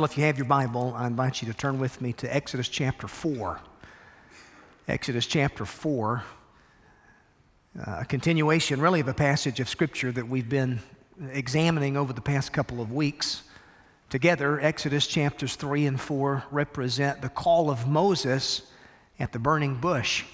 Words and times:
Well, 0.00 0.08
if 0.08 0.16
you 0.16 0.24
have 0.24 0.38
your 0.38 0.46
Bible, 0.46 0.94
I 0.96 1.06
invite 1.06 1.42
you 1.42 1.48
to 1.48 1.52
turn 1.52 1.78
with 1.78 2.00
me 2.00 2.14
to 2.14 2.34
Exodus 2.34 2.70
chapter 2.70 3.06
4. 3.06 3.60
Exodus 4.88 5.26
chapter 5.26 5.66
4, 5.66 6.24
uh, 7.78 7.96
a 7.98 8.04
continuation 8.06 8.80
really 8.80 9.00
of 9.00 9.08
a 9.08 9.12
passage 9.12 9.60
of 9.60 9.68
Scripture 9.68 10.10
that 10.10 10.26
we've 10.26 10.48
been 10.48 10.80
examining 11.32 11.98
over 11.98 12.14
the 12.14 12.22
past 12.22 12.50
couple 12.50 12.80
of 12.80 12.90
weeks. 12.90 13.42
Together, 14.08 14.58
Exodus 14.58 15.06
chapters 15.06 15.54
3 15.56 15.84
and 15.84 16.00
4 16.00 16.44
represent 16.50 17.20
the 17.20 17.28
call 17.28 17.68
of 17.68 17.86
Moses 17.86 18.62
at 19.18 19.32
the 19.32 19.38
burning 19.38 19.74
bush, 19.74 20.24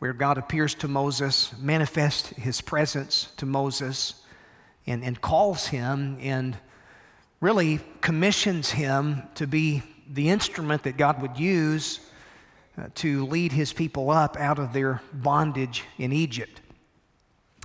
where 0.00 0.12
God 0.12 0.36
appears 0.36 0.74
to 0.74 0.88
Moses, 0.88 1.54
manifests 1.60 2.30
his 2.30 2.60
presence 2.60 3.28
to 3.36 3.46
Moses, 3.46 4.14
and, 4.84 5.04
and 5.04 5.20
calls 5.20 5.68
him 5.68 6.18
and 6.20 6.56
really 7.44 7.78
commissions 8.00 8.70
him 8.70 9.22
to 9.34 9.46
be 9.46 9.82
the 10.10 10.30
instrument 10.30 10.82
that 10.84 10.96
God 10.96 11.20
would 11.20 11.38
use 11.38 12.00
uh, 12.78 12.84
to 12.94 13.26
lead 13.26 13.52
his 13.52 13.70
people 13.70 14.08
up 14.08 14.38
out 14.38 14.58
of 14.58 14.72
their 14.72 15.02
bondage 15.12 15.84
in 15.98 16.10
Egypt. 16.10 16.62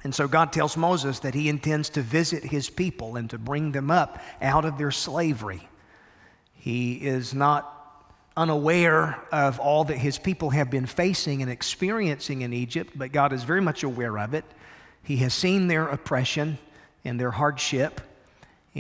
And 0.04 0.14
so 0.14 0.28
God 0.28 0.52
tells 0.52 0.76
Moses 0.76 1.20
that 1.20 1.34
he 1.34 1.48
intends 1.48 1.88
to 1.92 2.02
visit 2.02 2.44
his 2.44 2.70
people 2.70 3.16
and 3.16 3.30
to 3.30 3.38
bring 3.38 3.72
them 3.72 3.90
up 3.90 4.20
out 4.42 4.66
of 4.66 4.78
their 4.78 4.92
slavery. 4.92 5.66
He 6.56 6.96
is 6.96 7.34
not 7.34 7.74
unaware 8.36 9.18
of 9.32 9.62
all 9.62 9.86
that 9.86 9.98
his 9.98 10.20
people 10.20 10.50
have 10.50 10.70
been 10.70 10.88
facing 10.88 11.42
and 11.42 11.50
experiencing 11.50 12.42
in 12.42 12.52
Egypt, 12.52 12.92
but 12.98 13.14
God 13.14 13.32
is 13.32 13.44
very 13.46 13.62
much 13.62 13.84
aware 13.84 14.20
of 14.20 14.34
it. 14.34 14.44
He 15.04 15.16
has 15.18 15.34
seen 15.34 15.70
their 15.70 15.88
oppression 15.88 16.58
and 17.06 17.18
their 17.18 17.32
hardship, 17.32 18.02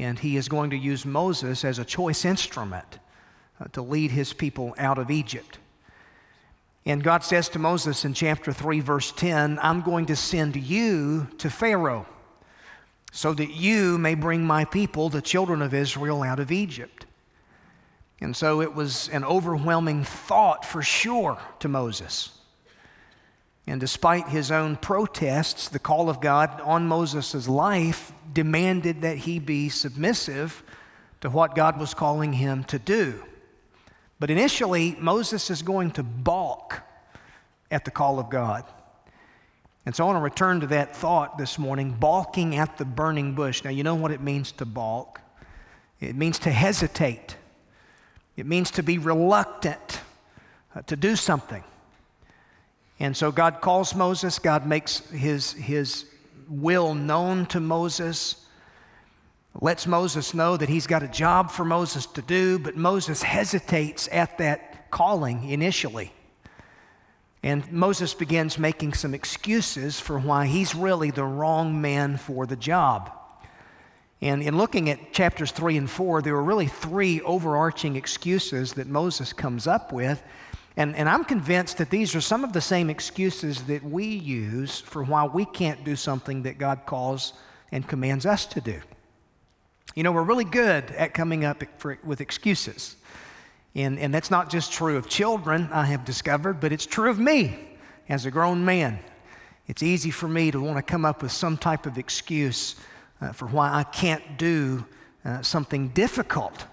and 0.02 0.19
he 0.19 0.38
is 0.38 0.47
going 0.47 0.69
to 0.69 0.78
use 0.78 1.05
Moses 1.05 1.66
as 1.66 1.80
a 1.80 1.86
choice 1.86 2.25
instrument 2.25 3.00
uh, 3.59 3.66
to 3.73 3.81
lead 3.81 4.11
his 4.11 4.33
people 4.33 4.73
out 4.78 4.97
of 4.97 5.11
Egypt. 5.11 5.59
And 6.86 7.03
God 7.03 7.23
says 7.23 7.50
to 7.50 7.59
Moses 7.59 8.06
in 8.06 8.14
chapter 8.14 8.53
3, 8.53 8.80
verse 8.80 9.11
10, 9.11 9.59
I'm 9.61 9.81
going 9.81 10.06
to 10.08 10.16
send 10.16 10.56
you 10.56 11.28
to 11.38 11.50
Pharaoh 11.50 12.06
so 13.11 13.33
that 13.33 13.52
you 13.52 13.97
may 13.97 14.16
bring 14.16 14.45
my 14.45 14.66
people, 14.66 15.09
the 15.09 15.22
children 15.22 15.61
of 15.61 15.73
Israel, 15.73 16.23
out 16.23 16.39
of 16.39 16.52
Egypt. 16.52 17.06
And 18.22 18.36
so 18.36 18.61
it 18.61 18.73
was 18.73 19.09
an 19.09 19.23
overwhelming 19.23 20.03
thought 20.03 20.66
for 20.66 20.81
sure 20.81 21.38
to 21.59 21.67
Moses. 21.67 22.38
And 23.70 23.80
despite 23.80 24.28
his 24.28 24.50
own 24.50 24.78
protests, 24.78 25.70
the 25.70 25.78
call 25.78 26.09
of 26.09 26.22
God 26.22 26.59
on 26.62 26.88
Moses' 26.88 27.48
life 27.48 28.12
demanded 28.34 29.03
that 29.03 29.17
he 29.17 29.38
be 29.38 29.70
submissive 29.70 30.64
to 31.22 31.30
what 31.30 31.53
God 31.53 31.80
was 31.80 31.94
calling 31.94 32.34
him 32.34 32.64
to 32.64 32.80
do. 32.80 33.23
But 34.20 34.31
initially, 34.31 34.97
Moses 35.00 35.52
is 35.52 35.62
going 35.62 35.92
to 35.92 36.03
balk 36.03 36.81
at 37.70 37.86
the 37.86 37.92
call 37.92 38.17
of 38.17 38.31
God. 38.31 38.64
And 39.86 39.95
so 39.95 40.03
I 40.03 40.08
want 40.08 40.17
to 40.17 40.23
return 40.23 40.62
to 40.62 40.67
that 40.67 40.95
thought 40.95 41.38
this 41.38 41.59
morning 41.59 41.92
balking 41.92 42.56
at 42.56 42.80
the 42.80 42.86
burning 42.86 43.36
bush. 43.36 43.64
Now, 43.64 43.70
you 43.70 43.84
know 43.84 43.94
what 43.94 44.09
it 44.09 44.20
means 44.20 44.52
to 44.53 44.66
balk? 44.66 45.22
It 46.00 46.16
means 46.16 46.40
to 46.40 46.50
hesitate, 46.50 47.36
it 48.35 48.47
means 48.47 48.72
to 48.72 48.81
be 48.81 48.97
reluctant 48.97 50.02
uh, 50.74 50.81
to 50.84 50.96
do 50.96 51.16
something. 51.16 51.63
And 52.99 53.15
so 53.15 53.31
God 53.31 53.61
calls 53.61 53.95
Moses, 53.95 54.39
God 54.39 54.65
makes 54.65 54.99
his, 55.09 55.53
his 55.53 56.05
will 56.49 56.93
known 56.93 57.45
to 57.47 57.59
Moses 57.59 58.45
lets 59.61 59.87
Moses 59.87 60.33
know 60.33 60.57
that 60.57 60.69
he's 60.69 60.87
got 60.87 61.03
a 61.03 61.07
job 61.07 61.51
for 61.51 61.65
Moses 61.65 62.05
to 62.05 62.21
do, 62.21 62.59
but 62.59 62.77
Moses 62.77 63.21
hesitates 63.21 64.07
at 64.11 64.37
that 64.37 64.89
calling 64.91 65.49
initially. 65.49 66.13
And 67.41 67.69
Moses 67.71 68.13
begins 68.13 68.59
making 68.59 68.93
some 68.93 69.13
excuses 69.13 69.99
for 69.99 70.19
why 70.19 70.45
he's 70.47 70.75
really 70.75 71.11
the 71.11 71.23
wrong 71.23 71.81
man 71.81 72.17
for 72.17 72.45
the 72.45 72.55
job. 72.55 73.11
And 74.21 74.41
in 74.43 74.57
looking 74.57 74.89
at 74.89 75.13
chapters 75.13 75.51
3 75.51 75.77
and 75.77 75.89
4, 75.89 76.21
there 76.21 76.35
are 76.35 76.43
really 76.43 76.67
three 76.67 77.21
overarching 77.21 77.95
excuses 77.95 78.73
that 78.73 78.87
Moses 78.87 79.31
comes 79.31 79.67
up 79.67 79.93
with. 79.93 80.21
And, 80.78 80.96
and 80.96 81.09
I'm 81.09 81.25
convinced 81.25 81.78
that 81.80 81.90
these 81.90 82.16
are 82.16 82.22
some 82.22 82.44
of 82.44 82.53
the 82.53 82.62
same 82.62 82.90
excuses 82.90 83.63
that 83.63 83.84
we 83.84 84.06
use 84.06 84.80
for 84.80 85.03
why 85.03 85.25
we 85.25 85.46
can't 85.46 85.84
do 85.84 85.96
something 85.96 86.44
that 86.44 86.57
God 86.57 86.85
calls 86.85 87.34
and 87.72 87.88
commands 87.88 88.25
us 88.25 88.46
to 88.47 88.62
do. 88.62 88.79
You 89.96 90.03
know, 90.03 90.12
we're 90.12 90.24
really 90.24 90.46
good 90.46 90.91
at 90.91 91.13
coming 91.13 91.44
up 91.44 91.63
for, 91.78 91.97
with 92.03 92.22
excuses. 92.22 92.96
And, 93.75 94.00
and 94.00 94.13
that's 94.13 94.31
not 94.31 94.50
just 94.50 94.72
true 94.72 94.97
of 94.97 95.08
children, 95.09 95.69
I 95.72 95.85
have 95.85 96.06
discovered, 96.06 96.59
but 96.59 96.72
it's 96.72 96.85
true 96.85 97.09
of 97.09 97.19
me 97.19 97.58
as 98.08 98.25
a 98.25 98.31
grown 98.31 98.66
man. 98.66 99.00
It's 99.68 99.84
easy 99.84 100.09
for 100.09 100.28
me 100.28 100.50
to 100.52 100.59
want 100.59 100.78
to 100.78 100.81
come 100.81 101.06
up 101.06 101.22
with 101.22 101.31
some 101.31 101.58
type 101.58 101.85
of 101.85 101.97
excuse 101.97 102.75
uh, 103.22 103.31
for 103.34 103.46
why 103.47 103.72
I 103.72 103.84
can't 103.84 104.38
do 104.38 104.85
uh, 105.24 105.41
something 105.41 105.90
difficult, 105.90 106.66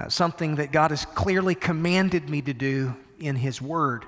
uh, 0.00 0.08
something 0.08 0.54
that 0.54 0.72
God 0.72 0.92
has 0.92 1.04
clearly 1.04 1.54
commanded 1.54 2.30
me 2.30 2.40
to 2.42 2.54
do 2.54 2.94
in 3.18 3.36
His 3.36 3.60
Word. 3.60 4.06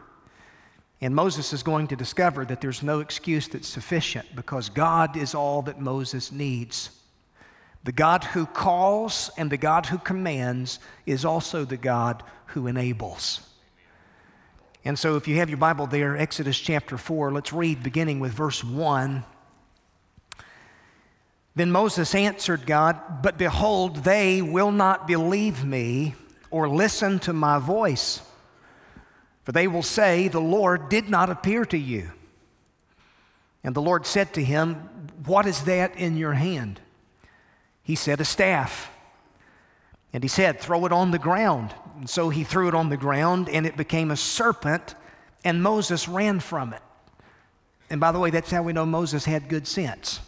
And 1.03 1.15
Moses 1.15 1.53
is 1.53 1.63
going 1.63 1.89
to 1.89 1.97
discover 1.97 2.47
that 2.47 2.61
there's 2.61 2.83
no 2.83 3.01
excuse 3.01 3.49
that's 3.49 3.69
sufficient 3.69 4.35
because 4.35 4.71
God 4.71 5.17
is 5.17 5.35
all 5.35 5.61
that 5.63 5.81
Moses 5.81 6.33
needs. 6.33 6.91
The 7.85 7.93
God 7.93 8.25
who 8.25 8.47
calls 8.47 9.31
and 9.37 9.51
the 9.51 9.57
God 9.57 9.85
who 9.85 9.99
commands 9.99 10.79
is 11.05 11.25
also 11.25 11.65
the 11.65 11.77
God 11.77 12.23
who 12.47 12.69
enables. 12.69 13.41
And 14.85 14.99
so, 14.99 15.17
if 15.17 15.29
you 15.29 15.37
have 15.37 15.51
your 15.51 15.59
Bible 15.59 15.87
there, 15.87 16.17
Exodus 16.17 16.59
chapter 16.59 16.97
4, 16.97 17.33
let's 17.33 17.53
read 17.53 17.83
beginning 17.83 18.19
with 18.19 18.33
verse 18.33 18.65
1. 18.65 19.25
Then 21.55 21.71
Moses 21.71 22.15
answered 22.15 22.67
God, 22.67 23.23
But 23.23 23.37
behold, 23.37 23.97
they 24.05 24.41
will 24.41 24.73
not 24.73 25.07
believe 25.07 25.65
me 25.65 26.15
or 26.51 26.69
listen 26.69 27.19
to 27.21 27.33
my 27.33 27.59
voice. 27.59 28.23
For 29.45 29.53
they 29.53 29.69
will 29.69 29.83
say, 29.83 30.29
The 30.29 30.41
Lord 30.41 30.89
did 30.89 31.09
not 31.09 31.31
appear 31.31 31.65
to 31.67 31.79
you. 31.79 32.13
And 33.65 33.75
the 33.75 33.83
Lord 33.83 34.07
said 34.07 34.33
to 34.35 34.45
him, 34.45 34.75
What 35.25 35.47
is 35.47 35.65
that 35.65 35.97
in 35.97 36.17
your 36.17 36.33
hand? 36.35 36.81
He 37.83 37.97
said, 37.97 38.21
A 38.21 38.25
staff. 38.25 38.91
And 40.13 40.23
he 40.23 40.29
said, 40.29 40.59
Throw 40.59 40.87
it 40.87 40.93
on 40.93 41.11
the 41.11 41.19
ground. 41.19 41.75
And 41.99 42.09
so 42.09 42.31
he 42.31 42.45
threw 42.45 42.69
it 42.69 42.75
on 42.75 42.89
the 42.89 42.97
ground, 42.97 43.49
and 43.49 43.67
it 43.67 43.77
became 43.77 44.11
a 44.11 44.17
serpent, 44.17 44.95
and 45.45 45.63
Moses 45.63 46.09
ran 46.09 46.41
from 46.41 46.73
it. 46.73 46.83
And 47.91 48.01
by 48.01 48.11
the 48.11 48.19
way, 48.19 48.31
that's 48.31 48.51
how 48.51 48.63
we 48.63 48.73
know 48.73 48.87
Moses 48.87 49.25
had 49.25 49.49
good 49.49 49.67
sense. 49.67 50.21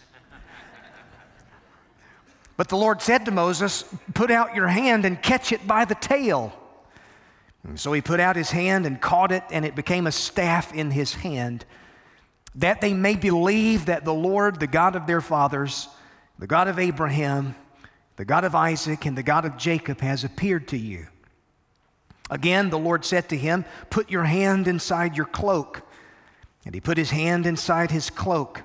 But 2.56 2.68
the 2.68 2.76
Lord 2.76 3.02
said 3.02 3.24
to 3.24 3.30
Moses, 3.30 3.84
Put 4.14 4.30
out 4.30 4.54
your 4.54 4.68
hand 4.68 5.04
and 5.04 5.20
catch 5.20 5.52
it 5.52 5.66
by 5.66 5.84
the 5.84 5.94
tail. 5.94 6.52
And 7.64 7.80
so 7.80 7.92
he 7.92 8.00
put 8.00 8.20
out 8.20 8.36
his 8.36 8.50
hand 8.50 8.86
and 8.86 9.00
caught 9.00 9.32
it, 9.32 9.42
and 9.50 9.64
it 9.64 9.74
became 9.74 10.06
a 10.06 10.12
staff 10.12 10.72
in 10.72 10.90
his 10.90 11.14
hand, 11.14 11.64
that 12.54 12.80
they 12.80 12.92
may 12.92 13.16
believe 13.16 13.86
that 13.86 14.04
the 14.04 14.14
Lord, 14.14 14.60
the 14.60 14.66
God 14.66 14.94
of 14.94 15.06
their 15.06 15.20
fathers, 15.20 15.88
the 16.38 16.46
God 16.46 16.68
of 16.68 16.78
Abraham, 16.78 17.56
the 18.16 18.24
God 18.24 18.44
of 18.44 18.54
Isaac, 18.54 19.06
and 19.06 19.18
the 19.18 19.22
God 19.22 19.44
of 19.44 19.56
Jacob 19.56 20.00
has 20.00 20.22
appeared 20.22 20.68
to 20.68 20.76
you. 20.76 21.06
Again, 22.30 22.70
the 22.70 22.78
Lord 22.78 23.04
said 23.04 23.28
to 23.30 23.36
him, 23.36 23.64
Put 23.90 24.10
your 24.10 24.24
hand 24.24 24.68
inside 24.68 25.16
your 25.16 25.26
cloak. 25.26 25.82
And 26.64 26.74
he 26.74 26.80
put 26.80 26.96
his 26.96 27.10
hand 27.10 27.46
inside 27.46 27.90
his 27.90 28.08
cloak. 28.08 28.62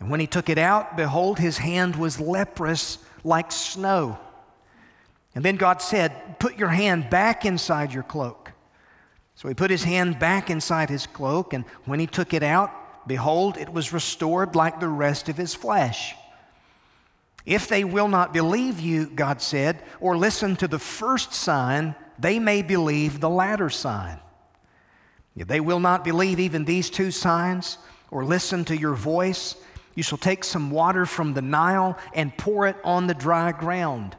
And 0.00 0.10
when 0.10 0.20
he 0.20 0.26
took 0.26 0.48
it 0.48 0.58
out, 0.58 0.96
behold, 0.96 1.38
his 1.38 1.58
hand 1.58 1.96
was 1.96 2.20
leprous 2.20 2.98
like 3.24 3.50
snow. 3.50 4.18
And 5.34 5.44
then 5.44 5.56
God 5.56 5.82
said, 5.82 6.38
Put 6.38 6.58
your 6.58 6.68
hand 6.68 7.10
back 7.10 7.44
inside 7.44 7.92
your 7.92 8.02
cloak. 8.02 8.52
So 9.34 9.48
he 9.48 9.54
put 9.54 9.70
his 9.70 9.84
hand 9.84 10.18
back 10.18 10.48
inside 10.48 10.88
his 10.88 11.06
cloak, 11.06 11.52
and 11.52 11.64
when 11.84 12.00
he 12.00 12.06
took 12.06 12.32
it 12.32 12.42
out, 12.42 13.06
behold, 13.06 13.58
it 13.58 13.70
was 13.70 13.92
restored 13.92 14.56
like 14.56 14.80
the 14.80 14.88
rest 14.88 15.28
of 15.28 15.36
his 15.36 15.54
flesh. 15.54 16.14
If 17.44 17.68
they 17.68 17.84
will 17.84 18.08
not 18.08 18.32
believe 18.32 18.80
you, 18.80 19.06
God 19.06 19.40
said, 19.42 19.82
or 20.00 20.16
listen 20.16 20.56
to 20.56 20.66
the 20.66 20.78
first 20.78 21.34
sign, 21.34 21.94
they 22.18 22.38
may 22.38 22.62
believe 22.62 23.20
the 23.20 23.30
latter 23.30 23.70
sign. 23.70 24.18
If 25.36 25.46
they 25.46 25.60
will 25.60 25.80
not 25.80 26.02
believe 26.02 26.40
even 26.40 26.64
these 26.64 26.88
two 26.88 27.10
signs, 27.10 27.76
or 28.10 28.24
listen 28.24 28.64
to 28.64 28.76
your 28.76 28.94
voice, 28.94 29.54
you 29.96 30.04
shall 30.04 30.18
take 30.18 30.44
some 30.44 30.70
water 30.70 31.04
from 31.06 31.34
the 31.34 31.42
Nile 31.42 31.98
and 32.14 32.36
pour 32.36 32.68
it 32.68 32.76
on 32.84 33.08
the 33.08 33.14
dry 33.14 33.50
ground. 33.50 34.14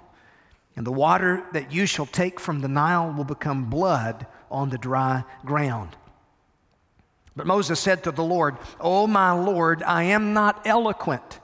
And 0.75 0.85
the 0.85 0.91
water 0.91 1.45
that 1.53 1.71
you 1.71 1.85
shall 1.85 2.05
take 2.05 2.39
from 2.39 2.59
the 2.59 2.67
Nile 2.67 3.13
will 3.13 3.23
become 3.23 3.69
blood 3.69 4.27
on 4.51 4.69
the 4.69 4.77
dry 4.77 5.23
ground. 5.45 5.95
But 7.35 7.47
Moses 7.47 7.79
said 7.79 8.03
to 8.03 8.11
the 8.11 8.23
Lord, 8.23 8.57
O 8.79 9.07
my 9.07 9.31
Lord, 9.31 9.83
I 9.83 10.03
am 10.03 10.33
not 10.33 10.65
eloquent 10.65 11.39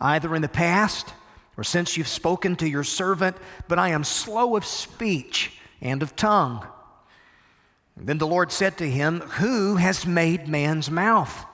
either 0.00 0.34
in 0.34 0.40
the 0.40 0.48
past 0.48 1.12
or 1.58 1.64
since 1.64 1.96
you've 1.96 2.08
spoken 2.08 2.56
to 2.56 2.68
your 2.68 2.84
servant, 2.84 3.36
but 3.68 3.78
I 3.78 3.90
am 3.90 4.02
slow 4.02 4.56
of 4.56 4.64
speech 4.64 5.52
and 5.82 6.02
of 6.02 6.16
tongue. 6.16 6.66
And 7.96 8.06
then 8.06 8.16
the 8.16 8.26
Lord 8.26 8.50
said 8.50 8.78
to 8.78 8.88
him, 8.88 9.20
Who 9.20 9.76
has 9.76 10.06
made 10.06 10.48
man's 10.48 10.90
mouth? 10.90 11.44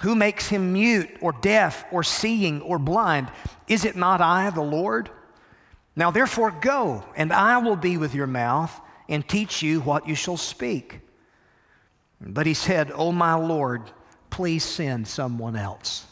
Who 0.00 0.14
makes 0.14 0.48
him 0.48 0.72
mute 0.72 1.10
or 1.20 1.32
deaf 1.32 1.84
or 1.90 2.02
seeing 2.02 2.60
or 2.62 2.78
blind? 2.78 3.30
Is 3.66 3.84
it 3.84 3.96
not 3.96 4.20
I, 4.20 4.50
the 4.50 4.62
Lord? 4.62 5.10
Now 5.96 6.12
therefore 6.12 6.52
go, 6.52 7.04
and 7.16 7.32
I 7.32 7.58
will 7.58 7.76
be 7.76 7.96
with 7.96 8.14
your 8.14 8.28
mouth 8.28 8.80
and 9.08 9.26
teach 9.26 9.62
you 9.62 9.80
what 9.80 10.06
you 10.06 10.14
shall 10.14 10.36
speak. 10.36 11.00
But 12.20 12.46
he 12.46 12.54
said, 12.54 12.92
Oh, 12.94 13.10
my 13.10 13.34
Lord, 13.34 13.82
please 14.30 14.64
send 14.64 15.08
someone 15.08 15.56
else. 15.56 16.06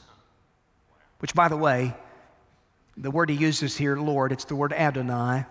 Which, 1.19 1.35
by 1.35 1.49
the 1.49 1.56
way, 1.56 1.94
the 2.97 3.11
word 3.11 3.31
he 3.31 3.37
uses 3.37 3.77
here, 3.77 3.97
Lord, 3.97 4.33
it's 4.33 4.44
the 4.44 4.56
word 4.56 4.73
Adonai. 4.73 5.44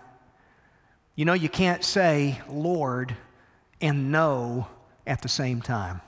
You 1.14 1.24
know, 1.24 1.32
you 1.32 1.48
can't 1.48 1.82
say 1.82 2.40
Lord 2.48 3.16
and 3.80 4.12
no 4.12 4.68
at 5.06 5.22
the 5.22 5.28
same 5.28 5.62
time. 5.62 6.02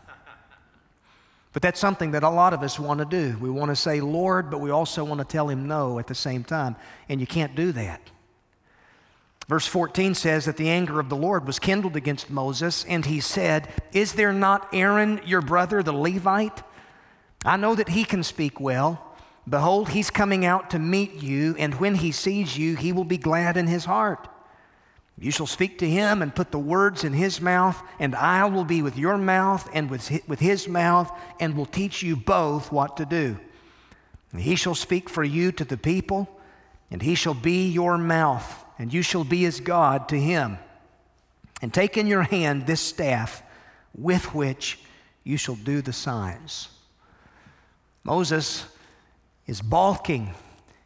But 1.59 1.63
that's 1.63 1.81
something 1.81 2.13
that 2.13 2.23
a 2.23 2.31
lot 2.31 2.53
of 2.55 2.63
us 2.63 2.79
want 2.79 3.01
to 3.01 3.05
do. 3.05 3.37
We 3.41 3.51
want 3.51 3.71
to 3.71 3.75
say 3.75 4.01
Lord, 4.01 4.49
but 4.49 4.61
we 4.61 4.71
also 4.71 5.03
want 5.03 5.19
to 5.19 5.25
tell 5.25 5.49
him 5.49 5.67
no 5.67 5.99
at 5.99 6.07
the 6.07 6.15
same 6.15 6.45
time. 6.45 6.77
And 7.09 7.21
you 7.21 7.27
can't 7.27 7.57
do 7.57 7.73
that. 7.73 8.01
Verse 9.49 9.67
14 9.67 10.15
says 10.15 10.45
that 10.45 10.57
the 10.57 10.69
anger 10.69 11.01
of 11.01 11.09
the 11.09 11.17
Lord 11.17 11.49
was 11.49 11.59
kindled 11.59 11.97
against 11.97 12.31
Moses, 12.31 12.85
and 12.85 13.05
he 13.05 13.19
said, 13.19 13.67
Is 13.93 14.13
there 14.13 14.33
not 14.33 14.69
Aaron, 14.73 15.21
your 15.27 15.41
brother, 15.41 15.83
the 15.83 15.93
Levite? 15.93 16.63
I 17.45 17.57
know 17.57 17.75
that 17.75 17.89
he 17.89 18.05
can 18.05 18.23
speak 18.23 18.61
well. 18.61 19.17
Behold, 19.49 19.89
he's 19.89 20.11
coming 20.11 20.45
out 20.45 20.71
to 20.71 20.79
meet 20.79 21.15
you, 21.15 21.57
and 21.59 21.75
when 21.81 21.97
he 21.97 22.13
sees 22.13 22.57
you, 22.57 22.77
he 22.77 22.93
will 22.93 23.03
be 23.03 23.19
glad 23.19 23.57
in 23.57 23.67
his 23.67 23.85
heart. 23.85 24.29
You 25.21 25.33
shall 25.33 25.47
speak 25.47 25.79
to 25.79 25.89
him 25.89 26.23
and 26.23 26.35
put 26.35 26.53
the 26.53 26.59
words 26.59 27.03
in 27.03 27.13
his 27.13 27.41
mouth, 27.41 27.83
and 27.99 28.15
I 28.15 28.45
will 28.45 28.65
be 28.65 28.83
with 28.83 28.97
your 28.97 29.19
mouth 29.19 29.69
and 29.73 29.91
with 29.91 30.39
his 30.39 30.69
mouth, 30.69 31.11
and 31.41 31.57
will 31.57 31.67
teach 31.67 32.03
you 32.03 32.15
both 32.15 32.71
what 32.71 32.97
to 32.99 33.05
do. 33.05 33.39
And 34.31 34.41
he 34.41 34.55
shall 34.55 34.77
speak 34.77 35.09
for 35.09 35.25
you 35.25 35.51
to 35.53 35.65
the 35.65 35.77
people, 35.77 36.29
and 36.91 37.03
he 37.03 37.17
shall 37.17 37.35
be 37.35 37.69
your 37.69 37.99
mouth, 37.99 38.65
and 38.79 38.95
you 38.95 39.03
shall 39.03 39.25
be 39.25 39.45
as 39.45 39.59
God 39.59 40.09
to 40.11 40.21
him. 40.21 40.59
And 41.61 41.75
take 41.75 41.97
in 41.97 42.07
your 42.07 42.23
hand 42.23 42.67
this 42.67 42.81
staff 42.81 43.43
with 43.97 44.35
which 44.35 44.79
you 45.25 45.37
shall 45.37 45.57
do 45.57 45.83
the 45.83 45.93
signs. 45.93 46.69
Moses 48.05 48.65
is 49.49 49.61
balking 49.61 50.33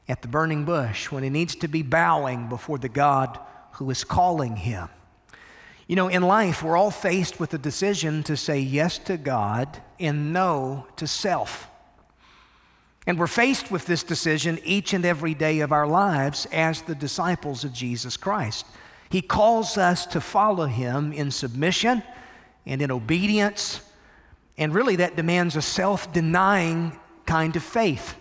at 0.08 0.22
the 0.22 0.28
burning 0.28 0.64
bush 0.64 1.10
when 1.10 1.22
he 1.22 1.28
needs 1.28 1.54
to 1.56 1.68
be 1.68 1.82
bowing 1.82 2.48
before 2.48 2.78
the 2.78 2.88
God 2.88 3.38
who 3.72 3.90
is 3.90 4.04
calling 4.04 4.56
him. 4.56 4.88
You 5.86 5.96
know, 5.96 6.08
in 6.08 6.22
life, 6.22 6.62
we're 6.62 6.76
all 6.76 6.90
faced 6.90 7.40
with 7.40 7.50
the 7.50 7.58
decision 7.58 8.22
to 8.24 8.36
say 8.36 8.58
yes 8.58 8.98
to 8.98 9.16
God 9.16 9.82
and 9.98 10.32
no 10.32 10.86
to 10.96 11.06
self. 11.06 11.68
And 13.06 13.18
we're 13.18 13.26
faced 13.26 13.70
with 13.70 13.86
this 13.86 14.02
decision 14.02 14.60
each 14.64 14.94
and 14.94 15.04
every 15.04 15.34
day 15.34 15.60
of 15.60 15.72
our 15.72 15.86
lives 15.86 16.46
as 16.52 16.82
the 16.82 16.94
disciples 16.94 17.64
of 17.64 17.72
Jesus 17.72 18.16
Christ. 18.16 18.64
He 19.10 19.20
calls 19.20 19.76
us 19.76 20.06
to 20.06 20.20
follow 20.20 20.66
him 20.66 21.12
in 21.12 21.30
submission 21.30 22.02
and 22.64 22.80
in 22.80 22.90
obedience, 22.90 23.80
and 24.56 24.72
really 24.72 24.96
that 24.96 25.16
demands 25.16 25.56
a 25.56 25.62
self 25.62 26.12
denying 26.12 26.98
kind 27.26 27.56
of 27.56 27.62
faith. 27.62 28.14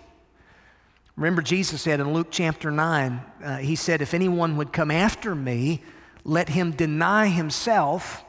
Remember, 1.22 1.44
Jesus 1.44 1.84
said 1.84 2.00
in 2.00 2.16
Luke 2.16 2.30
chapter 2.32 2.72
9, 2.72 3.22
uh, 3.44 3.58
He 3.58 3.76
said, 3.76 4.02
If 4.02 4.16
anyone 4.16 4.58
would 4.58 4.74
come 4.74 4.90
after 4.90 5.36
me, 5.36 5.84
let 6.24 6.50
him 6.50 6.72
deny 6.72 7.28
himself, 7.28 8.26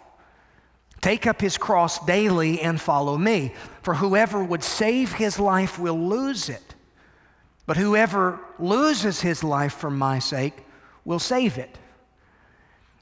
take 1.00 1.27
up 1.27 1.41
his 1.41 1.56
cross 1.56 2.05
daily, 2.05 2.61
and 2.61 2.79
follow 2.79 3.17
me. 3.17 3.55
For 3.81 3.94
whoever 3.94 4.44
would 4.44 4.62
save 4.62 5.15
his 5.15 5.39
life 5.39 5.79
will 5.79 5.99
lose 6.06 6.50
it. 6.50 6.75
But 7.65 7.79
whoever 7.79 8.39
loses 8.59 9.23
his 9.23 9.43
life 9.43 9.73
for 9.73 9.91
my 9.91 10.19
sake 10.19 10.59
will 11.06 11.19
save 11.19 11.56
it. 11.56 11.79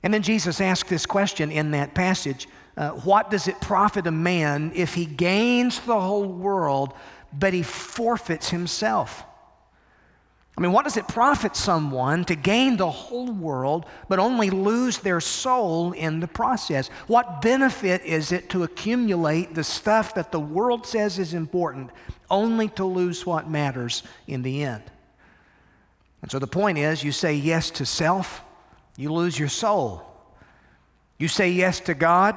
And 0.04 0.14
then 0.14 0.22
Jesus 0.22 0.60
asked 0.60 0.88
this 0.88 1.04
question 1.04 1.50
in 1.50 1.72
that 1.72 1.96
passage 1.96 2.46
uh, 2.76 2.90
What 2.90 3.28
does 3.28 3.48
it 3.48 3.60
profit 3.60 4.06
a 4.06 4.12
man 4.12 4.70
if 4.72 4.94
he 4.94 5.04
gains 5.04 5.80
the 5.80 6.00
whole 6.00 6.28
world, 6.28 6.94
but 7.36 7.52
he 7.52 7.64
forfeits 7.64 8.50
himself? 8.50 9.24
I 10.60 10.62
mean, 10.62 10.72
what 10.72 10.84
does 10.84 10.98
it 10.98 11.08
profit 11.08 11.56
someone 11.56 12.26
to 12.26 12.34
gain 12.34 12.76
the 12.76 12.90
whole 12.90 13.32
world 13.32 13.86
but 14.10 14.18
only 14.18 14.50
lose 14.50 14.98
their 14.98 15.18
soul 15.18 15.92
in 15.92 16.20
the 16.20 16.28
process? 16.28 16.88
What 17.06 17.40
benefit 17.40 18.04
is 18.04 18.30
it 18.30 18.50
to 18.50 18.64
accumulate 18.64 19.54
the 19.54 19.64
stuff 19.64 20.14
that 20.16 20.30
the 20.30 20.38
world 20.38 20.86
says 20.86 21.18
is 21.18 21.32
important 21.32 21.88
only 22.28 22.68
to 22.68 22.84
lose 22.84 23.24
what 23.24 23.48
matters 23.48 24.02
in 24.26 24.42
the 24.42 24.62
end? 24.62 24.82
And 26.20 26.30
so 26.30 26.38
the 26.38 26.46
point 26.46 26.76
is 26.76 27.02
you 27.02 27.12
say 27.12 27.32
yes 27.32 27.70
to 27.70 27.86
self, 27.86 28.42
you 28.98 29.10
lose 29.10 29.38
your 29.38 29.48
soul. 29.48 30.04
You 31.16 31.28
say 31.28 31.50
yes 31.52 31.80
to 31.80 31.94
God, 31.94 32.36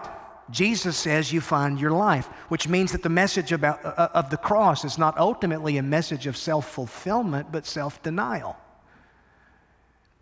Jesus 0.50 0.98
says 0.98 1.32
you 1.32 1.42
find 1.42 1.80
your 1.80 1.92
life, 1.92 2.28
which 2.50 2.68
means 2.68 2.92
that 2.92 3.04
the 3.04 3.10
message 3.10 3.52
about, 3.52 3.84
uh, 3.86 3.90
uh 3.90 4.10
of 4.14 4.30
the 4.30 4.38
cross 4.38 4.84
is 4.84 4.98
not 4.98 5.18
ultimately 5.18 5.78
a 5.78 5.84
message 5.84 6.28
of 6.28 6.36
self 6.36 6.70
fulfillment, 6.70 7.52
but 7.52 7.66
self 7.66 8.02
denial. 8.04 8.58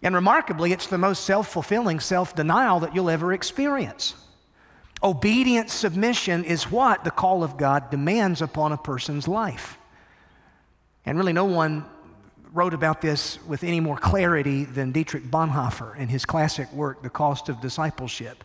And 0.03 0.15
remarkably, 0.15 0.71
it's 0.71 0.87
the 0.87 0.97
most 0.97 1.25
self 1.25 1.47
fulfilling 1.47 1.99
self 1.99 2.35
denial 2.35 2.79
that 2.81 2.95
you'll 2.95 3.09
ever 3.09 3.33
experience. 3.33 4.15
Obedient 5.03 5.69
submission 5.69 6.43
is 6.43 6.71
what 6.71 7.03
the 7.03 7.11
call 7.11 7.43
of 7.43 7.57
God 7.57 7.89
demands 7.89 8.41
upon 8.41 8.71
a 8.71 8.77
person's 8.77 9.27
life. 9.27 9.77
And 11.05 11.17
really, 11.17 11.33
no 11.33 11.45
one 11.45 11.85
wrote 12.53 12.73
about 12.73 13.01
this 13.01 13.39
with 13.47 13.63
any 13.63 13.79
more 13.79 13.97
clarity 13.97 14.65
than 14.65 14.91
Dietrich 14.91 15.23
Bonhoeffer 15.23 15.97
in 15.97 16.09
his 16.09 16.25
classic 16.25 16.71
work, 16.73 17.01
The 17.01 17.09
Cost 17.09 17.49
of 17.49 17.61
Discipleship. 17.61 18.43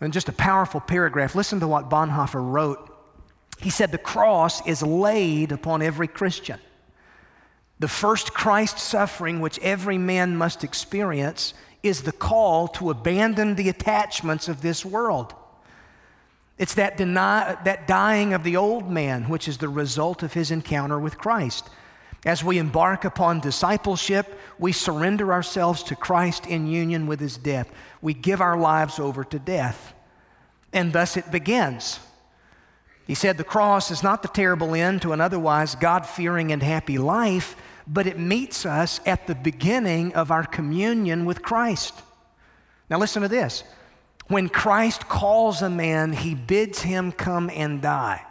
And 0.00 0.12
just 0.12 0.28
a 0.28 0.32
powerful 0.32 0.80
paragraph. 0.80 1.34
Listen 1.34 1.60
to 1.60 1.68
what 1.68 1.90
Bonhoeffer 1.90 2.40
wrote. 2.40 2.86
He 3.60 3.70
said, 3.70 3.92
The 3.92 3.98
cross 3.98 4.66
is 4.66 4.82
laid 4.82 5.52
upon 5.52 5.82
every 5.82 6.08
Christian. 6.08 6.58
The 7.78 7.88
first 7.88 8.34
Christ 8.34 8.78
suffering 8.78 9.40
which 9.40 9.58
every 9.60 9.98
man 9.98 10.36
must 10.36 10.64
experience 10.64 11.54
is 11.82 12.02
the 12.02 12.12
call 12.12 12.68
to 12.68 12.90
abandon 12.90 13.54
the 13.54 13.68
attachments 13.68 14.48
of 14.48 14.60
this 14.60 14.84
world. 14.84 15.34
It's 16.58 16.74
that, 16.74 16.98
deny, 16.98 17.56
that 17.64 17.88
dying 17.88 18.34
of 18.34 18.44
the 18.44 18.56
old 18.56 18.90
man, 18.90 19.30
which 19.30 19.48
is 19.48 19.58
the 19.58 19.68
result 19.70 20.22
of 20.22 20.34
his 20.34 20.50
encounter 20.50 20.98
with 20.98 21.16
Christ. 21.16 21.70
As 22.24 22.44
we 22.44 22.58
embark 22.58 23.04
upon 23.04 23.40
discipleship, 23.40 24.38
we 24.58 24.72
surrender 24.72 25.32
ourselves 25.32 25.82
to 25.84 25.96
Christ 25.96 26.46
in 26.46 26.66
union 26.66 27.06
with 27.06 27.18
his 27.18 27.38
death. 27.38 27.70
We 28.02 28.12
give 28.12 28.40
our 28.40 28.58
lives 28.58 28.98
over 28.98 29.24
to 29.24 29.38
death. 29.38 29.94
And 30.72 30.92
thus 30.92 31.16
it 31.16 31.30
begins. 31.30 31.98
He 33.06 33.14
said 33.14 33.38
the 33.38 33.44
cross 33.44 33.90
is 33.90 34.02
not 34.02 34.22
the 34.22 34.28
terrible 34.28 34.74
end 34.74 35.02
to 35.02 35.12
an 35.12 35.20
otherwise 35.20 35.74
God 35.74 36.06
fearing 36.06 36.52
and 36.52 36.62
happy 36.62 36.98
life, 36.98 37.56
but 37.86 38.06
it 38.06 38.18
meets 38.18 38.66
us 38.66 39.00
at 39.06 39.26
the 39.26 39.34
beginning 39.34 40.14
of 40.14 40.30
our 40.30 40.44
communion 40.44 41.24
with 41.24 41.42
Christ. 41.42 41.94
Now, 42.88 42.98
listen 42.98 43.22
to 43.22 43.28
this. 43.28 43.64
When 44.28 44.48
Christ 44.48 45.08
calls 45.08 45.62
a 45.62 45.70
man, 45.70 46.12
he 46.12 46.34
bids 46.34 46.82
him 46.82 47.10
come 47.10 47.50
and 47.50 47.80
die. 47.80 48.24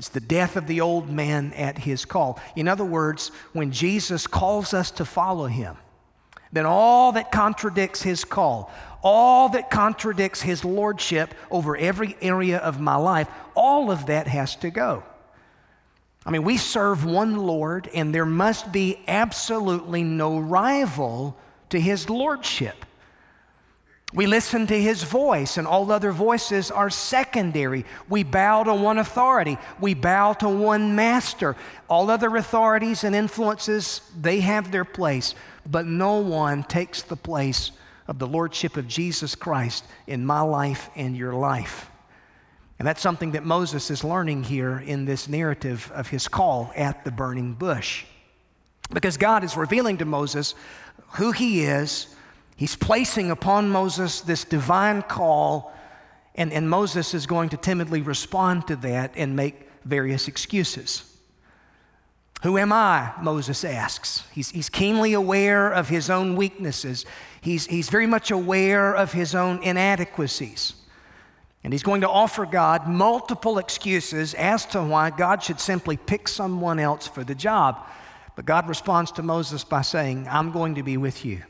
It's 0.00 0.08
the 0.08 0.18
death 0.18 0.56
of 0.56 0.66
the 0.66 0.80
old 0.80 1.10
man 1.10 1.52
at 1.52 1.76
his 1.76 2.06
call. 2.06 2.40
In 2.56 2.68
other 2.68 2.86
words, 2.86 3.32
when 3.52 3.70
Jesus 3.70 4.26
calls 4.26 4.72
us 4.72 4.90
to 4.92 5.04
follow 5.04 5.44
him, 5.44 5.76
then 6.50 6.64
all 6.64 7.12
that 7.12 7.30
contradicts 7.30 8.00
his 8.00 8.24
call, 8.24 8.72
all 9.02 9.50
that 9.50 9.68
contradicts 9.68 10.40
his 10.40 10.64
lordship 10.64 11.34
over 11.50 11.76
every 11.76 12.16
area 12.22 12.56
of 12.56 12.80
my 12.80 12.96
life, 12.96 13.28
all 13.54 13.90
of 13.90 14.06
that 14.06 14.26
has 14.26 14.56
to 14.56 14.70
go. 14.70 15.02
I 16.24 16.30
mean, 16.30 16.44
we 16.44 16.56
serve 16.56 17.04
one 17.04 17.36
Lord, 17.36 17.90
and 17.94 18.14
there 18.14 18.24
must 18.24 18.72
be 18.72 19.00
absolutely 19.06 20.02
no 20.02 20.38
rival 20.38 21.36
to 21.68 21.78
his 21.78 22.08
lordship. 22.08 22.86
We 24.12 24.26
listen 24.26 24.66
to 24.66 24.80
his 24.80 25.04
voice, 25.04 25.56
and 25.56 25.68
all 25.68 25.92
other 25.92 26.10
voices 26.10 26.70
are 26.72 26.90
secondary. 26.90 27.84
We 28.08 28.24
bow 28.24 28.64
to 28.64 28.74
one 28.74 28.98
authority. 28.98 29.56
We 29.80 29.94
bow 29.94 30.32
to 30.34 30.48
one 30.48 30.96
master. 30.96 31.56
All 31.88 32.10
other 32.10 32.36
authorities 32.36 33.04
and 33.04 33.14
influences, 33.14 34.00
they 34.20 34.40
have 34.40 34.72
their 34.72 34.84
place, 34.84 35.36
but 35.64 35.86
no 35.86 36.18
one 36.18 36.64
takes 36.64 37.02
the 37.02 37.16
place 37.16 37.70
of 38.08 38.18
the 38.18 38.26
lordship 38.26 38.76
of 38.76 38.88
Jesus 38.88 39.36
Christ 39.36 39.84
in 40.08 40.26
my 40.26 40.40
life 40.40 40.90
and 40.96 41.16
your 41.16 41.34
life. 41.34 41.88
And 42.80 42.88
that's 42.88 43.02
something 43.02 43.32
that 43.32 43.44
Moses 43.44 43.90
is 43.92 44.02
learning 44.02 44.42
here 44.42 44.78
in 44.78 45.04
this 45.04 45.28
narrative 45.28 45.92
of 45.94 46.08
his 46.08 46.26
call 46.26 46.72
at 46.74 47.04
the 47.04 47.12
burning 47.12 47.52
bush. 47.52 48.04
Because 48.92 49.16
God 49.16 49.44
is 49.44 49.56
revealing 49.56 49.98
to 49.98 50.04
Moses 50.04 50.56
who 51.12 51.30
he 51.30 51.62
is. 51.62 52.08
He's 52.60 52.76
placing 52.76 53.30
upon 53.30 53.70
Moses 53.70 54.20
this 54.20 54.44
divine 54.44 55.00
call, 55.00 55.72
and, 56.34 56.52
and 56.52 56.68
Moses 56.68 57.14
is 57.14 57.26
going 57.26 57.48
to 57.48 57.56
timidly 57.56 58.02
respond 58.02 58.66
to 58.66 58.76
that 58.76 59.12
and 59.16 59.34
make 59.34 59.66
various 59.86 60.28
excuses. 60.28 61.10
Who 62.42 62.58
am 62.58 62.70
I? 62.70 63.14
Moses 63.22 63.64
asks. 63.64 64.24
He's, 64.34 64.50
he's 64.50 64.68
keenly 64.68 65.14
aware 65.14 65.70
of 65.70 65.88
his 65.88 66.10
own 66.10 66.36
weaknesses. 66.36 67.06
He's, 67.40 67.64
he's 67.64 67.88
very 67.88 68.06
much 68.06 68.30
aware 68.30 68.94
of 68.94 69.10
his 69.10 69.34
own 69.34 69.62
inadequacies. 69.62 70.74
And 71.64 71.72
he's 71.72 71.82
going 71.82 72.02
to 72.02 72.10
offer 72.10 72.44
God 72.44 72.86
multiple 72.86 73.56
excuses 73.56 74.34
as 74.34 74.66
to 74.66 74.82
why 74.82 75.08
God 75.08 75.42
should 75.42 75.60
simply 75.60 75.96
pick 75.96 76.28
someone 76.28 76.78
else 76.78 77.06
for 77.06 77.24
the 77.24 77.34
job. 77.34 77.86
But 78.36 78.44
God 78.44 78.68
responds 78.68 79.12
to 79.12 79.22
Moses 79.22 79.64
by 79.64 79.80
saying, 79.80 80.28
I'm 80.30 80.52
going 80.52 80.74
to 80.74 80.82
be 80.82 80.98
with 80.98 81.24
you. 81.24 81.42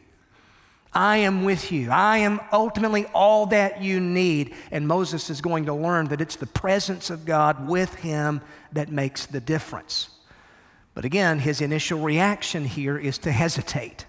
I 0.92 1.18
am 1.18 1.44
with 1.44 1.70
you. 1.70 1.90
I 1.90 2.18
am 2.18 2.40
ultimately 2.52 3.06
all 3.14 3.46
that 3.46 3.82
you 3.82 4.00
need. 4.00 4.54
And 4.70 4.88
Moses 4.88 5.30
is 5.30 5.40
going 5.40 5.66
to 5.66 5.74
learn 5.74 6.08
that 6.08 6.20
it's 6.20 6.36
the 6.36 6.46
presence 6.46 7.10
of 7.10 7.24
God 7.24 7.68
with 7.68 7.94
him 7.94 8.40
that 8.72 8.90
makes 8.90 9.26
the 9.26 9.40
difference. 9.40 10.10
But 10.94 11.04
again, 11.04 11.38
his 11.38 11.60
initial 11.60 12.00
reaction 12.00 12.64
here 12.64 12.98
is 12.98 13.18
to 13.18 13.30
hesitate. 13.30 14.06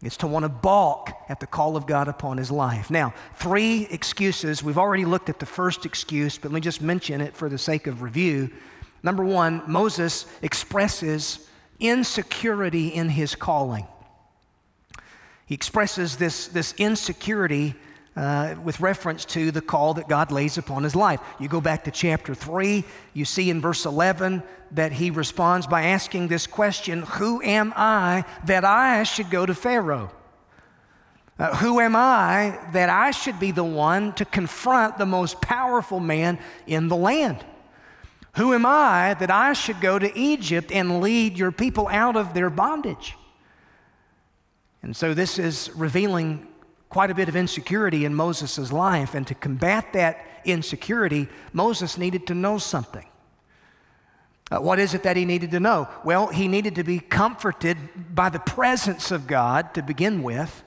It's 0.00 0.18
to 0.18 0.28
want 0.28 0.44
to 0.44 0.48
balk 0.48 1.10
at 1.28 1.40
the 1.40 1.46
call 1.46 1.76
of 1.76 1.86
God 1.86 2.06
upon 2.06 2.36
his 2.36 2.52
life. 2.52 2.88
Now, 2.88 3.12
three 3.34 3.88
excuses. 3.90 4.62
We've 4.62 4.78
already 4.78 5.04
looked 5.04 5.28
at 5.28 5.40
the 5.40 5.46
first 5.46 5.84
excuse, 5.84 6.38
but 6.38 6.52
let 6.52 6.54
me 6.54 6.60
just 6.60 6.80
mention 6.80 7.20
it 7.20 7.34
for 7.34 7.48
the 7.48 7.58
sake 7.58 7.88
of 7.88 8.02
review. 8.02 8.50
Number 9.02 9.24
one, 9.24 9.62
Moses 9.66 10.26
expresses 10.42 11.48
insecurity 11.80 12.88
in 12.88 13.08
his 13.08 13.34
calling. 13.34 13.88
He 15.48 15.54
expresses 15.54 16.16
this, 16.16 16.48
this 16.48 16.74
insecurity 16.76 17.74
uh, 18.14 18.56
with 18.62 18.80
reference 18.80 19.24
to 19.24 19.50
the 19.50 19.62
call 19.62 19.94
that 19.94 20.06
God 20.06 20.30
lays 20.30 20.58
upon 20.58 20.82
his 20.82 20.94
life. 20.94 21.20
You 21.40 21.48
go 21.48 21.62
back 21.62 21.84
to 21.84 21.90
chapter 21.90 22.34
3, 22.34 22.84
you 23.14 23.24
see 23.24 23.48
in 23.48 23.62
verse 23.62 23.86
11 23.86 24.42
that 24.72 24.92
he 24.92 25.10
responds 25.10 25.66
by 25.66 25.84
asking 25.84 26.28
this 26.28 26.46
question 26.46 27.00
Who 27.02 27.40
am 27.40 27.72
I 27.74 28.26
that 28.44 28.66
I 28.66 29.04
should 29.04 29.30
go 29.30 29.46
to 29.46 29.54
Pharaoh? 29.54 30.12
Uh, 31.38 31.56
who 31.56 31.80
am 31.80 31.96
I 31.96 32.58
that 32.74 32.90
I 32.90 33.12
should 33.12 33.40
be 33.40 33.50
the 33.50 33.64
one 33.64 34.12
to 34.14 34.26
confront 34.26 34.98
the 34.98 35.06
most 35.06 35.40
powerful 35.40 35.98
man 35.98 36.38
in 36.66 36.88
the 36.88 36.96
land? 36.96 37.42
Who 38.34 38.52
am 38.52 38.66
I 38.66 39.14
that 39.14 39.30
I 39.30 39.54
should 39.54 39.80
go 39.80 39.98
to 39.98 40.18
Egypt 40.18 40.70
and 40.72 41.00
lead 41.00 41.38
your 41.38 41.52
people 41.52 41.88
out 41.88 42.16
of 42.16 42.34
their 42.34 42.50
bondage? 42.50 43.14
And 44.82 44.96
so 44.96 45.14
this 45.14 45.38
is 45.38 45.70
revealing 45.74 46.46
quite 46.88 47.10
a 47.10 47.14
bit 47.14 47.28
of 47.28 47.36
insecurity 47.36 48.04
in 48.04 48.14
Moses' 48.14 48.72
life. 48.72 49.14
And 49.14 49.26
to 49.26 49.34
combat 49.34 49.92
that 49.92 50.24
insecurity, 50.44 51.28
Moses 51.52 51.98
needed 51.98 52.26
to 52.28 52.34
know 52.34 52.58
something. 52.58 53.06
Uh, 54.50 54.58
what 54.58 54.78
is 54.78 54.94
it 54.94 55.02
that 55.02 55.16
he 55.16 55.24
needed 55.24 55.50
to 55.50 55.60
know? 55.60 55.88
Well, 56.04 56.28
he 56.28 56.48
needed 56.48 56.76
to 56.76 56.84
be 56.84 57.00
comforted 57.00 57.76
by 58.14 58.30
the 58.30 58.38
presence 58.38 59.10
of 59.10 59.26
God 59.26 59.74
to 59.74 59.82
begin 59.82 60.22
with. 60.22 60.62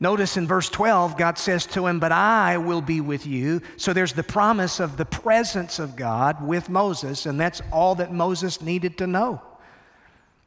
Notice 0.00 0.36
in 0.36 0.46
verse 0.46 0.68
12, 0.70 1.16
God 1.16 1.38
says 1.38 1.66
to 1.66 1.86
him, 1.86 2.00
But 2.00 2.12
I 2.12 2.58
will 2.58 2.80
be 2.80 3.00
with 3.00 3.26
you. 3.26 3.60
So 3.76 3.92
there's 3.92 4.12
the 4.12 4.22
promise 4.22 4.80
of 4.80 4.96
the 4.96 5.04
presence 5.04 5.78
of 5.78 5.94
God 5.94 6.46
with 6.46 6.68
Moses, 6.68 7.26
and 7.26 7.38
that's 7.38 7.62
all 7.70 7.94
that 7.96 8.12
Moses 8.12 8.60
needed 8.60 8.98
to 8.98 9.06
know. 9.06 9.40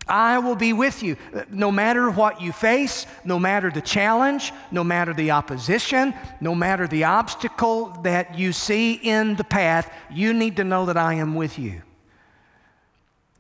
I 0.10 0.40
will 0.40 0.56
be 0.56 0.74
with 0.74 1.04
you. 1.04 1.18
No 1.50 1.72
matter 1.72 2.10
what 2.10 2.42
you 2.42 2.52
face, 2.52 3.06
no 3.24 3.40
matter 3.40 3.70
the 3.70 3.82
challenge, 3.82 4.54
no 4.72 4.84
matter 4.84 5.14
the 5.14 5.32
opposition, 5.32 6.14
no 6.42 6.56
matter 6.56 6.88
the 6.88 7.04
obstacle 7.04 7.88
that 8.04 8.38
you 8.38 8.54
see 8.54 8.94
in 8.94 9.36
the 9.36 9.44
path, 9.44 9.94
you 10.12 10.34
need 10.34 10.56
to 10.58 10.64
know 10.64 10.86
that 10.86 10.98
I 10.98 11.16
am 11.16 11.36
with 11.36 11.60
you. 11.60 11.82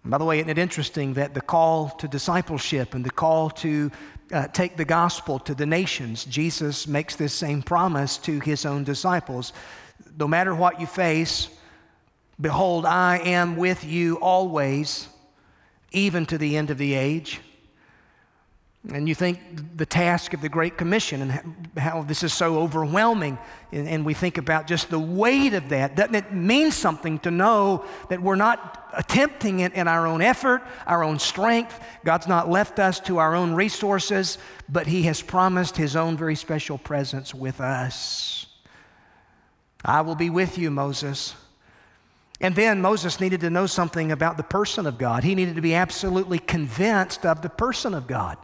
By 0.04 0.18
the 0.18 0.26
way, 0.26 0.40
isn't 0.40 0.50
it 0.50 0.58
interesting 0.58 1.16
that 1.16 1.34
the 1.34 1.42
call 1.42 1.90
to 1.90 2.08
discipleship 2.08 2.94
and 2.94 3.04
the 3.04 3.12
call 3.12 3.50
to 3.50 3.92
uh, 4.32 4.48
take 4.48 4.78
the 4.78 4.86
gospel 4.86 5.40
to 5.40 5.54
the 5.54 5.66
nations, 5.66 6.26
Jesus 6.26 6.88
makes 6.88 7.16
this 7.16 7.34
same 7.34 7.62
promise 7.62 8.18
to 8.20 8.40
his 8.40 8.66
own 8.66 8.84
disciples. 8.84 9.54
No 10.18 10.28
matter 10.28 10.56
what 10.56 10.80
you 10.80 10.88
face, 10.88 11.50
behold, 12.40 12.86
I 12.86 13.20
am 13.20 13.58
with 13.58 13.84
you 13.84 14.16
always 14.18 15.08
even 15.91 16.25
to 16.25 16.38
the 16.38 16.58
end 16.58 16.70
of 16.70 16.77
the 16.77 16.94
age. 16.94 17.41
And 18.94 19.10
you 19.10 19.15
think 19.15 19.39
the 19.75 19.86
task 19.86 20.34
of 20.34 20.41
the 20.41 20.48
Great 20.48 20.77
Commission 20.77 21.22
and 21.22 21.70
how 21.77 22.03
this 22.03 22.24
is 22.24 22.34
so 22.34 22.60
overwhelming, 22.60 23.38
and, 23.74 24.06
we 24.06 24.13
think 24.13 24.38
about 24.38 24.65
just 24.65 24.89
the 24.89 25.00
weight 25.00 25.53
of 25.53 25.70
that. 25.70 25.98
Doesn't 25.98 26.15
it 26.15 26.32
mean 26.32 26.72
something 26.72 27.20
to 27.20 27.32
know 27.32 27.84
that 28.10 28.22
we're 28.22 28.36
not 28.36 28.89
attempting 28.94 29.60
it 29.60 29.74
in 29.74 29.89
our 29.89 30.08
own 30.08 30.22
effort, 30.22 30.62
our 30.86 31.03
own 31.03 31.20
strength? 31.20 31.77
God's 32.06 32.27
not 32.27 32.50
left 32.50 32.79
us 32.79 33.01
to 33.01 33.17
our 33.17 33.36
own 33.36 33.53
resources, 33.53 34.38
but 34.70 34.88
He 34.88 35.03
has 35.03 35.22
promised 35.22 35.75
His 35.75 35.98
own 35.98 36.15
very 36.15 36.36
special 36.36 36.77
presence 36.77 37.36
with 37.36 37.60
us. 37.60 38.46
I 39.84 40.00
will 40.01 40.15
be 40.15 40.29
with 40.29 40.58
you, 40.58 40.72
Moses. 40.72 41.36
And 42.39 42.56
then 42.56 42.82
Moses 42.82 43.20
needed 43.20 43.41
to 43.41 43.50
know 43.50 43.65
something 43.65 44.12
about 44.12 44.38
the 44.38 44.44
person 44.44 44.86
of 44.86 44.98
God. 44.98 45.24
He 45.24 45.34
needed 45.34 45.56
to 45.56 45.62
be 45.62 45.74
absolutely 45.74 46.38
convinced 46.38 47.25
of 47.25 47.41
the 47.41 47.50
person 47.50 47.94
of 47.94 48.06
God. 48.06 48.38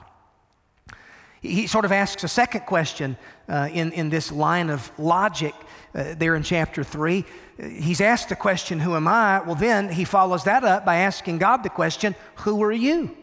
He 1.41 1.67
sort 1.67 1.85
of 1.85 1.91
asks 1.91 2.23
a 2.23 2.27
second 2.27 2.61
question 2.61 3.17
uh, 3.49 3.69
in, 3.71 3.91
in 3.91 4.09
this 4.09 4.31
line 4.31 4.69
of 4.69 4.91
logic 4.97 5.53
uh, 5.93 6.15
there 6.17 6.35
in 6.35 6.41
chapter 6.41 6.83
3. 6.83 7.25
He's 7.59 8.01
asked 8.01 8.29
the 8.29 8.35
question, 8.35 8.79
Who 8.79 8.95
am 8.95 9.07
I? 9.07 9.41
Well, 9.41 9.55
then 9.55 9.89
he 9.89 10.05
follows 10.05 10.45
that 10.45 10.63
up 10.63 10.85
by 10.85 10.97
asking 10.97 11.39
God 11.39 11.61
the 11.61 11.69
question, 11.69 12.15
Who 12.37 12.63
are 12.63 12.71
you? 12.71 13.15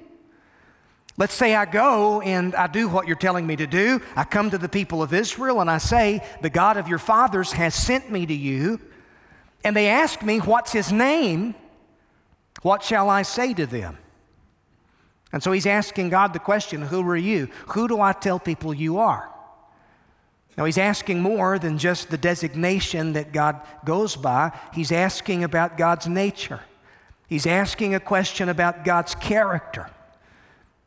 Let's 1.16 1.34
say 1.34 1.54
I 1.54 1.64
go 1.64 2.20
and 2.20 2.54
I 2.54 2.66
do 2.66 2.88
what 2.88 3.06
you're 3.06 3.16
telling 3.16 3.46
me 3.46 3.56
to 3.56 3.66
do. 3.66 4.00
I 4.14 4.24
come 4.24 4.50
to 4.50 4.58
the 4.58 4.68
people 4.68 5.02
of 5.02 5.12
Israel 5.12 5.60
and 5.60 5.70
I 5.70 5.78
say, 5.78 6.22
The 6.42 6.50
God 6.50 6.76
of 6.76 6.88
your 6.88 6.98
fathers 6.98 7.52
has 7.52 7.74
sent 7.74 8.10
me 8.10 8.26
to 8.26 8.34
you 8.34 8.80
and 9.64 9.76
they 9.76 9.88
ask 9.88 10.22
me, 10.22 10.38
What's 10.38 10.72
his 10.72 10.92
name? 10.92 11.54
What 12.62 12.82
shall 12.82 13.08
I 13.08 13.22
say 13.22 13.54
to 13.54 13.66
them? 13.66 13.98
And 15.32 15.42
so 15.42 15.52
he's 15.52 15.66
asking 15.66 16.10
God 16.10 16.32
the 16.32 16.38
question, 16.38 16.82
Who 16.82 17.02
are 17.08 17.16
you? 17.16 17.48
Who 17.68 17.88
do 17.88 18.00
I 18.00 18.12
tell 18.12 18.38
people 18.38 18.74
you 18.74 18.98
are? 18.98 19.30
Now 20.56 20.64
he's 20.64 20.78
asking 20.78 21.20
more 21.20 21.58
than 21.58 21.78
just 21.78 22.10
the 22.10 22.18
designation 22.18 23.14
that 23.14 23.32
God 23.32 23.60
goes 23.84 24.16
by, 24.16 24.52
he's 24.74 24.92
asking 24.92 25.44
about 25.44 25.76
God's 25.76 26.06
nature. 26.06 26.60
He's 27.28 27.46
asking 27.46 27.94
a 27.94 28.00
question 28.00 28.48
about 28.48 28.84
God's 28.84 29.14
character. 29.14 29.88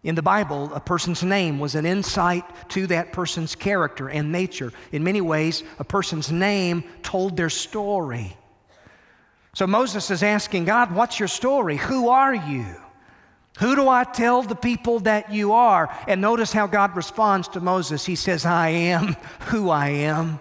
In 0.03 0.15
the 0.15 0.21
Bible, 0.21 0.69
a 0.73 0.81
person's 0.81 1.23
name 1.23 1.57
was 1.57 1.75
an 1.75 1.85
insight 1.85 2.43
to 2.71 2.85
that 2.87 3.13
person's 3.13 3.55
character 3.55 4.09
and 4.09 4.33
nature. 4.33 4.73
In 4.91 5.05
many 5.05 5.21
ways, 5.21 5.63
a 5.79 5.85
person's 5.85 6.29
name 6.29 6.83
told 7.01 7.37
their 7.37 7.49
story. 7.49 8.35
So 9.53 9.67
Moses 9.67 10.09
is 10.09 10.23
asking 10.23 10.65
God, 10.65 10.93
What's 10.93 11.19
your 11.19 11.27
story? 11.27 11.77
Who 11.77 12.09
are 12.09 12.33
you? 12.33 12.65
Who 13.59 13.75
do 13.75 13.87
I 13.87 14.03
tell 14.03 14.41
the 14.41 14.55
people 14.55 15.01
that 15.01 15.31
you 15.31 15.53
are? 15.53 15.95
And 16.07 16.21
notice 16.21 16.51
how 16.51 16.65
God 16.65 16.95
responds 16.95 17.47
to 17.49 17.59
Moses. 17.59 18.03
He 18.05 18.15
says, 18.15 18.45
I 18.45 18.69
am 18.69 19.15
who 19.41 19.69
I 19.69 19.89
am. 19.89 20.39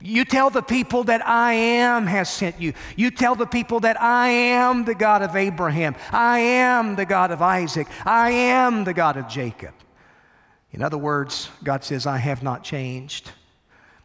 You 0.00 0.24
tell 0.24 0.50
the 0.50 0.62
people 0.62 1.04
that 1.04 1.26
I 1.26 1.52
am 1.52 2.06
has 2.06 2.28
sent 2.28 2.60
you. 2.60 2.72
You 2.96 3.10
tell 3.10 3.34
the 3.34 3.46
people 3.46 3.80
that 3.80 4.00
I 4.00 4.28
am 4.28 4.84
the 4.84 4.94
God 4.94 5.22
of 5.22 5.36
Abraham. 5.36 5.94
I 6.10 6.38
am 6.40 6.96
the 6.96 7.04
God 7.04 7.30
of 7.30 7.42
Isaac. 7.42 7.86
I 8.04 8.30
am 8.30 8.84
the 8.84 8.94
God 8.94 9.16
of 9.18 9.28
Jacob. 9.28 9.74
In 10.72 10.82
other 10.82 10.98
words, 10.98 11.50
God 11.62 11.84
says, 11.84 12.06
I 12.06 12.16
have 12.16 12.42
not 12.42 12.64
changed. 12.64 13.30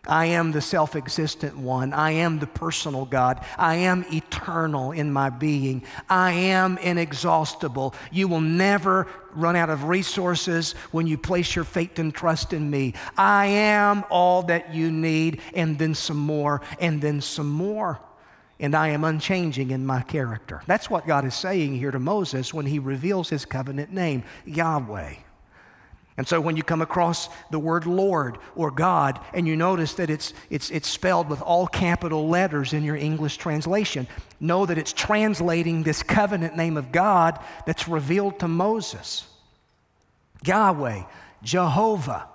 I 0.07 0.27
am 0.27 0.51
the 0.51 0.61
self 0.61 0.95
existent 0.95 1.57
one. 1.57 1.93
I 1.93 2.11
am 2.11 2.39
the 2.39 2.47
personal 2.47 3.05
God. 3.05 3.43
I 3.57 3.75
am 3.75 4.05
eternal 4.11 4.91
in 4.91 5.11
my 5.11 5.29
being. 5.29 5.83
I 6.09 6.31
am 6.31 6.77
inexhaustible. 6.77 7.95
You 8.11 8.27
will 8.27 8.41
never 8.41 9.07
run 9.33 9.55
out 9.55 9.69
of 9.69 9.85
resources 9.85 10.73
when 10.91 11.07
you 11.07 11.17
place 11.17 11.55
your 11.55 11.65
faith 11.65 11.99
and 11.99 12.13
trust 12.13 12.53
in 12.53 12.69
me. 12.69 12.93
I 13.17 13.47
am 13.47 14.03
all 14.09 14.43
that 14.43 14.73
you 14.73 14.91
need, 14.91 15.41
and 15.53 15.77
then 15.77 15.93
some 15.93 16.17
more, 16.17 16.61
and 16.79 17.01
then 17.01 17.21
some 17.21 17.49
more. 17.49 17.99
And 18.59 18.73
I 18.73 18.89
am 18.89 19.03
unchanging 19.03 19.71
in 19.71 19.85
my 19.85 20.01
character. 20.01 20.61
That's 20.65 20.89
what 20.89 21.05
God 21.05 21.25
is 21.25 21.35
saying 21.35 21.75
here 21.75 21.91
to 21.91 21.99
Moses 21.99 22.53
when 22.53 22.65
he 22.65 22.79
reveals 22.79 23.29
his 23.29 23.43
covenant 23.43 23.91
name, 23.91 24.23
Yahweh. 24.45 25.15
And 26.17 26.25
so 26.25 26.39
when 26.39 26.55
you 26.55 26.63
come 26.63 26.81
across 26.81 27.27
the 27.51 27.59
word 27.59 27.85
Lord 27.85 28.37
or 28.55 28.71
God 28.71 29.19
and 29.33 29.45
you 29.45 29.57
notice 29.57 29.95
that 29.95 30.09
it's, 30.09 30.33
it's, 30.49 30.69
it's 30.71 30.87
spelled 30.87 31.27
with 31.27 31.41
all 31.41 31.67
capital 31.67 32.29
letters 32.29 32.71
in 32.71 32.83
your 32.83 32.95
English 32.95 33.35
translation, 33.37 34.07
know 34.39 34.65
that 34.65 34.77
it's 34.77 34.93
translating 34.93 35.83
this 35.83 36.03
covenant 36.03 36.55
name 36.55 36.77
of 36.77 36.93
God 36.93 37.39
that's 37.65 37.87
revealed 37.87 38.39
to 38.39 38.47
Moses 38.47 39.27
Yahweh, 40.45 41.03
Jehovah. 41.43 42.27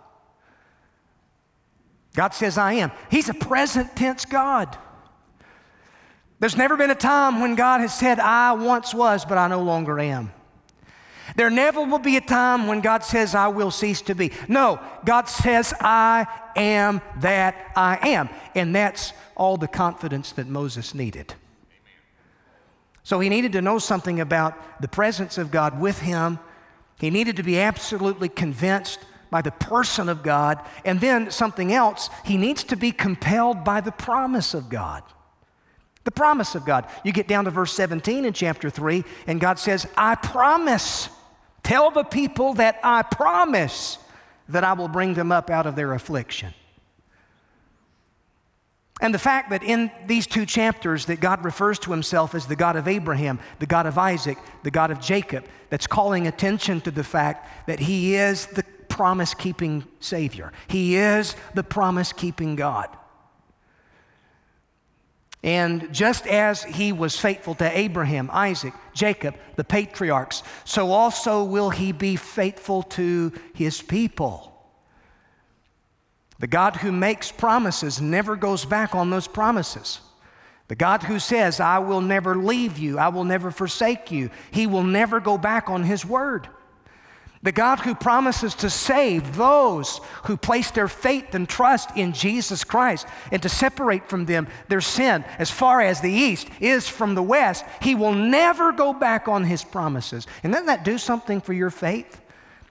God 2.14 2.34
says, 2.34 2.58
I 2.58 2.74
am. 2.74 2.90
He's 3.08 3.28
a 3.28 3.34
present 3.34 3.94
tense 3.94 4.24
God. 4.24 4.76
There's 6.40 6.56
never 6.56 6.76
been 6.76 6.90
a 6.90 6.96
time 6.96 7.40
when 7.40 7.54
God 7.54 7.82
has 7.82 7.96
said, 7.96 8.18
I 8.18 8.52
once 8.52 8.92
was, 8.92 9.24
but 9.24 9.38
I 9.38 9.46
no 9.46 9.62
longer 9.62 10.00
am. 10.00 10.32
There 11.36 11.50
never 11.50 11.82
will 11.82 11.98
be 11.98 12.16
a 12.16 12.20
time 12.20 12.66
when 12.66 12.80
God 12.80 13.04
says, 13.04 13.34
I 13.34 13.48
will 13.48 13.70
cease 13.70 14.02
to 14.02 14.14
be. 14.14 14.32
No, 14.48 14.80
God 15.04 15.28
says, 15.28 15.72
I 15.80 16.26
am 16.56 17.00
that 17.20 17.72
I 17.76 17.98
am. 18.08 18.28
And 18.54 18.74
that's 18.74 19.12
all 19.36 19.56
the 19.56 19.68
confidence 19.68 20.32
that 20.32 20.46
Moses 20.46 20.94
needed. 20.94 21.34
So 23.02 23.20
he 23.20 23.28
needed 23.28 23.52
to 23.52 23.62
know 23.62 23.78
something 23.78 24.20
about 24.20 24.80
the 24.80 24.88
presence 24.88 25.38
of 25.38 25.50
God 25.50 25.80
with 25.80 26.00
him. 26.00 26.38
He 26.98 27.10
needed 27.10 27.36
to 27.36 27.42
be 27.42 27.58
absolutely 27.58 28.28
convinced 28.28 29.00
by 29.30 29.42
the 29.42 29.50
person 29.50 30.08
of 30.08 30.22
God. 30.22 30.60
And 30.84 31.00
then 31.00 31.30
something 31.30 31.72
else, 31.72 32.10
he 32.24 32.36
needs 32.36 32.64
to 32.64 32.76
be 32.76 32.92
compelled 32.92 33.64
by 33.64 33.80
the 33.80 33.92
promise 33.92 34.54
of 34.54 34.68
God. 34.68 35.02
The 36.04 36.10
promise 36.10 36.54
of 36.54 36.64
God. 36.64 36.86
You 37.04 37.12
get 37.12 37.28
down 37.28 37.44
to 37.44 37.50
verse 37.50 37.72
17 37.72 38.24
in 38.24 38.32
chapter 38.32 38.70
3, 38.70 39.04
and 39.26 39.40
God 39.40 39.58
says, 39.58 39.86
I 39.96 40.14
promise. 40.14 41.08
Tell 41.70 41.92
the 41.92 42.02
people 42.02 42.54
that 42.54 42.80
I 42.82 43.02
promise 43.02 43.98
that 44.48 44.64
I 44.64 44.72
will 44.72 44.88
bring 44.88 45.14
them 45.14 45.30
up 45.30 45.50
out 45.50 45.66
of 45.66 45.76
their 45.76 45.92
affliction. 45.92 46.52
And 49.00 49.14
the 49.14 49.20
fact 49.20 49.50
that 49.50 49.62
in 49.62 49.88
these 50.08 50.26
two 50.26 50.46
chapters 50.46 51.06
that 51.06 51.20
God 51.20 51.44
refers 51.44 51.78
to 51.78 51.92
himself 51.92 52.34
as 52.34 52.48
the 52.48 52.56
God 52.56 52.74
of 52.74 52.88
Abraham, 52.88 53.38
the 53.60 53.66
God 53.66 53.86
of 53.86 53.98
Isaac, 53.98 54.36
the 54.64 54.72
God 54.72 54.90
of 54.90 54.98
Jacob, 54.98 55.44
that's 55.68 55.86
calling 55.86 56.26
attention 56.26 56.80
to 56.80 56.90
the 56.90 57.04
fact 57.04 57.68
that 57.68 57.78
he 57.78 58.16
is 58.16 58.46
the 58.46 58.64
promise 58.88 59.32
keeping 59.32 59.84
Savior. 60.00 60.52
He 60.66 60.96
is 60.96 61.36
the 61.54 61.62
promise 61.62 62.12
keeping 62.12 62.56
God. 62.56 62.88
And 65.42 65.92
just 65.92 66.26
as 66.26 66.62
he 66.62 66.92
was 66.92 67.18
faithful 67.18 67.54
to 67.56 67.78
Abraham, 67.78 68.28
Isaac, 68.32 68.74
Jacob, 68.92 69.36
the 69.56 69.64
patriarchs, 69.64 70.42
so 70.64 70.90
also 70.90 71.44
will 71.44 71.70
he 71.70 71.92
be 71.92 72.16
faithful 72.16 72.82
to 72.82 73.32
his 73.54 73.80
people. 73.80 74.50
The 76.40 76.46
God 76.46 76.76
who 76.76 76.92
makes 76.92 77.32
promises 77.32 78.00
never 78.00 78.36
goes 78.36 78.64
back 78.64 78.94
on 78.94 79.10
those 79.10 79.28
promises. 79.28 80.00
The 80.68 80.74
God 80.76 81.02
who 81.02 81.18
says, 81.18 81.58
I 81.58 81.78
will 81.78 82.00
never 82.00 82.36
leave 82.36 82.78
you, 82.78 82.98
I 82.98 83.08
will 83.08 83.24
never 83.24 83.50
forsake 83.50 84.10
you, 84.10 84.30
he 84.50 84.66
will 84.66 84.84
never 84.84 85.20
go 85.20 85.36
back 85.36 85.68
on 85.68 85.84
his 85.84 86.04
word. 86.04 86.48
The 87.42 87.52
God 87.52 87.80
who 87.80 87.94
promises 87.94 88.54
to 88.56 88.68
save 88.68 89.36
those 89.36 90.02
who 90.24 90.36
place 90.36 90.70
their 90.70 90.88
faith 90.88 91.34
and 91.34 91.48
trust 91.48 91.96
in 91.96 92.12
Jesus 92.12 92.64
Christ 92.64 93.06
and 93.32 93.42
to 93.42 93.48
separate 93.48 94.10
from 94.10 94.26
them 94.26 94.46
their 94.68 94.82
sin 94.82 95.24
as 95.38 95.50
far 95.50 95.80
as 95.80 96.02
the 96.02 96.12
east 96.12 96.48
is 96.60 96.86
from 96.86 97.14
the 97.14 97.22
west, 97.22 97.64
He 97.80 97.94
will 97.94 98.12
never 98.12 98.72
go 98.72 98.92
back 98.92 99.26
on 99.26 99.44
His 99.44 99.64
promises. 99.64 100.26
And 100.42 100.52
doesn't 100.52 100.66
that 100.66 100.84
do 100.84 100.98
something 100.98 101.40
for 101.40 101.54
your 101.54 101.70
faith? 101.70 102.20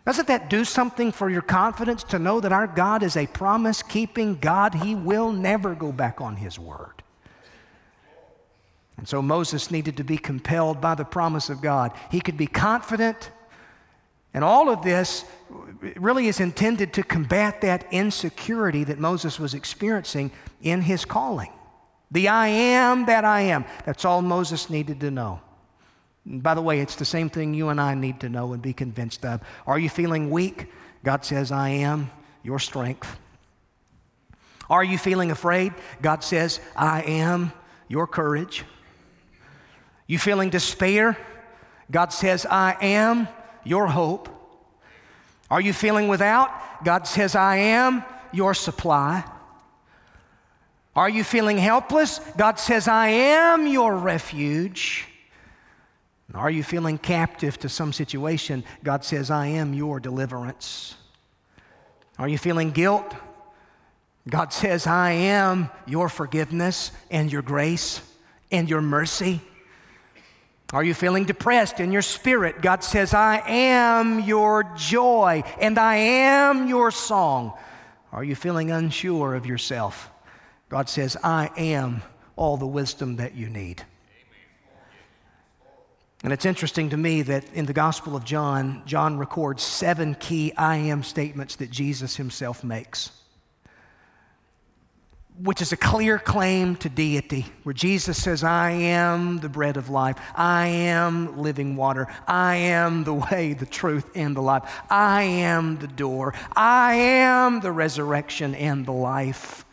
Doesn't 0.05 0.27
that 0.27 0.51
do 0.51 0.63
something 0.63 1.12
for 1.12 1.32
your 1.32 1.41
confidence 1.41 2.03
to 2.05 2.19
know 2.19 2.39
that 2.39 2.53
our 2.53 2.67
God 2.67 3.01
is 3.01 3.17
a 3.17 3.25
promise 3.25 3.82
keeping 3.82 4.36
God? 4.36 4.75
He 4.75 4.93
will 4.93 5.32
never 5.32 5.73
go 5.73 5.91
back 5.91 6.21
on 6.21 6.36
His 6.36 6.60
word. 6.60 7.01
And 8.97 9.08
so 9.08 9.21
Moses 9.23 9.71
needed 9.71 9.97
to 9.97 10.03
be 10.03 10.17
compelled 10.17 10.79
by 10.79 10.93
the 10.93 11.05
promise 11.05 11.49
of 11.49 11.62
God. 11.62 11.91
He 12.12 12.21
could 12.21 12.38
be 12.38 12.47
confident 12.47 13.32
and 14.33 14.43
all 14.43 14.69
of 14.69 14.83
this 14.83 15.25
really 15.95 16.27
is 16.27 16.39
intended 16.39 16.93
to 16.93 17.03
combat 17.03 17.61
that 17.61 17.87
insecurity 17.91 18.83
that 18.83 18.99
Moses 18.99 19.39
was 19.39 19.53
experiencing 19.53 20.31
in 20.61 20.81
his 20.81 21.05
calling. 21.05 21.51
The 22.11 22.27
I 22.27 22.47
am 22.47 23.05
that 23.05 23.25
I 23.25 23.41
am. 23.41 23.65
That's 23.85 24.05
all 24.05 24.21
Moses 24.21 24.69
needed 24.69 24.99
to 25.01 25.11
know. 25.11 25.41
And 26.25 26.43
by 26.43 26.53
the 26.53 26.61
way, 26.61 26.79
it's 26.79 26.95
the 26.95 27.05
same 27.05 27.29
thing 27.29 27.53
you 27.53 27.69
and 27.69 27.79
I 27.79 27.95
need 27.95 28.19
to 28.21 28.29
know 28.29 28.53
and 28.53 28.61
be 28.61 28.73
convinced 28.73 29.25
of. 29.25 29.41
Are 29.65 29.79
you 29.79 29.89
feeling 29.89 30.29
weak? 30.29 30.71
God 31.03 31.23
says, 31.23 31.51
I 31.51 31.69
am 31.69 32.11
your 32.43 32.59
strength. 32.59 33.17
Are 34.69 34.83
you 34.83 34.97
feeling 34.97 35.31
afraid? 35.31 35.73
God 36.01 36.23
says, 36.23 36.59
I 36.75 37.01
am 37.01 37.51
your 37.87 38.05
courage. 38.05 38.63
You 40.05 40.19
feeling 40.19 40.49
despair? 40.49 41.17
God 41.89 42.13
says, 42.13 42.45
I 42.45 42.77
am 42.81 43.27
your 43.69 43.88
hope. 43.88 44.27
Are 45.49 45.62
you 45.62 45.73
feeling 45.73 46.08
without? 46.08 46.84
God 46.84 47.08
says, 47.08 47.36
I 47.36 47.58
am 47.58 48.03
your 48.32 48.53
supply. 48.53 49.23
Are 50.95 51.10
you 51.10 51.23
feeling 51.23 51.58
helpless? 51.58 52.19
God 52.36 52.60
says, 52.60 52.88
I 52.88 53.08
am 53.08 53.67
your 53.67 53.95
refuge. 53.95 55.08
Are 56.34 56.49
you 56.51 56.63
feeling 56.63 56.97
captive 56.97 57.58
to 57.60 57.69
some 57.69 57.93
situation? 57.93 58.63
God 58.84 59.03
says, 59.03 59.32
I 59.32 59.47
am 59.47 59.73
your 59.73 59.99
deliverance. 59.99 60.95
Are 62.17 62.27
you 62.27 62.38
feeling 62.38 62.71
guilt? 62.71 63.15
God 64.27 64.53
says, 64.53 64.86
I 64.86 65.12
am 65.12 65.69
your 65.88 66.10
forgiveness 66.10 66.91
and 67.10 67.32
your 67.32 67.41
grace 67.41 68.01
and 68.51 68.69
your 68.69 68.82
mercy. 68.82 69.41
Are 70.71 70.84
you 70.84 70.93
feeling 70.93 71.25
depressed 71.25 71.79
in 71.79 71.91
your 71.91 72.03
spirit? 72.03 72.62
God 72.62 72.84
says, 72.84 73.13
I 73.13 73.41
am 73.47 74.19
your 74.19 74.71
joy 74.75 75.43
and 75.60 75.79
I 75.79 75.95
am 75.95 76.67
your 76.67 76.91
song. 76.91 77.53
Are 78.12 78.23
you 78.23 78.36
feeling 78.36 78.69
unsure 78.69 79.34
of 79.34 79.47
yourself? 79.47 80.12
God 80.69 80.88
says, 80.88 81.17
I 81.23 81.49
am 81.58 82.03
all 82.36 82.58
the 82.58 82.67
wisdom 82.67 83.15
that 83.15 83.34
you 83.34 83.49
need. 83.49 83.84
And 86.23 86.34
it's 86.34 86.45
interesting 86.45 86.89
to 86.91 86.97
me 86.97 87.23
that 87.23 87.51
in 87.53 87.65
the 87.65 87.73
Gospel 87.73 88.15
of 88.15 88.23
John, 88.23 88.84
John 88.86 89.17
records 89.17 89.63
seven 89.63 90.15
key 90.15 90.53
I 90.55 90.75
am 90.75 91.01
statements 91.01 91.55
that 91.55 91.71
Jesus 91.71 92.17
himself 92.17 92.63
makes 92.63 93.12
which 95.41 95.62
is 95.62 95.71
a 95.71 95.78
clear 95.78 96.19
claim 96.19 96.75
to 96.75 96.89
deity, 96.89 97.45
where 97.63 97.73
Jesus 97.73 98.21
says, 98.21 98.43
I 98.43 98.71
am 98.71 99.38
the 99.38 99.47
bread 99.47 99.78
of 99.78 99.89
life. 99.89 100.17
I 100.36 100.67
am 100.67 101.38
living 101.38 101.78
water. 101.78 102.08
I 102.28 102.56
am 102.56 103.06
the 103.06 103.13
way, 103.13 103.54
the 103.54 103.65
truth, 103.65 104.10
and 104.15 104.36
the 104.36 104.41
life. 104.41 104.69
I 104.89 105.23
am 105.23 105.78
the 105.78 105.88
door. 105.88 106.34
I 106.56 106.95
am 106.95 107.62
the 107.62 107.71
resurrection 107.71 108.54
and 108.54 108.86
the 108.86 108.91
life. 108.91 109.65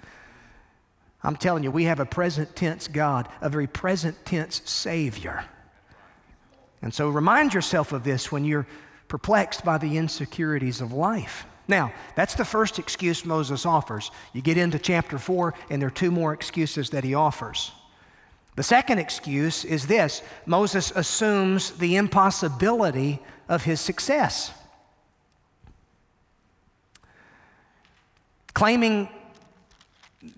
I'm 1.24 1.36
telling 1.36 1.64
you, 1.64 1.72
we 1.72 1.84
have 1.84 1.98
a 1.98 2.06
present 2.06 2.54
tense 2.54 2.86
God, 2.86 3.28
a 3.40 3.48
very 3.48 3.66
present 3.66 4.24
tense 4.24 4.62
Savior. 4.64 5.44
And 6.80 6.94
so 6.94 7.08
remind 7.08 7.54
yourself 7.54 7.92
of 7.92 8.04
this 8.04 8.30
when 8.30 8.44
you're 8.44 8.68
perplexed 9.08 9.64
by 9.64 9.78
the 9.78 9.96
insecurities 9.96 10.80
of 10.80 10.92
life. 10.92 11.44
Now, 11.68 11.92
that's 12.14 12.34
the 12.34 12.44
first 12.44 12.78
excuse 12.78 13.24
Moses 13.24 13.66
offers. 13.66 14.10
You 14.32 14.40
get 14.40 14.56
into 14.56 14.78
chapter 14.78 15.18
4, 15.18 15.54
and 15.70 15.82
there 15.82 15.88
are 15.88 15.90
two 15.90 16.10
more 16.10 16.32
excuses 16.32 16.90
that 16.90 17.02
he 17.02 17.14
offers. 17.14 17.72
The 18.54 18.62
second 18.62 18.98
excuse 18.98 19.64
is 19.64 19.86
this 19.86 20.22
Moses 20.46 20.90
assumes 20.92 21.72
the 21.72 21.96
impossibility 21.96 23.20
of 23.48 23.64
his 23.64 23.80
success. 23.80 24.52
Claiming 28.54 29.08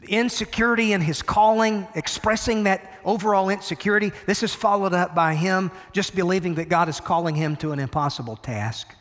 insecurity 0.08 0.92
in 0.92 1.00
his 1.00 1.22
calling, 1.22 1.86
expressing 1.94 2.64
that 2.64 2.92
overall 3.04 3.48
insecurity, 3.48 4.12
this 4.26 4.42
is 4.42 4.54
followed 4.54 4.92
up 4.92 5.14
by 5.14 5.34
him 5.34 5.70
just 5.92 6.16
believing 6.16 6.56
that 6.56 6.68
God 6.68 6.88
is 6.88 7.00
calling 7.00 7.34
him 7.34 7.54
to 7.56 7.72
an 7.72 7.78
impossible 7.78 8.36
task 8.36 8.94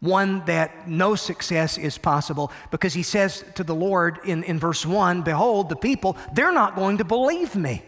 one 0.00 0.44
that 0.46 0.88
no 0.88 1.14
success 1.14 1.76
is 1.76 1.98
possible 1.98 2.50
because 2.70 2.94
he 2.94 3.02
says 3.02 3.44
to 3.54 3.62
the 3.62 3.74
Lord 3.74 4.18
in, 4.24 4.42
in 4.44 4.58
verse 4.58 4.84
1 4.84 5.22
Behold, 5.22 5.68
the 5.68 5.76
people, 5.76 6.16
they're 6.32 6.52
not 6.52 6.74
going 6.74 6.98
to 6.98 7.04
believe 7.04 7.54
me. 7.54 7.82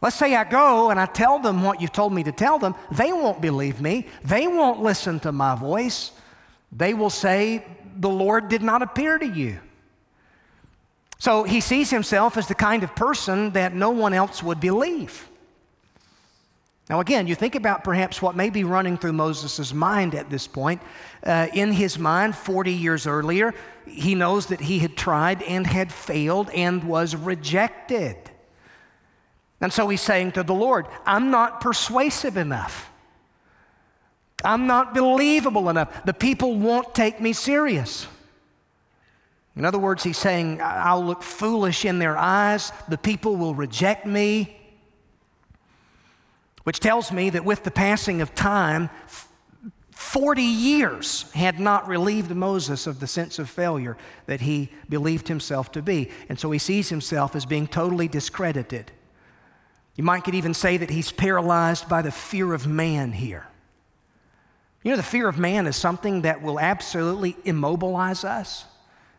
Let's 0.00 0.16
say 0.16 0.34
I 0.34 0.44
go 0.44 0.90
and 0.90 0.98
I 0.98 1.06
tell 1.06 1.38
them 1.40 1.62
what 1.62 1.80
you've 1.80 1.92
told 1.92 2.12
me 2.12 2.22
to 2.24 2.32
tell 2.32 2.58
them, 2.58 2.74
they 2.90 3.12
won't 3.12 3.40
believe 3.40 3.80
me. 3.80 4.06
They 4.24 4.46
won't 4.46 4.80
listen 4.80 5.20
to 5.20 5.32
my 5.32 5.54
voice. 5.56 6.12
They 6.72 6.94
will 6.94 7.10
say, 7.10 7.64
The 7.98 8.08
Lord 8.08 8.48
did 8.48 8.62
not 8.62 8.80
appear 8.80 9.18
to 9.18 9.26
you. 9.26 9.58
So 11.18 11.42
he 11.42 11.60
sees 11.60 11.90
himself 11.90 12.36
as 12.36 12.46
the 12.46 12.54
kind 12.54 12.84
of 12.84 12.94
person 12.94 13.50
that 13.50 13.74
no 13.74 13.90
one 13.90 14.14
else 14.14 14.42
would 14.42 14.60
believe. 14.60 15.28
Now, 16.88 17.00
again, 17.00 17.26
you 17.26 17.34
think 17.34 17.54
about 17.54 17.84
perhaps 17.84 18.22
what 18.22 18.34
may 18.34 18.48
be 18.48 18.64
running 18.64 18.96
through 18.96 19.12
Moses' 19.12 19.74
mind 19.74 20.14
at 20.14 20.30
this 20.30 20.46
point. 20.46 20.80
Uh, 21.22 21.48
in 21.52 21.70
his 21.70 21.98
mind, 21.98 22.34
40 22.34 22.72
years 22.72 23.06
earlier, 23.06 23.54
he 23.86 24.14
knows 24.14 24.46
that 24.46 24.60
he 24.60 24.78
had 24.78 24.96
tried 24.96 25.42
and 25.42 25.66
had 25.66 25.92
failed 25.92 26.48
and 26.50 26.82
was 26.84 27.14
rejected. 27.14 28.16
And 29.60 29.70
so 29.72 29.88
he's 29.88 30.00
saying 30.00 30.32
to 30.32 30.42
the 30.42 30.54
Lord, 30.54 30.86
I'm 31.04 31.30
not 31.30 31.60
persuasive 31.60 32.38
enough. 32.38 32.90
I'm 34.42 34.66
not 34.66 34.94
believable 34.94 35.68
enough. 35.68 36.04
The 36.04 36.14
people 36.14 36.54
won't 36.54 36.94
take 36.94 37.20
me 37.20 37.32
serious. 37.32 38.06
In 39.56 39.64
other 39.64 39.78
words, 39.78 40.04
he's 40.04 40.16
saying, 40.16 40.60
I'll 40.62 41.04
look 41.04 41.22
foolish 41.22 41.84
in 41.84 41.98
their 41.98 42.16
eyes. 42.16 42.72
The 42.88 42.96
people 42.96 43.36
will 43.36 43.54
reject 43.54 44.06
me. 44.06 44.57
Which 46.68 46.80
tells 46.80 47.10
me 47.10 47.30
that 47.30 47.46
with 47.46 47.64
the 47.64 47.70
passing 47.70 48.20
of 48.20 48.34
time, 48.34 48.90
40 49.92 50.42
years 50.42 51.22
had 51.32 51.58
not 51.58 51.88
relieved 51.88 52.30
Moses 52.30 52.86
of 52.86 53.00
the 53.00 53.06
sense 53.06 53.38
of 53.38 53.48
failure 53.48 53.96
that 54.26 54.42
he 54.42 54.70
believed 54.86 55.28
himself 55.28 55.72
to 55.72 55.80
be. 55.80 56.10
And 56.28 56.38
so 56.38 56.50
he 56.50 56.58
sees 56.58 56.90
himself 56.90 57.34
as 57.34 57.46
being 57.46 57.68
totally 57.68 58.06
discredited. 58.06 58.92
You 59.96 60.04
might 60.04 60.24
could 60.24 60.34
even 60.34 60.52
say 60.52 60.76
that 60.76 60.90
he's 60.90 61.10
paralyzed 61.10 61.88
by 61.88 62.02
the 62.02 62.12
fear 62.12 62.52
of 62.52 62.66
man 62.66 63.12
here. 63.12 63.46
You 64.82 64.90
know, 64.90 64.98
the 64.98 65.02
fear 65.02 65.26
of 65.26 65.38
man 65.38 65.66
is 65.66 65.74
something 65.74 66.20
that 66.20 66.42
will 66.42 66.60
absolutely 66.60 67.34
immobilize 67.46 68.24
us 68.24 68.66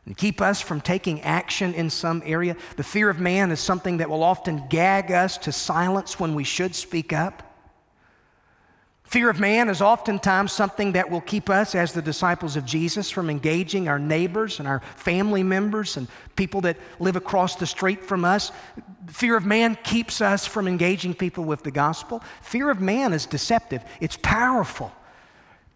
and 0.09 0.17
keep 0.17 0.41
us 0.41 0.59
from 0.59 0.81
taking 0.81 1.21
action 1.21 1.71
in 1.75 1.87
some 1.91 2.23
area. 2.25 2.55
The 2.77 2.83
fear 2.83 3.11
of 3.11 3.19
man 3.19 3.51
is 3.51 3.59
something 3.59 3.97
that 3.97 4.09
will 4.09 4.23
often 4.23 4.63
gag 4.67 5.11
us 5.11 5.37
to 5.37 5.51
silence 5.51 6.19
when 6.19 6.33
we 6.33 6.43
should 6.43 6.73
speak 6.73 7.13
up. 7.13 7.43
Fear 9.03 9.29
of 9.29 9.39
man 9.39 9.69
is 9.69 9.83
oftentimes 9.83 10.51
something 10.51 10.93
that 10.93 11.11
will 11.11 11.21
keep 11.21 11.47
us, 11.47 11.75
as 11.75 11.93
the 11.93 12.01
disciples 12.01 12.55
of 12.55 12.65
Jesus, 12.65 13.11
from 13.11 13.29
engaging 13.29 13.87
our 13.87 13.99
neighbors 13.99 14.57
and 14.57 14.67
our 14.67 14.79
family 14.95 15.43
members 15.43 15.95
and 15.95 16.07
people 16.35 16.61
that 16.61 16.77
live 16.99 17.15
across 17.15 17.55
the 17.55 17.67
street 17.67 18.03
from 18.03 18.25
us. 18.25 18.51
Fear 19.09 19.37
of 19.37 19.45
man 19.45 19.77
keeps 19.83 20.21
us 20.21 20.43
from 20.43 20.67
engaging 20.67 21.13
people 21.13 21.43
with 21.43 21.61
the 21.61 21.69
gospel. 21.69 22.23
Fear 22.41 22.71
of 22.71 22.81
man 22.81 23.13
is 23.13 23.27
deceptive, 23.27 23.83
it's 24.01 24.17
powerful. 24.17 24.91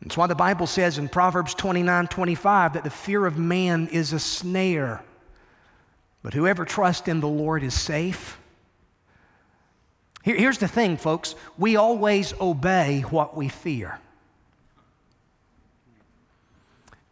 That's 0.04 0.18
why 0.18 0.28
the 0.28 0.36
Bible 0.36 0.68
says 0.68 0.98
in 0.98 1.08
Proverbs 1.08 1.54
29 1.54 2.08
25 2.08 2.74
that 2.74 2.84
the 2.84 2.90
fear 2.90 3.26
of 3.26 3.38
man 3.38 3.88
is 3.88 4.12
a 4.12 4.20
snare, 4.20 5.02
but 6.22 6.34
whoever 6.34 6.66
trusts 6.66 7.08
in 7.08 7.22
the 7.22 7.28
Lord 7.28 7.64
is 7.64 7.74
safe. 7.74 8.38
Here, 10.22 10.36
here's 10.36 10.58
the 10.58 10.68
thing, 10.68 10.98
folks 10.98 11.36
we 11.58 11.78
always 11.78 12.34
obey 12.42 13.02
what 13.10 13.38
we 13.38 13.48
fear. 13.48 13.98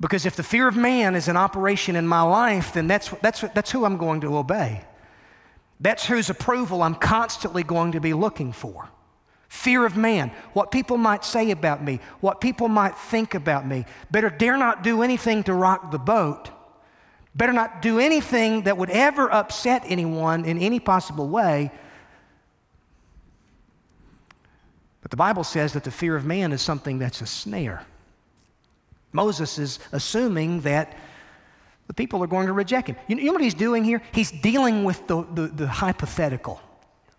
Because 0.01 0.25
if 0.25 0.35
the 0.35 0.43
fear 0.43 0.67
of 0.67 0.75
man 0.75 1.15
is 1.15 1.27
an 1.27 1.37
operation 1.37 1.95
in 1.95 2.07
my 2.07 2.23
life, 2.23 2.73
then 2.73 2.87
that's, 2.87 3.09
that's, 3.21 3.41
that's 3.53 3.71
who 3.71 3.85
I'm 3.85 3.97
going 3.97 4.21
to 4.21 4.35
obey. 4.35 4.81
That's 5.79 6.05
whose 6.05 6.29
approval 6.29 6.81
I'm 6.81 6.95
constantly 6.95 7.63
going 7.63 7.91
to 7.91 8.01
be 8.01 8.13
looking 8.13 8.51
for. 8.51 8.89
Fear 9.51 9.85
of 9.85 9.97
man, 9.97 10.31
what 10.53 10.71
people 10.71 10.97
might 10.97 11.25
say 11.25 11.51
about 11.51 11.83
me, 11.83 11.99
what 12.21 12.39
people 12.39 12.69
might 12.69 12.97
think 12.97 13.35
about 13.35 13.67
me. 13.67 13.85
Better 14.09 14.29
dare 14.29 14.57
not 14.57 14.81
do 14.81 15.03
anything 15.03 15.43
to 15.43 15.53
rock 15.53 15.91
the 15.91 15.99
boat. 15.99 16.49
Better 17.35 17.53
not 17.53 17.81
do 17.81 17.99
anything 17.99 18.63
that 18.63 18.77
would 18.77 18.89
ever 18.89 19.31
upset 19.31 19.83
anyone 19.85 20.45
in 20.45 20.57
any 20.57 20.79
possible 20.79 21.27
way 21.27 21.71
But 25.01 25.11
the 25.11 25.17
Bible 25.17 25.43
says 25.43 25.73
that 25.73 25.83
the 25.83 25.91
fear 25.91 26.15
of 26.15 26.25
man 26.25 26.51
is 26.51 26.61
something 26.61 26.99
that's 26.99 27.21
a 27.21 27.25
snare. 27.25 27.85
Moses 29.11 29.57
is 29.59 29.79
assuming 29.91 30.61
that 30.61 30.95
the 31.87 31.93
people 31.93 32.23
are 32.23 32.27
going 32.27 32.47
to 32.47 32.53
reject 32.53 32.87
him. 32.87 32.95
You 33.07 33.15
know 33.15 33.33
what 33.33 33.41
he's 33.41 33.53
doing 33.53 33.83
here? 33.83 34.01
He's 34.13 34.31
dealing 34.31 34.83
with 34.83 35.05
the, 35.07 35.23
the, 35.33 35.47
the 35.47 35.67
hypothetical, 35.67 36.61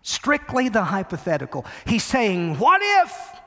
strictly 0.03 0.69
the 0.69 0.85
hypothetical. 0.85 1.65
He's 1.87 2.05
saying, 2.05 2.59
What 2.59 2.81
if? 2.83 3.41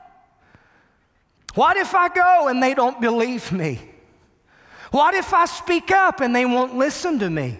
What 1.54 1.76
if 1.76 1.94
I 1.94 2.08
go 2.08 2.48
and 2.48 2.62
they 2.62 2.74
don't 2.74 3.00
believe 3.00 3.50
me? 3.50 3.80
What 4.90 5.14
if 5.14 5.32
I 5.32 5.46
speak 5.46 5.90
up 5.90 6.20
and 6.20 6.34
they 6.36 6.44
won't 6.44 6.76
listen 6.76 7.18
to 7.20 7.30
me? 7.30 7.58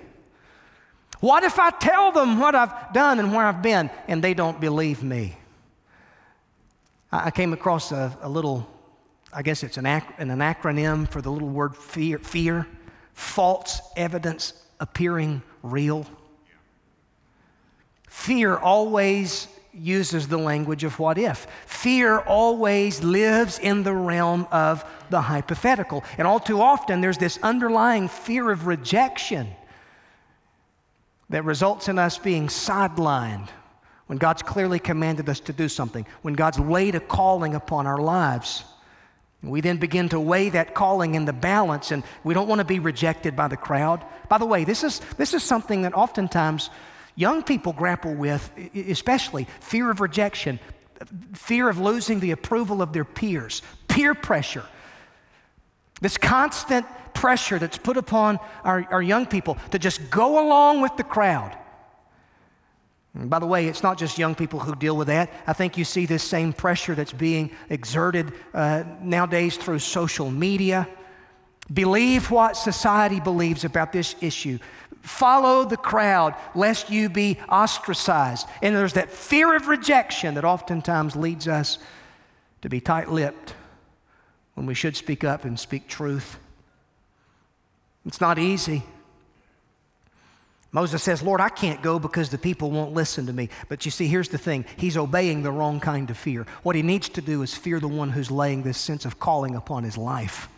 What 1.20 1.44
if 1.44 1.59
I 1.59 1.70
tell 1.70 2.12
them 2.12 2.38
what 2.38 2.54
I've 2.54 2.92
done 2.92 3.18
and 3.18 3.32
where 3.32 3.46
I've 3.46 3.62
been 3.62 3.90
and 4.06 4.22
they 4.22 4.35
don't 4.35 4.61
believe 4.61 5.02
me? 5.02 5.37
I 7.11 7.30
came 7.30 7.52
across 7.52 7.90
a, 7.90 8.16
a 8.20 8.28
little, 8.28 8.68
I 9.32 9.42
guess 9.42 9.62
it's 9.62 9.78
an, 9.78 9.87
ac- 9.87 10.06
an 10.18 10.28
acronym 10.28 11.09
for 11.09 11.22
the 11.22 11.30
little 11.32 11.48
word 11.48 11.74
fear, 11.74 12.18
fear 12.18 12.66
false 13.14 13.80
evidence 13.96 14.52
appearing 14.78 15.42
real. 15.62 16.06
Fear 18.27 18.57
always 18.57 19.47
uses 19.73 20.27
the 20.27 20.37
language 20.37 20.83
of 20.83 20.99
what 20.99 21.17
if. 21.17 21.47
Fear 21.65 22.19
always 22.19 23.01
lives 23.05 23.61
in 23.61 23.85
the 23.85 23.93
realm 23.95 24.49
of 24.51 24.85
the 25.11 25.21
hypothetical. 25.21 26.03
And 26.19 26.27
all 26.27 26.41
too 26.41 26.61
often, 26.61 27.01
there's 27.01 27.19
this 27.19 27.39
underlying 27.41 28.09
fear 28.09 28.51
of 28.51 28.67
rejection 28.67 29.47
that 31.31 31.45
results 31.45 31.87
in 31.87 32.01
us 32.01 32.19
being 32.19 32.49
sidelined 32.49 33.49
when 34.09 34.19
God's 34.19 34.43
clearly 34.43 34.81
commanded 34.81 35.29
us 35.29 35.39
to 35.39 35.53
do 35.53 35.69
something, 35.69 36.05
when 36.23 36.35
God's 36.35 36.59
laid 36.59 36.97
a 36.97 37.01
calling 37.01 37.55
upon 37.55 37.87
our 37.87 37.99
lives. 37.99 38.65
We 39.41 39.61
then 39.61 39.77
begin 39.77 40.09
to 40.09 40.19
weigh 40.19 40.49
that 40.49 40.75
calling 40.75 41.15
in 41.15 41.27
the 41.27 41.33
balance, 41.33 41.93
and 41.93 42.03
we 42.25 42.35
don't 42.35 42.49
want 42.49 42.59
to 42.59 42.65
be 42.65 42.81
rejected 42.81 43.37
by 43.37 43.47
the 43.47 43.57
crowd. 43.57 44.05
By 44.29 44.39
the 44.39 44.47
way, 44.47 44.65
this 44.65 44.83
is, 44.83 45.01
this 45.17 45.33
is 45.33 45.45
something 45.45 45.83
that 45.83 45.95
oftentimes 45.95 46.71
young 47.16 47.42
people 47.42 47.72
grapple 47.72 48.14
with, 48.14 48.50
especially 48.74 49.46
fear 49.61 49.90
of 49.90 50.00
rejection, 50.00 50.61
fear 51.35 51.68
of 51.68 51.79
losing 51.79 52.20
the 52.20 52.31
approval 52.31 52.81
of 52.81 52.92
their 52.92 53.05
peers, 53.05 53.62
peer 53.88 54.14
pressure. 54.14 54.64
This 56.00 56.16
constant 56.16 56.87
pressure 57.14 57.59
that's 57.59 57.79
put 57.79 57.96
upon 57.96 58.38
our, 58.62 58.87
our 58.90 59.02
young 59.02 59.26
people 59.26 59.57
to 59.70 59.79
just 59.79 60.11
go 60.11 60.46
along 60.46 60.83
with 60.83 60.96
the 60.96 61.05
crowd. 61.05 61.57
By 63.14 63.38
the 63.38 63.46
way, 63.46 63.66
it's 63.66 63.83
not 63.83 63.96
just 63.96 64.18
young 64.18 64.35
people 64.35 64.61
who 64.61 64.74
deal 64.76 64.94
with 64.94 65.07
that. 65.07 65.33
I 65.46 65.55
think 65.55 65.79
you 65.79 65.85
see 65.85 66.05
this 66.05 66.22
same 66.22 66.52
pressure 66.52 66.94
that's 66.94 67.14
being 67.14 67.50
exerted 67.70 68.33
uh, 68.52 68.85
nowadays 69.00 69.57
through 69.57 69.79
social 69.79 70.31
media. 70.31 70.87
Believe 71.72 72.31
what 72.31 72.59
society 72.59 73.18
believes 73.18 73.64
about 73.64 73.90
this 73.90 74.14
issue. 74.20 74.59
Follow 75.07 75.64
the 75.64 75.77
crowd 75.77 76.35
lest 76.57 76.90
you 76.90 77.09
be 77.09 77.38
ostracized. 77.49 78.49
And 78.61 78.75
there's 78.75 78.95
that 78.95 79.09
fear 79.09 79.55
of 79.55 79.69
rejection 79.69 80.35
that 80.35 80.45
oftentimes 80.45 81.14
leads 81.14 81.47
us 81.47 81.79
to 82.62 82.69
be 82.69 82.81
tight 82.81 83.09
lipped 83.09 83.55
when 84.55 84.66
we 84.66 84.75
should 84.75 84.97
speak 84.97 85.23
up 85.23 85.45
and 85.45 85.61
speak 85.61 85.87
truth. 85.87 86.40
It's 88.05 88.21
not 88.21 88.37
easy. 88.40 88.83
Moses 90.73 91.05
says, 91.05 91.23
Lord, 91.23 91.40
I 91.40 91.51
can't 91.51 91.83
go 91.83 92.01
because 92.01 92.31
the 92.31 92.37
people 92.37 92.73
won't 92.73 92.92
listen 92.92 93.27
to 93.27 93.33
me. 93.33 93.49
But 93.69 93.85
you 93.85 93.92
see, 93.92 94.09
here's 94.09 94.31
the 94.31 94.38
thing 94.38 94.64
he's 94.77 94.97
obeying 94.97 95.45
the 95.45 95.53
wrong 95.53 95.79
kind 95.79 96.11
of 96.11 96.16
fear. 96.16 96.47
What 96.64 96.75
he 96.75 96.83
needs 96.83 97.09
to 97.11 97.21
do 97.21 97.42
is 97.42 97.55
fear 97.55 97.79
the 97.79 97.87
one 97.87 98.11
who's 98.11 98.31
laying 98.31 98.64
this 98.64 98.79
sense 98.79 99.05
of 99.05 99.21
calling 99.21 99.55
upon 99.55 99.85
his 99.85 99.97
life. 99.97 100.49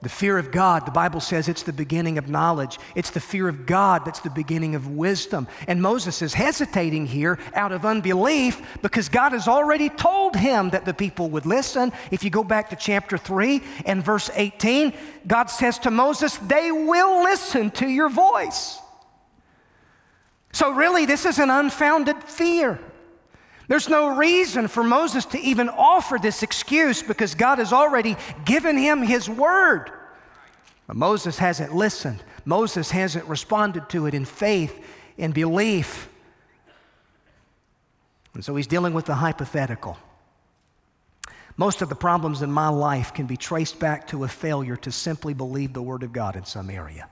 The 0.00 0.08
fear 0.08 0.38
of 0.38 0.52
God, 0.52 0.86
the 0.86 0.92
Bible 0.92 1.18
says 1.18 1.48
it's 1.48 1.64
the 1.64 1.72
beginning 1.72 2.18
of 2.18 2.28
knowledge. 2.28 2.78
It's 2.94 3.10
the 3.10 3.18
fear 3.18 3.48
of 3.48 3.66
God 3.66 4.04
that's 4.04 4.20
the 4.20 4.30
beginning 4.30 4.76
of 4.76 4.86
wisdom. 4.86 5.48
And 5.66 5.82
Moses 5.82 6.22
is 6.22 6.34
hesitating 6.34 7.06
here 7.06 7.36
out 7.52 7.72
of 7.72 7.84
unbelief 7.84 8.62
because 8.80 9.08
God 9.08 9.32
has 9.32 9.48
already 9.48 9.88
told 9.88 10.36
him 10.36 10.70
that 10.70 10.84
the 10.84 10.94
people 10.94 11.30
would 11.30 11.46
listen. 11.46 11.92
If 12.12 12.22
you 12.22 12.30
go 12.30 12.44
back 12.44 12.70
to 12.70 12.76
chapter 12.76 13.18
3 13.18 13.60
and 13.86 14.04
verse 14.04 14.30
18, 14.32 14.92
God 15.26 15.46
says 15.46 15.80
to 15.80 15.90
Moses, 15.90 16.36
They 16.36 16.70
will 16.70 17.24
listen 17.24 17.72
to 17.72 17.88
your 17.88 18.08
voice. 18.08 18.78
So, 20.52 20.70
really, 20.70 21.06
this 21.06 21.26
is 21.26 21.40
an 21.40 21.50
unfounded 21.50 22.22
fear. 22.22 22.78
There's 23.68 23.88
no 23.88 24.16
reason 24.16 24.66
for 24.66 24.82
Moses 24.82 25.26
to 25.26 25.38
even 25.38 25.68
offer 25.68 26.18
this 26.20 26.42
excuse 26.42 27.02
because 27.02 27.34
God 27.34 27.58
has 27.58 27.72
already 27.72 28.16
given 28.46 28.78
him 28.78 29.02
his 29.02 29.28
word. 29.28 29.90
But 30.86 30.96
Moses 30.96 31.38
hasn't 31.38 31.74
listened, 31.74 32.24
Moses 32.46 32.90
hasn't 32.90 33.26
responded 33.26 33.90
to 33.90 34.06
it 34.06 34.14
in 34.14 34.24
faith, 34.24 34.82
in 35.18 35.32
belief. 35.32 36.08
And 38.32 38.42
so 38.42 38.56
he's 38.56 38.66
dealing 38.66 38.94
with 38.94 39.04
the 39.04 39.16
hypothetical. 39.16 39.98
Most 41.58 41.82
of 41.82 41.88
the 41.88 41.96
problems 41.96 42.40
in 42.40 42.50
my 42.50 42.68
life 42.68 43.12
can 43.12 43.26
be 43.26 43.36
traced 43.36 43.78
back 43.78 44.06
to 44.08 44.24
a 44.24 44.28
failure 44.28 44.76
to 44.76 44.92
simply 44.92 45.34
believe 45.34 45.72
the 45.72 45.82
Word 45.82 46.04
of 46.04 46.12
God 46.12 46.36
in 46.36 46.44
some 46.44 46.70
area. 46.70 47.10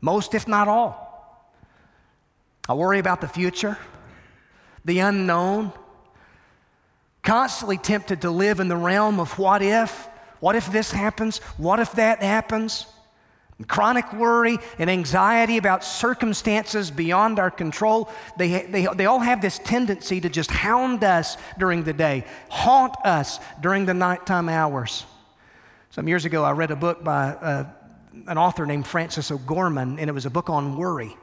Most, 0.00 0.34
if 0.34 0.46
not 0.46 0.68
all. 0.68 1.50
I 2.68 2.74
worry 2.74 3.00
about 3.00 3.20
the 3.20 3.28
future 3.28 3.76
the 4.86 5.00
unknown, 5.00 5.72
constantly 7.22 7.76
tempted 7.76 8.22
to 8.22 8.30
live 8.30 8.60
in 8.60 8.68
the 8.68 8.76
realm 8.76 9.20
of 9.20 9.38
what 9.38 9.60
if? 9.60 10.08
What 10.40 10.54
if 10.54 10.70
this 10.70 10.92
happens? 10.92 11.38
What 11.58 11.80
if 11.80 11.92
that 11.92 12.22
happens? 12.22 12.86
Chronic 13.66 14.12
worry 14.12 14.58
and 14.78 14.88
anxiety 14.88 15.56
about 15.56 15.82
circumstances 15.82 16.90
beyond 16.90 17.38
our 17.38 17.50
control, 17.50 18.10
they, 18.36 18.66
they, 18.66 18.86
they 18.94 19.06
all 19.06 19.18
have 19.18 19.40
this 19.40 19.58
tendency 19.58 20.20
to 20.20 20.28
just 20.28 20.50
hound 20.50 21.02
us 21.02 21.38
during 21.58 21.82
the 21.82 21.94
day, 21.94 22.24
haunt 22.50 22.94
us 23.04 23.40
during 23.60 23.86
the 23.86 23.94
nighttime 23.94 24.48
hours. 24.50 25.04
Some 25.90 26.06
years 26.06 26.26
ago, 26.26 26.44
I 26.44 26.52
read 26.52 26.70
a 26.70 26.76
book 26.76 27.02
by 27.02 27.28
uh, 27.28 27.64
an 28.26 28.36
author 28.36 28.66
named 28.66 28.86
Francis 28.86 29.30
O'Gorman, 29.30 29.98
and 29.98 30.10
it 30.10 30.12
was 30.12 30.26
a 30.26 30.30
book 30.30 30.50
on 30.50 30.76
worry. 30.76 31.16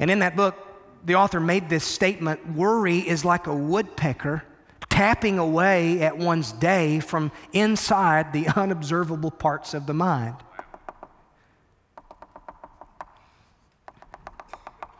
And 0.00 0.10
in 0.10 0.18
that 0.18 0.34
book, 0.34 0.56
the 1.04 1.16
author 1.16 1.40
made 1.40 1.68
this 1.68 1.84
statement 1.84 2.54
worry 2.54 2.98
is 2.98 3.24
like 3.24 3.46
a 3.46 3.54
woodpecker 3.54 4.42
tapping 4.88 5.38
away 5.38 6.02
at 6.02 6.18
one's 6.18 6.52
day 6.52 7.00
from 7.00 7.32
inside 7.52 8.32
the 8.32 8.46
unobservable 8.56 9.30
parts 9.30 9.74
of 9.74 9.86
the 9.86 9.94
mind. 9.94 10.36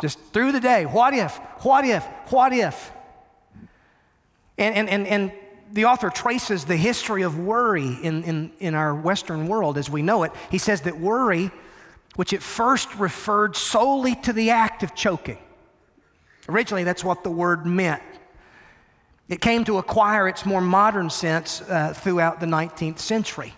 Just 0.00 0.18
through 0.32 0.52
the 0.52 0.60
day, 0.60 0.84
what 0.84 1.14
if, 1.14 1.36
what 1.60 1.84
if, 1.84 2.04
what 2.30 2.52
if? 2.52 2.90
And, 4.58 4.74
and, 4.74 4.88
and, 4.88 5.06
and 5.06 5.32
the 5.72 5.84
author 5.84 6.10
traces 6.10 6.64
the 6.64 6.76
history 6.76 7.22
of 7.22 7.38
worry 7.38 7.98
in, 8.02 8.24
in, 8.24 8.52
in 8.58 8.74
our 8.74 8.94
Western 8.94 9.46
world 9.46 9.78
as 9.78 9.88
we 9.88 10.02
know 10.02 10.24
it. 10.24 10.32
He 10.50 10.58
says 10.58 10.80
that 10.82 10.98
worry, 10.98 11.50
which 12.16 12.32
at 12.32 12.42
first 12.42 12.94
referred 12.96 13.56
solely 13.56 14.14
to 14.16 14.32
the 14.32 14.50
act 14.50 14.82
of 14.82 14.94
choking, 14.94 15.38
originally 16.48 16.84
that's 16.84 17.04
what 17.04 17.24
the 17.24 17.30
word 17.30 17.66
meant. 17.66 18.02
It 19.28 19.40
came 19.40 19.64
to 19.64 19.78
acquire 19.78 20.28
its 20.28 20.44
more 20.44 20.60
modern 20.60 21.08
sense 21.08 21.62
uh, 21.62 21.94
throughout 21.94 22.40
the 22.40 22.46
19th 22.46 22.98
century. 22.98 23.54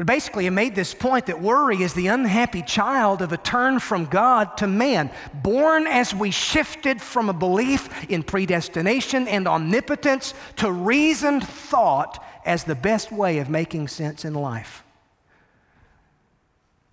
But 0.00 0.06
basically, 0.06 0.44
he 0.44 0.50
made 0.50 0.74
this 0.74 0.94
point 0.94 1.26
that 1.26 1.42
worry 1.42 1.82
is 1.82 1.92
the 1.92 2.06
unhappy 2.06 2.62
child 2.62 3.20
of 3.20 3.32
a 3.32 3.36
turn 3.36 3.78
from 3.80 4.06
God 4.06 4.56
to 4.56 4.66
man, 4.66 5.10
born 5.34 5.86
as 5.86 6.14
we 6.14 6.30
shifted 6.30 7.02
from 7.02 7.28
a 7.28 7.34
belief 7.34 8.10
in 8.10 8.22
predestination 8.22 9.28
and 9.28 9.46
omnipotence 9.46 10.32
to 10.56 10.72
reasoned 10.72 11.46
thought 11.46 12.24
as 12.46 12.64
the 12.64 12.74
best 12.74 13.12
way 13.12 13.40
of 13.40 13.50
making 13.50 13.88
sense 13.88 14.24
in 14.24 14.32
life. 14.32 14.82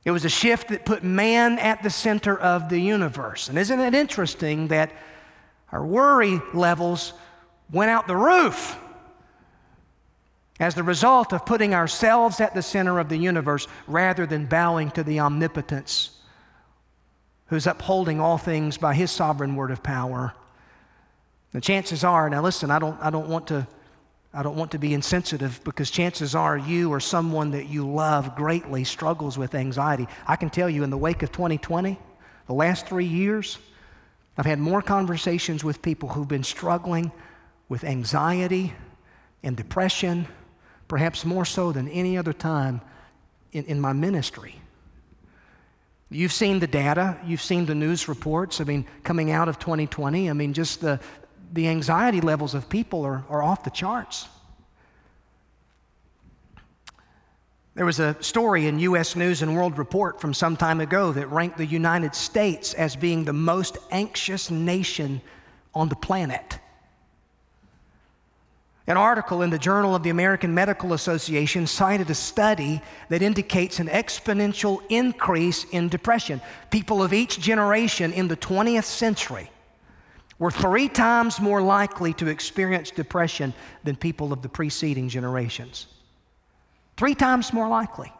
It 0.07 0.11
was 0.11 0.23
a 0.23 0.29
shift 0.29 0.69
that 0.69 0.85
put 0.85 1.03
man 1.03 1.59
at 1.59 1.83
the 1.83 1.89
center 1.89 2.39
of 2.39 2.69
the 2.69 2.79
universe. 2.79 3.49
And 3.49 3.57
isn't 3.57 3.77
it 3.77 3.93
interesting 3.93 4.69
that 4.69 4.93
our 5.69 5.85
worry 5.85 6.39
levels 6.53 7.11
went 7.73 7.91
out 7.91 8.07
the 8.07 8.15
roof 8.15 8.77
as 10.61 10.75
the 10.75 10.83
result 10.83 11.33
of 11.33 11.45
putting 11.45 11.73
ourselves 11.73 12.39
at 12.39 12.53
the 12.53 12.61
center 12.61 12.99
of 12.99 13.09
the 13.09 13.17
universe 13.17 13.67
rather 13.85 14.25
than 14.25 14.45
bowing 14.45 14.91
to 14.91 15.03
the 15.03 15.19
omnipotence 15.19 16.11
who's 17.47 17.67
upholding 17.67 18.21
all 18.21 18.37
things 18.37 18.77
by 18.77 18.93
his 18.93 19.11
sovereign 19.11 19.57
word 19.57 19.71
of 19.71 19.83
power. 19.83 20.33
The 21.51 21.59
chances 21.59 22.05
are, 22.05 22.29
now 22.29 22.41
listen, 22.41 22.71
I 22.71 22.79
don't, 22.79 22.97
I 23.01 23.09
don't 23.09 23.27
want 23.27 23.47
to. 23.47 23.67
I 24.37 24.43
don't 24.43 24.55
want 24.55 24.69
to 24.73 24.77
be 24.77 24.93
insensitive 24.93 25.59
because 25.63 25.89
chances 25.89 26.35
are 26.35 26.59
you 26.59 26.93
or 26.93 26.99
someone 26.99 27.49
that 27.51 27.69
you 27.69 27.89
love 27.89 28.35
greatly 28.35 28.83
struggles 28.83 29.35
with 29.35 29.55
anxiety. 29.55 30.07
I 30.27 30.35
can 30.35 30.51
tell 30.51 30.69
you 30.69 30.83
in 30.83 30.91
the 30.91 30.97
wake 30.97 31.23
of 31.23 31.31
2020, 31.31 31.99
the 32.45 32.53
last 32.53 32.85
three 32.85 33.07
years, 33.07 33.57
I've 34.37 34.45
had 34.45 34.59
more 34.59 34.83
conversations 34.83 35.63
with 35.63 35.81
people 35.81 36.09
who've 36.09 36.27
been 36.27 36.43
struggling 36.43 37.11
with 37.67 37.83
anxiety 37.83 38.75
and 39.41 39.57
depression 39.57 40.27
perhaps 40.87 41.25
more 41.25 41.43
so 41.43 41.71
than 41.71 41.87
any 41.87 42.15
other 42.15 42.31
time 42.31 42.81
in, 43.53 43.65
in 43.65 43.81
my 43.81 43.91
ministry. 43.91 44.61
You've 46.11 46.31
seen 46.31 46.59
the 46.59 46.67
data, 46.67 47.17
you've 47.25 47.41
seen 47.41 47.65
the 47.65 47.73
news 47.73 48.07
reports. 48.07 48.61
I 48.61 48.65
mean, 48.65 48.85
coming 49.03 49.31
out 49.31 49.49
of 49.49 49.57
2020, 49.57 50.29
I 50.29 50.33
mean, 50.33 50.53
just 50.53 50.81
the, 50.81 50.99
the 51.53 51.67
anxiety 51.67 52.21
levels 52.21 52.53
of 52.53 52.69
people 52.69 53.03
are, 53.03 53.23
are 53.29 53.41
off 53.41 53.63
the 53.63 53.69
charts. 53.69 54.27
There 57.75 57.85
was 57.85 57.99
a 57.99 58.15
story 58.21 58.65
in 58.65 58.79
U.S. 58.79 59.15
News 59.15 59.43
and 59.43 59.55
World 59.55 59.77
Report 59.77 60.19
from 60.19 60.33
some 60.33 60.57
time 60.57 60.81
ago 60.81 61.11
that 61.11 61.27
ranked 61.27 61.57
the 61.57 61.65
United 61.65 62.15
States 62.15 62.73
as 62.73 62.95
being 62.95 63.23
the 63.23 63.33
most 63.33 63.77
anxious 63.91 64.49
nation 64.49 65.21
on 65.75 65.87
the 65.87 65.95
planet. 65.95 66.57
An 68.87 68.97
article 68.97 69.43
in 69.43 69.51
the 69.51 69.59
Journal 69.59 69.93
of 69.93 70.01
the 70.01 70.09
American 70.09 70.55
Medical 70.55 70.93
Association 70.93 71.67
cited 71.67 72.09
a 72.09 72.15
study 72.15 72.81
that 73.09 73.21
indicates 73.21 73.79
an 73.79 73.89
exponential 73.89 74.81
increase 74.89 75.65
in 75.65 75.87
depression. 75.87 76.41
People 76.71 77.03
of 77.03 77.13
each 77.13 77.39
generation 77.39 78.11
in 78.11 78.27
the 78.27 78.37
20th 78.37 78.85
century 78.85 79.51
were 80.39 80.51
three 80.51 80.87
times 80.87 81.39
more 81.39 81.61
likely 81.61 82.13
to 82.13 82.27
experience 82.27 82.91
depression 82.91 83.53
than 83.83 83.95
people 83.95 84.31
of 84.31 84.41
the 84.41 84.49
preceding 84.49 85.09
generations. 85.09 85.87
Three 86.95 87.15
times 87.15 87.53
more 87.53 87.67
likely. 87.67 88.11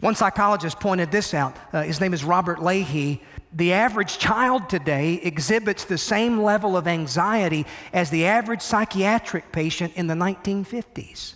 One 0.00 0.14
psychologist 0.14 0.78
pointed 0.78 1.10
this 1.10 1.32
out. 1.32 1.56
Uh, 1.72 1.82
his 1.82 2.00
name 2.00 2.12
is 2.12 2.22
Robert 2.22 2.62
Leahy. 2.62 3.22
the 3.52 3.72
average 3.72 4.18
child 4.18 4.68
today 4.68 5.14
exhibits 5.14 5.84
the 5.84 5.96
same 5.96 6.42
level 6.42 6.76
of 6.76 6.86
anxiety 6.86 7.64
as 7.92 8.10
the 8.10 8.26
average 8.26 8.60
psychiatric 8.60 9.52
patient 9.52 9.94
in 9.96 10.06
the 10.06 10.14
1950s. 10.14 11.34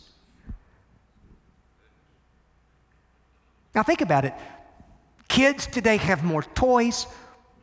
Now, 3.74 3.83
think 3.83 4.00
about 4.00 4.24
it. 4.24 4.35
Kids 5.28 5.66
today 5.66 5.96
have 5.96 6.24
more 6.24 6.42
toys, 6.42 7.06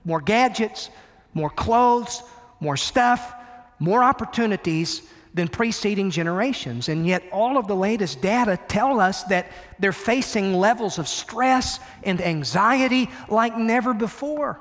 more 0.05 0.21
gadgets, 0.21 0.89
more 1.33 1.49
clothes, 1.49 2.23
more 2.59 2.77
stuff, 2.77 3.33
more 3.79 4.03
opportunities 4.03 5.01
than 5.33 5.47
preceding 5.47 6.09
generations. 6.09 6.89
And 6.89 7.05
yet, 7.05 7.23
all 7.31 7.57
of 7.57 7.67
the 7.67 7.75
latest 7.75 8.21
data 8.21 8.59
tell 8.67 8.99
us 8.99 9.23
that 9.25 9.51
they're 9.79 9.91
facing 9.93 10.53
levels 10.53 10.97
of 10.97 11.07
stress 11.07 11.79
and 12.03 12.19
anxiety 12.21 13.09
like 13.29 13.55
never 13.55 13.93
before. 13.93 14.59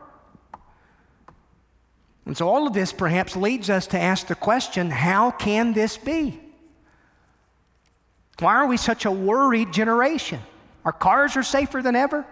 And 2.26 2.36
so, 2.36 2.48
all 2.48 2.66
of 2.66 2.74
this 2.74 2.92
perhaps 2.92 3.36
leads 3.36 3.70
us 3.70 3.86
to 3.88 3.98
ask 3.98 4.26
the 4.26 4.34
question 4.34 4.90
how 4.90 5.30
can 5.30 5.72
this 5.72 5.96
be? 5.96 6.40
Why 8.38 8.56
are 8.56 8.66
we 8.66 8.76
such 8.76 9.06
a 9.06 9.10
worried 9.10 9.72
generation? 9.72 10.40
Our 10.84 10.92
cars 10.92 11.36
are 11.36 11.42
safer 11.42 11.80
than 11.80 11.96
ever. 11.96 12.26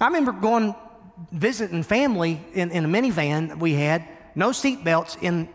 I 0.00 0.06
remember 0.06 0.32
going 0.32 0.74
visiting 1.30 1.82
family 1.82 2.40
in, 2.54 2.70
in 2.70 2.84
a 2.84 2.88
minivan 2.88 3.58
we 3.58 3.74
had 3.74 4.06
no 4.34 4.52
seat 4.52 4.82
belts 4.82 5.16
in 5.20 5.48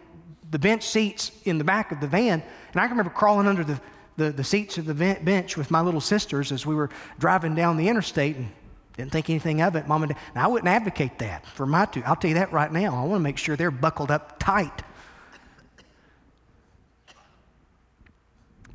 the 0.50 0.60
bench 0.60 0.84
seats 0.84 1.32
in 1.44 1.58
the 1.58 1.64
back 1.64 1.92
of 1.92 2.00
the 2.00 2.08
van. 2.08 2.42
And 2.72 2.82
I 2.82 2.84
can 2.84 2.92
remember 2.92 3.12
crawling 3.12 3.48
under 3.48 3.64
the, 3.64 3.82
the, 4.16 4.32
the 4.32 4.44
seats 4.44 4.78
of 4.78 4.86
the 4.86 4.94
bench 4.94 5.58
with 5.58 5.72
my 5.72 5.82
little 5.82 6.02
sisters 6.02 6.52
as 6.52 6.66
we 6.66 6.76
were 6.76 6.90
driving 7.20 7.56
down 7.56 7.78
the 7.78 7.90
interstate 7.90 8.36
and 8.38 8.50
didn't 8.96 9.12
think 9.12 9.30
anything 9.30 9.62
of 9.62 9.76
it. 9.76 9.88
Mom 9.88 10.04
and 10.04 10.14
dad. 10.14 10.20
I 10.36 10.48
wouldn't 10.48 10.70
advocate 10.70 11.20
that 11.20 11.46
for 11.46 11.66
my 11.66 11.86
two. 11.86 12.02
I'll 12.06 12.16
tell 12.16 12.30
you 12.30 12.36
that 12.36 12.52
right 12.52 12.72
now. 12.72 12.96
I 12.96 13.02
want 13.02 13.16
to 13.16 13.20
make 13.20 13.38
sure 13.38 13.56
they're 13.56 13.72
buckled 13.72 14.12
up 14.12 14.40
tight. 14.40 14.84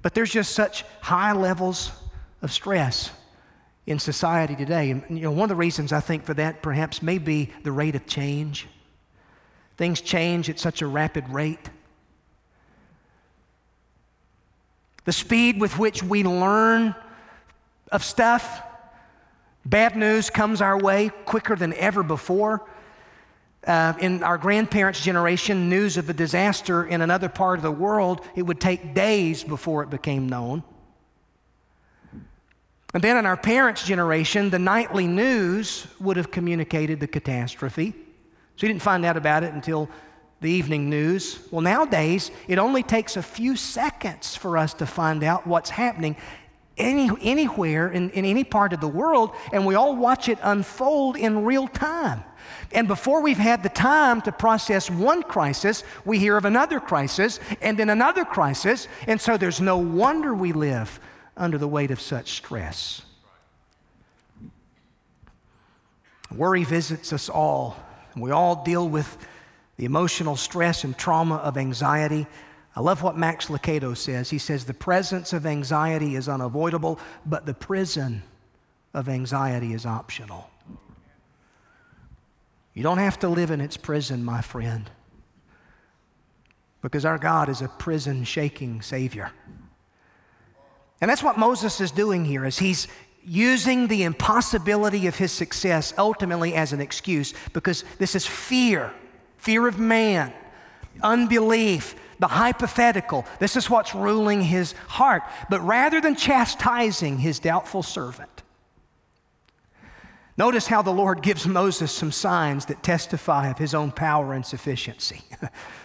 But 0.03 0.15
there's 0.15 0.31
just 0.31 0.53
such 0.53 0.85
high 1.01 1.33
levels 1.33 1.93
of 2.43 2.53
stress 2.53 3.11
in 3.87 3.99
society 3.99 4.55
today. 4.55 4.91
And 4.91 5.03
you 5.09 5.25
know, 5.25 5.31
one 5.31 5.45
of 5.45 5.49
the 5.49 5.57
reasons 5.57 5.93
I 5.93 6.01
think 6.01 6.25
for 6.25 6.35
that 6.35 6.63
perhaps 6.63 7.03
may 7.03 7.19
be 7.19 7.51
the 7.65 7.73
rate 7.73 7.95
of 7.95 8.07
change. 8.07 8.69
Things 9.77 10.01
change 10.01 10.49
at 10.49 10.59
such 10.59 10.83
a 10.83 10.87
rapid 10.87 11.29
rate. 11.29 11.71
The 15.05 15.13
speed 15.13 15.61
with 15.61 15.79
which 15.79 16.03
we 16.03 16.23
learn 16.23 16.95
of 17.91 18.05
stuff, 18.05 18.63
bad 19.67 19.97
news 19.97 20.31
comes 20.31 20.63
our 20.63 20.79
way 20.79 21.11
quicker 21.25 21.57
than 21.57 21.75
ever 21.75 22.05
before. 22.05 22.69
Uh, 23.67 23.95
in 24.01 24.23
our 24.23 24.39
grandparents' 24.39 25.03
generation, 25.03 25.69
news 25.69 25.97
of 25.97 26.09
a 26.09 26.13
disaster 26.13 26.85
in 26.85 27.01
another 27.01 27.29
part 27.29 27.59
of 27.59 27.63
the 27.63 27.71
world, 27.71 28.25
it 28.37 28.43
would 28.43 28.61
take 28.61 28.95
days 28.95 29.43
before 29.43 29.83
it 29.83 29.91
became 29.91 30.29
known. 30.29 30.63
And 32.95 33.03
then 33.03 33.17
in 33.17 33.25
our 33.25 33.37
parents' 33.37 33.85
generation, 33.87 34.51
the 34.51 34.59
nightly 34.59 35.07
news 35.07 35.87
would 35.99 36.17
have 36.17 36.31
communicated 36.31 37.01
the 37.01 37.07
catastrophe. 37.07 37.95
So 38.57 38.67
you 38.67 38.73
didn't 38.73 38.83
find 38.83 39.05
out 39.05 39.17
about 39.17 39.45
it 39.45 39.55
until 39.55 39.89
the 40.41 40.51
evening 40.51 40.91
news. 40.91 41.39
Well, 41.51 41.63
nowadays, 41.63 42.31
it 42.49 42.59
only 42.59 42.83
takes 42.83 43.17
a 43.17 43.23
few 43.23 43.57
seconds 43.57 44.37
for 44.37 44.59
us 44.59 44.75
to 44.75 44.87
find 44.87 45.25
out 45.25 45.47
what's 45.47 45.71
happening 45.71 46.17
any, 46.77 47.11
anywhere 47.23 47.89
in, 47.91 48.11
in 48.11 48.25
any 48.25 48.45
part 48.45 48.73
of 48.73 48.81
the 48.81 48.89
world, 48.89 49.31
and 49.53 49.65
we 49.65 49.75
all 49.75 49.95
watch 49.95 50.29
it 50.29 50.39
unfold 50.43 51.17
in 51.17 51.45
real 51.45 51.69
time. 51.69 52.25
And 52.73 52.89
before 52.89 53.23
we've 53.23 53.39
had 53.39 53.63
the 53.63 53.69
time 53.69 54.21
to 54.23 54.33
process 54.33 54.91
one 54.91 55.23
crisis, 55.23 55.85
we 56.05 56.19
hear 56.19 56.37
of 56.37 56.45
another 56.45 56.81
crisis 56.81 57.39
and 57.61 57.79
then 57.79 57.91
another 57.91 58.25
crisis. 58.25 58.89
And 59.07 59.21
so 59.21 59.37
there's 59.37 59.61
no 59.61 59.77
wonder 59.79 60.35
we 60.35 60.53
live 60.53 60.99
under 61.37 61.59
the 61.59 61.69
weight 61.69 61.91
of 61.91 62.01
such 62.01 62.33
stress. 62.33 63.03
Worry 66.35 66.65
visits 66.65 67.13
us 67.13 67.29
all. 67.29 67.77
We 68.17 68.31
all 68.31 68.65
deal 68.65 68.89
with 68.89 69.17
the 69.77 69.85
emotional 69.85 70.37
stress 70.37 70.85
and 70.85 70.97
trauma 70.97 71.37
of 71.37 71.57
anxiety. 71.57 72.27
I 72.75 72.81
love 72.81 73.03
what 73.03 73.17
Max 73.17 73.47
Lucado 73.47 73.97
says. 73.97 74.31
He 74.31 74.39
says, 74.39 74.65
The 74.65 74.75
presence 74.75 75.33
of 75.33 75.45
anxiety 75.47 76.15
is 76.15 76.29
unavoidable, 76.29 76.99
but 77.27 77.47
the 77.47 77.55
prison 77.55 78.23
of 78.95 79.09
anxiety 79.09 79.73
is 79.73 79.85
optional. 79.85 80.49
You 82.75 82.83
don't 82.83 82.99
have 82.99 83.19
to 83.21 83.29
live 83.29 83.51
in 83.51 83.61
its 83.61 83.77
prison, 83.77 84.25
my 84.25 84.41
friend, 84.41 84.91
because 86.81 87.05
our 87.05 87.19
God 87.19 87.51
is 87.51 87.61
a 87.61 87.69
prison 87.69 88.25
shaking 88.25 88.81
Savior. 88.81 89.33
And 91.03 91.11
that's 91.11 91.23
what 91.23 91.37
Moses 91.37 91.81
is 91.81 91.91
doing 91.91 92.25
here 92.25 92.47
is 92.47 92.61
he's 92.61 92.87
using 93.25 93.89
the 93.89 94.05
impossibility 94.05 95.09
of 95.09 95.17
his 95.17 95.33
success 95.33 95.93
ultimately 95.99 96.55
as 96.55 96.73
an 96.73 96.81
excuse 96.81 97.35
because 97.53 97.85
this 97.99 98.15
is 98.15 98.25
fear, 98.25 98.95
fear 99.37 99.67
of 99.67 99.81
man, 99.81 100.33
unbelief, 101.03 101.97
the 102.21 102.29
hypothetical. 102.29 103.27
This 103.41 103.57
is 103.57 103.69
what's 103.69 103.97
ruling 103.97 104.43
his 104.43 104.75
heart. 104.87 105.25
But 105.51 105.61
rather 105.63 106.01
than 106.01 106.15
chastising 106.15 107.19
his 107.19 107.41
doubtful 107.41 107.83
servant, 107.83 108.45
notice 110.37 110.69
how 110.69 110.83
the 110.83 110.93
Lord 110.93 111.21
gives 111.21 111.49
Moses 111.49 111.91
some 111.91 112.13
signs 112.13 112.67
that 112.67 112.85
testify 112.85 113.49
of 113.49 113.59
his 113.59 113.75
own 113.75 113.91
power 113.91 114.35
and 114.35 114.47
sufficiency. 114.47 115.23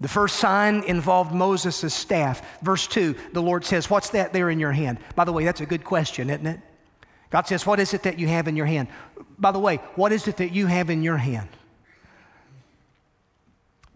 the 0.00 0.08
first 0.08 0.36
sign 0.36 0.82
involved 0.84 1.32
Moses' 1.32 1.94
staff. 1.94 2.60
Verse 2.60 2.86
2, 2.86 3.14
the 3.32 3.42
Lord 3.42 3.64
says, 3.64 3.88
What's 3.88 4.10
that 4.10 4.32
there 4.32 4.50
in 4.50 4.60
your 4.60 4.72
hand? 4.72 4.98
By 5.14 5.24
the 5.24 5.32
way, 5.32 5.44
that's 5.44 5.62
a 5.62 5.66
good 5.66 5.84
question, 5.84 6.28
isn't 6.28 6.46
it? 6.46 6.60
God 7.30 7.46
says, 7.46 7.66
What 7.66 7.80
is 7.80 7.94
it 7.94 8.02
that 8.02 8.18
you 8.18 8.28
have 8.28 8.46
in 8.46 8.56
your 8.56 8.66
hand? 8.66 8.88
By 9.38 9.52
the 9.52 9.58
way, 9.58 9.76
what 9.94 10.12
is 10.12 10.28
it 10.28 10.36
that 10.36 10.52
you 10.52 10.66
have 10.66 10.90
in 10.90 11.02
your 11.02 11.16
hand? 11.16 11.48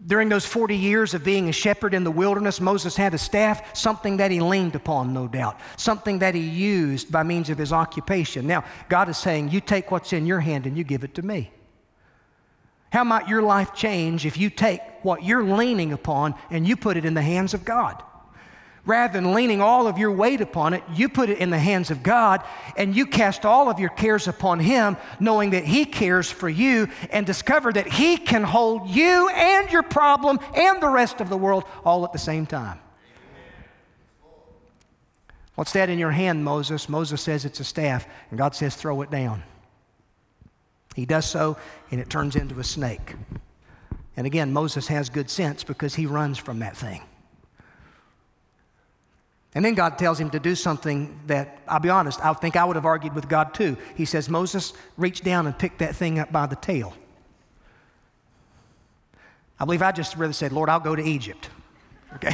During 0.03 0.29
those 0.29 0.47
40 0.47 0.75
years 0.75 1.13
of 1.13 1.23
being 1.23 1.47
a 1.47 1.51
shepherd 1.51 1.93
in 1.93 2.03
the 2.03 2.09
wilderness, 2.09 2.59
Moses 2.59 2.95
had 2.95 3.13
a 3.13 3.19
staff, 3.19 3.77
something 3.77 4.17
that 4.17 4.31
he 4.31 4.39
leaned 4.39 4.73
upon, 4.73 5.13
no 5.13 5.27
doubt, 5.27 5.59
something 5.77 6.17
that 6.19 6.33
he 6.33 6.41
used 6.41 7.11
by 7.11 7.21
means 7.21 7.51
of 7.51 7.59
his 7.59 7.71
occupation. 7.71 8.47
Now, 8.47 8.63
God 8.89 9.09
is 9.09 9.17
saying, 9.19 9.49
You 9.49 9.61
take 9.61 9.91
what's 9.91 10.13
in 10.13 10.25
your 10.25 10.39
hand 10.39 10.65
and 10.65 10.75
you 10.75 10.83
give 10.83 11.03
it 11.03 11.13
to 11.15 11.21
me. 11.21 11.51
How 12.91 13.05
might 13.05 13.29
your 13.29 13.41
life 13.41 13.73
change 13.73 14.25
if 14.25 14.37
you 14.37 14.49
take 14.49 14.81
what 15.01 15.23
you're 15.23 15.43
leaning 15.45 15.93
upon 15.93 16.35
and 16.49 16.67
you 16.67 16.75
put 16.75 16.97
it 16.97 17.05
in 17.05 17.13
the 17.13 17.21
hands 17.21 17.53
of 17.53 17.63
God? 17.65 18.03
Rather 18.85 19.13
than 19.13 19.33
leaning 19.33 19.61
all 19.61 19.87
of 19.87 19.97
your 19.97 20.11
weight 20.11 20.41
upon 20.41 20.73
it, 20.73 20.83
you 20.93 21.07
put 21.07 21.29
it 21.29 21.37
in 21.37 21.51
the 21.51 21.59
hands 21.59 21.89
of 21.89 22.03
God 22.03 22.43
and 22.75 22.95
you 22.95 23.05
cast 23.05 23.45
all 23.45 23.69
of 23.69 23.79
your 23.79 23.89
cares 23.89 24.27
upon 24.27 24.59
Him, 24.59 24.97
knowing 25.19 25.51
that 25.51 25.63
He 25.63 25.85
cares 25.85 26.29
for 26.29 26.49
you, 26.49 26.89
and 27.11 27.25
discover 27.25 27.71
that 27.71 27.87
He 27.87 28.17
can 28.17 28.43
hold 28.43 28.89
you 28.89 29.29
and 29.29 29.71
your 29.71 29.83
problem 29.83 30.39
and 30.55 30.81
the 30.81 30.89
rest 30.89 31.21
of 31.21 31.29
the 31.29 31.37
world 31.37 31.63
all 31.85 32.03
at 32.03 32.11
the 32.11 32.19
same 32.19 32.45
time. 32.45 32.79
What's 35.55 35.73
that 35.73 35.89
in 35.89 35.99
your 35.99 36.11
hand, 36.11 36.43
Moses? 36.43 36.89
Moses 36.89 37.21
says 37.21 37.45
it's 37.45 37.59
a 37.59 37.63
staff, 37.63 38.07
and 38.31 38.37
God 38.37 38.55
says, 38.55 38.75
throw 38.75 39.01
it 39.01 39.11
down. 39.11 39.43
He 40.95 41.05
does 41.05 41.25
so, 41.25 41.57
and 41.89 41.99
it 41.99 42.09
turns 42.09 42.35
into 42.35 42.59
a 42.59 42.63
snake. 42.63 43.15
And 44.17 44.27
again, 44.27 44.51
Moses 44.51 44.87
has 44.87 45.09
good 45.09 45.29
sense 45.29 45.63
because 45.63 45.95
he 45.95 46.05
runs 46.05 46.37
from 46.37 46.59
that 46.59 46.75
thing. 46.75 47.01
And 49.53 49.65
then 49.65 49.73
God 49.73 49.97
tells 49.97 50.19
him 50.19 50.29
to 50.29 50.39
do 50.39 50.55
something 50.55 51.19
that, 51.27 51.59
I'll 51.67 51.79
be 51.79 51.89
honest, 51.89 52.23
I 52.23 52.33
think 52.33 52.55
I 52.55 52.63
would 52.63 52.77
have 52.77 52.85
argued 52.85 53.13
with 53.13 53.27
God 53.27 53.53
too. 53.53 53.77
He 53.95 54.05
says, 54.05 54.29
Moses, 54.29 54.73
reach 54.97 55.21
down 55.21 55.45
and 55.45 55.57
pick 55.57 55.77
that 55.79 55.95
thing 55.95 56.19
up 56.19 56.31
by 56.31 56.45
the 56.45 56.55
tail. 56.55 56.93
I 59.59 59.65
believe 59.65 59.81
I 59.81 59.91
just 59.91 60.15
rather 60.15 60.33
said, 60.33 60.53
Lord, 60.53 60.69
I'll 60.69 60.79
go 60.79 60.95
to 60.95 61.03
Egypt. 61.03 61.49
Okay? 62.15 62.33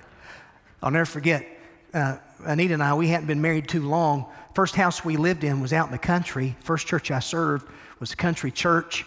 I'll 0.82 0.90
never 0.90 1.04
forget, 1.04 1.46
uh, 1.92 2.16
Anita 2.44 2.74
and 2.74 2.82
I, 2.82 2.94
we 2.94 3.08
hadn't 3.08 3.26
been 3.26 3.42
married 3.42 3.68
too 3.68 3.86
long. 3.86 4.26
First 4.58 4.74
house 4.74 5.04
we 5.04 5.16
lived 5.16 5.44
in 5.44 5.60
was 5.60 5.72
out 5.72 5.86
in 5.86 5.92
the 5.92 5.98
country. 5.98 6.56
First 6.62 6.88
church 6.88 7.12
I 7.12 7.20
served 7.20 7.70
was 8.00 8.12
a 8.12 8.16
country 8.16 8.50
church. 8.50 9.06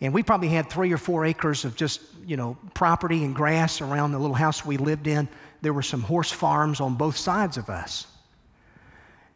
And 0.00 0.12
we 0.12 0.24
probably 0.24 0.48
had 0.48 0.68
three 0.68 0.92
or 0.92 0.98
four 0.98 1.24
acres 1.24 1.64
of 1.64 1.76
just, 1.76 2.00
you 2.26 2.36
know, 2.36 2.58
property 2.74 3.22
and 3.22 3.32
grass 3.32 3.80
around 3.80 4.10
the 4.10 4.18
little 4.18 4.34
house 4.34 4.66
we 4.66 4.76
lived 4.76 5.06
in 5.06 5.28
there 5.62 5.72
were 5.72 5.82
some 5.82 6.00
horse 6.00 6.32
farms 6.32 6.80
on 6.80 6.96
both 6.96 7.16
sides 7.16 7.56
of 7.58 7.70
us. 7.70 8.08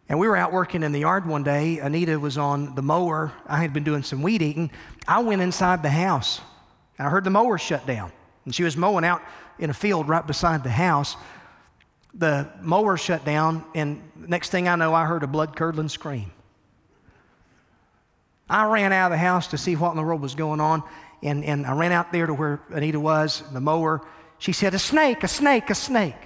And 0.08 0.18
we 0.18 0.26
were 0.26 0.36
out 0.36 0.52
working 0.52 0.82
in 0.82 0.90
the 0.90 0.98
yard 0.98 1.24
one 1.24 1.44
day. 1.44 1.78
Anita 1.78 2.18
was 2.18 2.36
on 2.36 2.74
the 2.74 2.82
mower. 2.82 3.32
I 3.46 3.58
had 3.58 3.72
been 3.72 3.84
doing 3.84 4.02
some 4.02 4.22
weed 4.22 4.42
eating. 4.42 4.72
I 5.06 5.20
went 5.20 5.42
inside 5.42 5.84
the 5.84 5.90
house. 5.90 6.40
And 6.98 7.06
I 7.06 7.10
heard 7.12 7.22
the 7.22 7.30
mower 7.30 7.56
shut 7.56 7.86
down. 7.86 8.10
And 8.46 8.52
she 8.52 8.64
was 8.64 8.76
mowing 8.76 9.04
out 9.04 9.22
in 9.60 9.70
a 9.70 9.74
field 9.74 10.08
right 10.08 10.26
beside 10.26 10.64
the 10.64 10.70
house. 10.70 11.14
The 12.14 12.48
mower 12.60 12.96
shut 12.96 13.24
down, 13.24 13.64
and 13.74 14.02
next 14.16 14.50
thing 14.50 14.68
I 14.68 14.76
know, 14.76 14.94
I 14.94 15.04
heard 15.04 15.22
a 15.22 15.26
blood 15.26 15.56
curdling 15.56 15.88
scream. 15.88 16.32
I 18.48 18.64
ran 18.64 18.92
out 18.92 19.06
of 19.06 19.10
the 19.12 19.18
house 19.18 19.48
to 19.48 19.58
see 19.58 19.76
what 19.76 19.90
in 19.90 19.96
the 19.96 20.02
world 20.02 20.20
was 20.20 20.34
going 20.34 20.60
on, 20.60 20.82
and, 21.22 21.44
and 21.44 21.64
I 21.66 21.72
ran 21.72 21.92
out 21.92 22.12
there 22.12 22.26
to 22.26 22.34
where 22.34 22.60
Anita 22.70 22.98
was, 22.98 23.44
the 23.52 23.60
mower, 23.60 24.02
she 24.38 24.52
said, 24.52 24.74
A 24.74 24.78
snake, 24.78 25.22
a 25.22 25.28
snake, 25.28 25.70
a 25.70 25.74
snake. 25.74 26.16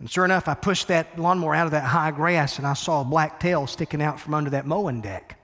And 0.00 0.10
sure 0.10 0.24
enough, 0.24 0.48
I 0.48 0.54
pushed 0.54 0.88
that 0.88 1.18
lawnmower 1.18 1.54
out 1.54 1.66
of 1.66 1.72
that 1.72 1.84
high 1.84 2.10
grass 2.10 2.58
and 2.58 2.66
I 2.66 2.72
saw 2.72 3.02
a 3.02 3.04
black 3.04 3.38
tail 3.38 3.66
sticking 3.66 4.02
out 4.02 4.18
from 4.18 4.32
under 4.32 4.50
that 4.50 4.66
mowing 4.66 5.02
deck. 5.02 5.38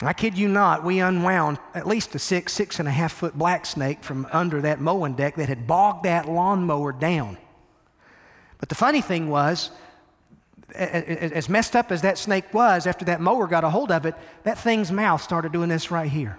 I 0.00 0.12
kid 0.12 0.38
you 0.38 0.48
not, 0.48 0.84
we 0.84 1.00
unwound 1.00 1.58
at 1.74 1.86
least 1.86 2.14
a 2.14 2.20
six, 2.20 2.52
six 2.52 2.78
and 2.78 2.86
a 2.86 2.92
half 2.92 3.12
foot 3.12 3.36
black 3.36 3.66
snake 3.66 4.04
from 4.04 4.28
under 4.32 4.60
that 4.60 4.80
mowing 4.80 5.14
deck 5.14 5.34
that 5.36 5.48
had 5.48 5.66
bogged 5.66 6.04
that 6.04 6.28
lawnmower 6.28 6.92
down. 6.92 7.36
But 8.58 8.68
the 8.68 8.76
funny 8.76 9.00
thing 9.00 9.28
was, 9.28 9.70
as 10.74 11.48
messed 11.48 11.74
up 11.74 11.90
as 11.90 12.02
that 12.02 12.16
snake 12.16 12.52
was, 12.54 12.86
after 12.86 13.04
that 13.06 13.20
mower 13.20 13.46
got 13.46 13.64
a 13.64 13.70
hold 13.70 13.90
of 13.90 14.06
it, 14.06 14.14
that 14.44 14.58
thing's 14.58 14.92
mouth 14.92 15.22
started 15.22 15.50
doing 15.50 15.68
this 15.68 15.90
right 15.90 16.10
here. 16.10 16.38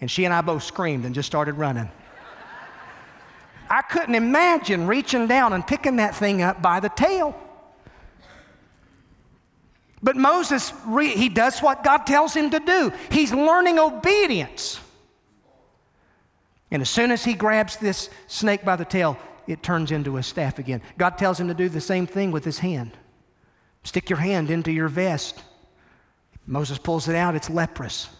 And 0.00 0.10
she 0.10 0.24
and 0.24 0.32
I 0.32 0.40
both 0.40 0.62
screamed 0.62 1.04
and 1.04 1.14
just 1.14 1.26
started 1.26 1.54
running. 1.54 1.90
I 3.68 3.82
couldn't 3.82 4.14
imagine 4.14 4.86
reaching 4.86 5.26
down 5.26 5.52
and 5.52 5.66
picking 5.66 5.96
that 5.96 6.14
thing 6.14 6.42
up 6.42 6.62
by 6.62 6.80
the 6.80 6.90
tail. 6.90 7.38
But 10.04 10.16
Moses, 10.16 10.70
he 11.00 11.30
does 11.30 11.60
what 11.60 11.82
God 11.82 12.04
tells 12.06 12.34
him 12.34 12.50
to 12.50 12.60
do. 12.60 12.92
He's 13.10 13.32
learning 13.32 13.78
obedience. 13.78 14.78
And 16.70 16.82
as 16.82 16.90
soon 16.90 17.10
as 17.10 17.24
he 17.24 17.32
grabs 17.32 17.76
this 17.76 18.10
snake 18.26 18.66
by 18.66 18.76
the 18.76 18.84
tail, 18.84 19.16
it 19.46 19.62
turns 19.62 19.90
into 19.90 20.18
a 20.18 20.22
staff 20.22 20.58
again. 20.58 20.82
God 20.98 21.16
tells 21.16 21.40
him 21.40 21.48
to 21.48 21.54
do 21.54 21.70
the 21.70 21.80
same 21.80 22.06
thing 22.06 22.32
with 22.32 22.44
his 22.44 22.58
hand. 22.58 22.92
Stick 23.82 24.10
your 24.10 24.18
hand 24.18 24.50
into 24.50 24.70
your 24.70 24.88
vest. 24.88 25.42
Moses 26.46 26.76
pulls 26.76 27.08
it 27.08 27.16
out, 27.16 27.34
it's 27.34 27.48
leprous. 27.48 28.10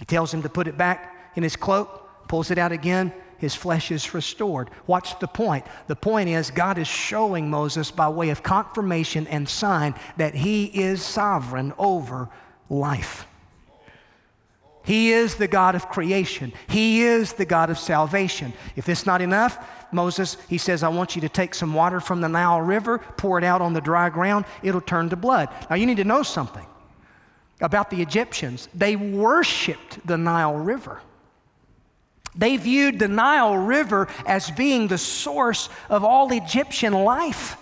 He 0.00 0.04
tells 0.04 0.34
him 0.34 0.42
to 0.42 0.48
put 0.48 0.66
it 0.66 0.76
back 0.76 1.32
in 1.36 1.44
his 1.44 1.54
cloak, 1.54 2.26
pulls 2.26 2.50
it 2.50 2.58
out 2.58 2.72
again, 2.72 3.12
his 3.40 3.54
flesh 3.54 3.90
is 3.90 4.14
restored. 4.14 4.70
What's 4.86 5.14
the 5.14 5.26
point? 5.26 5.64
The 5.86 5.96
point 5.96 6.28
is, 6.28 6.50
God 6.50 6.78
is 6.78 6.86
showing 6.86 7.50
Moses 7.50 7.90
by 7.90 8.08
way 8.08 8.30
of 8.30 8.42
confirmation 8.42 9.26
and 9.26 9.48
sign 9.48 9.94
that 10.18 10.34
he 10.34 10.66
is 10.66 11.02
sovereign 11.02 11.72
over 11.78 12.28
life. 12.68 13.26
He 14.84 15.12
is 15.12 15.34
the 15.34 15.48
God 15.48 15.74
of 15.74 15.88
creation. 15.88 16.52
He 16.68 17.02
is 17.02 17.32
the 17.34 17.44
God 17.44 17.70
of 17.70 17.78
salvation. 17.78 18.52
If 18.76 18.88
it's 18.88 19.06
not 19.06 19.20
enough, 19.20 19.58
Moses, 19.92 20.36
he 20.48 20.58
says, 20.58 20.82
I 20.82 20.88
want 20.88 21.14
you 21.14 21.20
to 21.22 21.28
take 21.28 21.54
some 21.54 21.74
water 21.74 22.00
from 22.00 22.20
the 22.20 22.28
Nile 22.28 22.60
River, 22.60 22.98
pour 23.16 23.38
it 23.38 23.44
out 23.44 23.60
on 23.60 23.72
the 23.72 23.80
dry 23.80 24.08
ground, 24.08 24.44
it'll 24.62 24.80
turn 24.80 25.10
to 25.10 25.16
blood. 25.16 25.48
Now, 25.68 25.76
you 25.76 25.86
need 25.86 25.98
to 25.98 26.04
know 26.04 26.22
something 26.22 26.66
about 27.60 27.90
the 27.90 28.00
Egyptians. 28.00 28.68
They 28.74 28.96
worshiped 28.96 30.06
the 30.06 30.16
Nile 30.16 30.54
River. 30.56 31.00
They 32.34 32.56
viewed 32.56 32.98
the 32.98 33.08
Nile 33.08 33.56
River 33.56 34.08
as 34.26 34.50
being 34.50 34.88
the 34.88 34.98
source 34.98 35.68
of 35.88 36.04
all 36.04 36.32
Egyptian 36.32 36.92
life. 36.92 37.56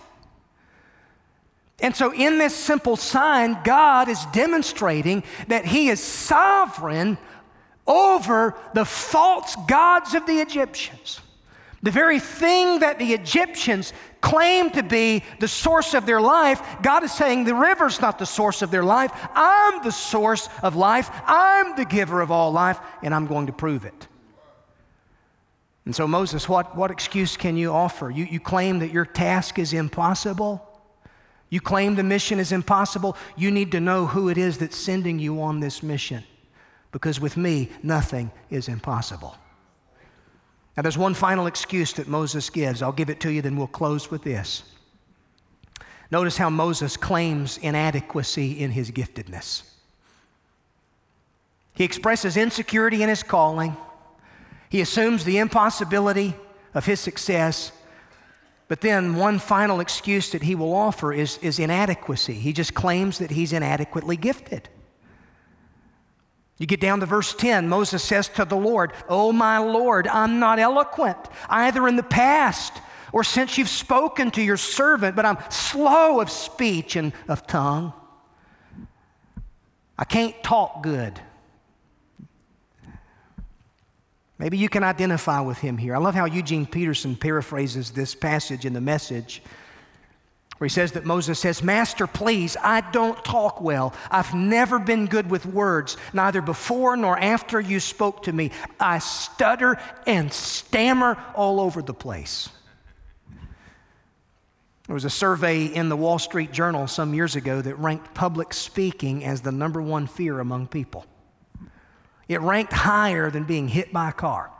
And 1.81 1.95
so, 1.95 2.13
in 2.13 2.39
this 2.39 2.55
simple 2.55 2.97
sign, 2.97 3.59
God 3.63 4.09
is 4.09 4.25
demonstrating 4.33 5.23
that 5.47 5.65
He 5.65 5.89
is 5.89 6.03
sovereign 6.03 7.19
over 7.87 8.55
the 8.75 8.85
false 8.85 9.57
gods 9.69 10.15
of 10.15 10.27
the 10.27 10.41
Egyptians. 10.41 11.21
The 11.81 11.93
very 11.93 12.19
thing 12.19 12.81
that 12.81 12.99
the 12.99 13.15
Egyptians 13.15 13.93
claim 14.21 14.71
to 14.71 14.83
be 14.83 15.23
the 15.39 15.47
source 15.47 15.95
of 15.95 16.05
their 16.05 16.21
life, 16.21 16.61
God 16.83 17.05
is 17.05 17.13
saying 17.13 17.45
the 17.45 17.55
river's 17.55 18.01
not 18.01 18.19
the 18.19 18.27
source 18.27 18.63
of 18.63 18.73
their 18.73 18.83
life. 18.83 19.13
I'm 19.35 19.85
the 19.85 19.93
source 19.93 20.49
of 20.65 20.75
life. 20.75 21.09
I'm 21.25 21.77
the 21.77 21.85
giver 21.85 22.21
of 22.21 22.33
all 22.33 22.51
life, 22.51 22.81
and 23.05 23.15
I'm 23.15 23.29
going 23.29 23.47
to 23.47 23.53
prove 23.53 23.85
it. 23.85 24.09
And 25.89 25.97
so, 25.97 26.07
Moses, 26.07 26.51
what, 26.51 26.77
what 26.77 26.91
excuse 26.91 27.39
can 27.39 27.57
you 27.57 27.73
offer? 27.73 28.11
You, 28.11 28.27
you 28.27 28.41
claim 28.41 28.81
that 28.81 28.93
your 28.93 29.07
task 29.07 29.59
is 29.59 29.73
impossible. 29.73 30.63
You 31.49 31.63
claim 31.63 31.95
the 31.95 32.03
mission 32.03 32.39
is 32.39 32.53
impossible. 32.53 33.17
You 33.39 33.51
need 33.51 33.73
to 33.73 33.81
know 33.81 34.05
who 34.07 34.29
it 34.29 34.37
is 34.37 34.59
that's 34.59 34.77
sending 34.77 35.19
you 35.19 35.41
on 35.41 35.61
this 35.61 35.83
mission. 35.83 36.25
Because 36.93 37.21
with 37.21 37.39
me, 37.39 37.71
nothing 37.83 38.31
is 38.51 38.69
impossible. 38.69 39.35
Now, 40.77 40.83
there's 40.83 40.99
one 40.99 41.15
final 41.15 41.47
excuse 41.47 41.95
that 41.95 42.07
Moses 42.07 42.51
gives. 42.51 42.83
I'll 42.83 42.93
give 42.93 43.09
it 43.09 43.21
to 43.21 43.33
you, 43.33 43.41
then 43.41 43.57
we'll 43.57 43.67
close 43.67 44.11
with 44.11 44.23
this. 44.23 44.65
Notice 46.11 46.37
how 46.37 46.51
Moses 46.51 46.99
claims 46.99 47.57
inadequacy 47.57 48.61
in 48.61 48.73
his 48.73 48.91
giftedness. 48.91 49.63
He 51.73 51.85
expresses 51.85 52.37
insecurity 52.37 53.03
in 53.03 53.09
his 53.09 53.23
calling, 53.23 53.75
he 54.69 54.81
assumes 54.81 55.25
the 55.25 55.39
impossibility 55.39 56.35
of 56.75 56.87
his 56.87 57.01
success. 57.01 57.73
But 58.69 58.83
then, 58.83 59.17
one 59.17 59.39
final 59.39 59.81
excuse 59.81 60.31
that 60.31 60.43
he 60.43 60.55
will 60.55 60.75
offer 60.75 61.13
is, 61.13 61.39
is 61.39 61.59
inadequacy. 61.59 62.35
He 62.35 62.53
just 62.53 62.75
claims 62.75 63.19
that 63.19 63.31
he's 63.31 63.53
inadequately 63.53 64.17
gifted. 64.17 64.69
You 66.59 66.67
get 66.67 66.81
down 66.81 67.01
to 67.01 67.07
verse 67.07 67.35
10, 67.35 67.69
Moses 67.69 68.03
says 68.03 68.29
to 68.31 68.45
the 68.45 68.57
Lord, 68.57 68.93
Oh, 69.09 69.33
my 69.33 69.59
Lord, 69.59 70.09
I'm 70.09 70.41
not 70.41 70.59
eloquent, 70.59 71.17
either 71.49 71.87
in 71.87 71.97
the 71.97 72.03
past 72.03 72.73
or 73.13 73.25
since 73.25 73.57
you've 73.57 73.69
spoken 73.69 74.31
to 74.33 74.43
your 74.43 74.57
servant, 74.57 75.17
but 75.17 75.25
I'm 75.25 75.39
slow 75.51 76.21
of 76.21 76.31
speech 76.31 76.97
and 76.97 77.13
of 77.27 77.47
tongue. 77.47 77.93
I 79.97 80.05
can't 80.05 80.35
talk 80.43 80.83
good. 80.83 81.21
Maybe 84.39 84.57
you 84.57 84.69
can 84.69 84.85
identify 84.85 85.41
with 85.41 85.59
him 85.59 85.77
here. 85.77 85.97
I 85.97 85.99
love 85.99 86.15
how 86.15 86.27
Eugene 86.27 86.67
Peterson 86.67 87.17
paraphrases 87.17 87.91
this 87.91 88.15
passage 88.15 88.65
in 88.65 88.73
the 88.73 88.81
message 88.81 89.43
where 90.59 90.67
he 90.67 90.73
says 90.73 90.93
that 90.93 91.05
Moses 91.05 91.39
says, 91.39 91.63
Master, 91.63 92.07
please, 92.07 92.57
I 92.63 92.81
don't 92.91 93.25
talk 93.25 93.61
well. 93.61 93.95
I've 94.11 94.35
never 94.35 94.79
been 94.79 95.07
good 95.07 95.31
with 95.31 95.47
words, 95.47 95.97
neither 96.13 96.41
before 96.41 96.97
nor 96.97 97.19
after 97.19 97.61
you 97.61 97.79
spoke 97.79 98.25
to 98.25 98.33
me. 98.33 98.51
I 98.79 98.99
stutter 98.99 99.79
and 100.07 100.33
stammer 100.33 101.17
all 101.35 101.61
over 101.61 101.81
the 101.81 101.95
place. 101.95 102.49
There 104.87 104.95
was 104.95 105.05
a 105.05 105.11
survey 105.11 105.67
in 105.67 105.89
the 105.89 105.97
Wall 105.97 106.19
Street 106.19 106.51
Journal 106.51 106.87
some 106.87 107.15
years 107.15 107.37
ago 107.37 107.61
that 107.61 107.79
ranked 107.79 108.15
public 108.15 108.53
speaking 108.53 109.25
as 109.25 109.43
the 109.43 109.53
number 109.53 109.83
one 109.83 110.07
fear 110.07 110.41
among 110.41 110.69
people. 110.69 111.07
It 112.29 112.41
ranked 112.41 112.73
higher 112.73 113.31
than 113.31 113.45
being 113.45 113.69
hit 113.69 113.93
by 113.93 114.11
a 114.11 114.13
car 114.13 114.51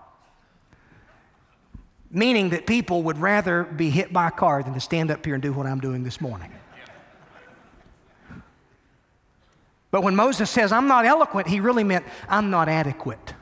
meaning 2.11 2.51
that 2.51 2.67
people 2.67 3.03
would 3.05 3.19
rather 3.19 3.65
be 3.65 3.91
hit 3.91 4.13
by 4.13 4.29
a 4.29 4.31
car 4.31 4.63
than 4.63 4.75
to 4.75 4.81
stand 4.81 5.11
up 5.11 5.25
here 5.25 5.35
and 5.35 5.43
do 5.43 5.53
what 5.53 5.67
I'm 5.67 5.81
doing 5.81 6.05
this 6.05 6.21
morning. 6.21 6.51
But 9.91 10.03
when 10.03 10.17
Moses 10.17 10.51
says, 10.51 10.71
I'm 10.71 10.87
not 10.87 11.07
eloquent, 11.07 11.49
he 11.49 11.61
really 11.61 11.85
meant, 11.85 12.05
I'm 12.29 12.51
not 12.51 12.69
adequate. 12.69 13.35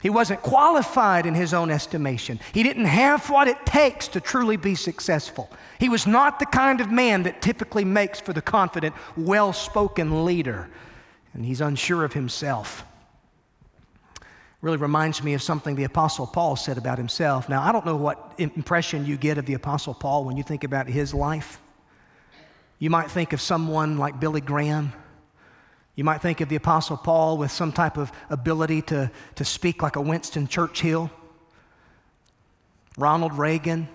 He 0.00 0.10
wasn't 0.10 0.42
qualified 0.42 1.26
in 1.26 1.34
his 1.34 1.54
own 1.54 1.70
estimation. 1.70 2.40
He 2.52 2.62
didn't 2.62 2.86
have 2.86 3.28
what 3.30 3.46
it 3.46 3.64
takes 3.64 4.08
to 4.08 4.20
truly 4.20 4.56
be 4.56 4.74
successful. 4.74 5.48
He 5.78 5.88
was 5.88 6.06
not 6.06 6.38
the 6.38 6.46
kind 6.46 6.80
of 6.80 6.90
man 6.90 7.24
that 7.24 7.42
typically 7.42 7.84
makes 7.84 8.20
for 8.20 8.32
the 8.32 8.42
confident, 8.42 8.94
well 9.16 9.52
spoken 9.52 10.24
leader. 10.24 10.68
And 11.34 11.44
he's 11.44 11.60
unsure 11.60 12.04
of 12.04 12.12
himself 12.12 12.84
really 14.62 14.76
reminds 14.76 15.22
me 15.24 15.34
of 15.34 15.42
something 15.42 15.74
the 15.74 15.84
Apostle 15.84 16.26
Paul 16.26 16.54
said 16.54 16.78
about 16.78 16.96
himself. 16.96 17.48
Now, 17.48 17.62
I 17.62 17.72
don't 17.72 17.84
know 17.84 17.96
what 17.96 18.32
impression 18.38 19.04
you 19.04 19.16
get 19.16 19.36
of 19.36 19.44
the 19.44 19.54
Apostle 19.54 19.92
Paul 19.92 20.24
when 20.24 20.36
you 20.36 20.44
think 20.44 20.62
about 20.62 20.86
his 20.86 21.12
life. 21.12 21.60
You 22.78 22.88
might 22.88 23.10
think 23.10 23.32
of 23.32 23.40
someone 23.40 23.98
like 23.98 24.20
Billy 24.20 24.40
Graham. 24.40 24.92
You 25.96 26.04
might 26.04 26.22
think 26.22 26.40
of 26.40 26.48
the 26.48 26.56
Apostle 26.56 26.96
Paul 26.96 27.38
with 27.38 27.50
some 27.50 27.72
type 27.72 27.96
of 27.96 28.12
ability 28.30 28.82
to, 28.82 29.10
to 29.34 29.44
speak 29.44 29.82
like 29.82 29.96
a 29.96 30.00
Winston 30.00 30.46
Churchill, 30.46 31.10
Ronald 32.96 33.36
Reagan, 33.36 33.88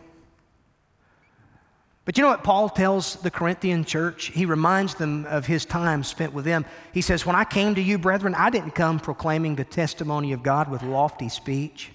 but 2.08 2.18
you 2.18 2.24
know 2.24 2.30
what 2.30 2.46
Paul 2.46 2.70
tells 2.70 3.18
the 3.18 3.30
Corinthian 3.30 3.84
church? 3.84 4.28
He 4.28 4.46
reminds 4.46 4.96
them 4.96 5.26
of 5.26 5.46
his 5.46 5.66
time 5.66 6.06
spent 6.06 6.32
with 6.32 6.46
them. 6.46 6.64
He 6.94 7.02
says, 7.02 7.26
When 7.26 7.36
I 7.36 7.44
came 7.44 7.76
to 7.76 7.82
you, 7.82 7.98
brethren, 7.98 8.34
I 8.34 8.50
didn't 8.50 8.72
come 8.72 8.98
proclaiming 8.98 9.58
the 9.58 9.66
testimony 9.66 10.32
of 10.32 10.42
God 10.42 10.72
with 10.72 10.84
lofty 10.84 11.28
speech. 11.28 11.92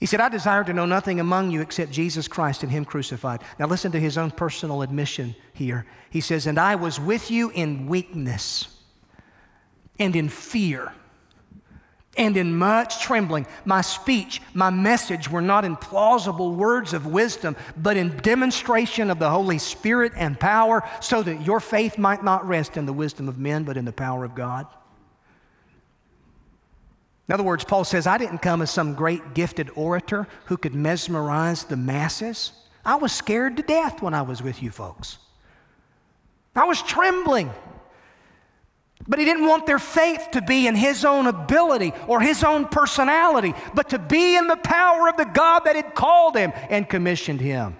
He 0.00 0.06
said, 0.06 0.20
I 0.20 0.28
desire 0.28 0.64
to 0.64 0.72
know 0.72 0.86
nothing 0.86 1.20
among 1.20 1.52
you 1.52 1.60
except 1.60 1.92
Jesus 1.92 2.26
Christ 2.26 2.64
and 2.64 2.72
Him 2.72 2.84
crucified. 2.84 3.42
Now, 3.60 3.68
listen 3.68 3.92
to 3.92 4.00
his 4.00 4.18
own 4.18 4.32
personal 4.32 4.82
admission 4.82 5.36
here. 5.52 5.86
He 6.10 6.20
says, 6.20 6.48
And 6.48 6.58
I 6.58 6.74
was 6.74 6.98
with 6.98 7.30
you 7.30 7.50
in 7.50 7.86
weakness 7.86 8.66
and 10.00 10.16
in 10.16 10.28
fear 10.28 10.92
and 12.18 12.36
in 12.36 12.54
much 12.54 13.00
trembling. 13.00 13.46
My 13.64 13.80
speech, 13.80 14.42
my 14.52 14.68
message 14.68 15.30
were 15.30 15.40
not 15.40 15.64
in 15.64 15.76
plausible 15.76 16.54
words 16.54 16.92
of 16.92 17.06
wisdom, 17.06 17.56
but 17.76 17.96
in 17.96 18.16
demonstration 18.18 19.10
of 19.10 19.18
the 19.18 19.30
Holy 19.30 19.58
Spirit 19.58 20.12
and 20.16 20.38
power, 20.38 20.82
so 21.00 21.22
that 21.22 21.46
your 21.46 21.60
faith 21.60 21.96
might 21.96 22.22
not 22.22 22.46
rest 22.46 22.76
in 22.76 22.84
the 22.84 22.92
wisdom 22.92 23.28
of 23.28 23.38
men, 23.38 23.64
but 23.64 23.76
in 23.76 23.84
the 23.84 23.92
power 23.92 24.24
of 24.24 24.34
God. 24.34 24.66
In 27.28 27.34
other 27.34 27.44
words, 27.44 27.62
Paul 27.62 27.84
says, 27.84 28.06
I 28.06 28.18
didn't 28.18 28.38
come 28.38 28.62
as 28.62 28.70
some 28.70 28.94
great 28.94 29.34
gifted 29.34 29.70
orator 29.74 30.26
who 30.46 30.56
could 30.56 30.74
mesmerize 30.74 31.64
the 31.64 31.76
masses. 31.76 32.52
I 32.84 32.96
was 32.96 33.12
scared 33.12 33.58
to 33.58 33.62
death 33.62 34.02
when 34.02 34.14
I 34.14 34.22
was 34.22 34.42
with 34.42 34.62
you 34.62 34.70
folks. 34.70 35.18
I 36.56 36.64
was 36.64 36.82
trembling. 36.82 37.50
But 39.06 39.18
he 39.18 39.24
didn't 39.24 39.46
want 39.46 39.66
their 39.66 39.78
faith 39.78 40.28
to 40.32 40.42
be 40.42 40.66
in 40.66 40.74
his 40.74 41.04
own 41.04 41.26
ability 41.26 41.92
or 42.08 42.20
his 42.20 42.42
own 42.42 42.66
personality, 42.66 43.54
but 43.74 43.90
to 43.90 43.98
be 43.98 44.36
in 44.36 44.48
the 44.48 44.56
power 44.56 45.08
of 45.08 45.16
the 45.16 45.24
God 45.24 45.60
that 45.60 45.76
had 45.76 45.94
called 45.94 46.36
him 46.36 46.52
and 46.68 46.88
commissioned 46.88 47.40
him, 47.40 47.76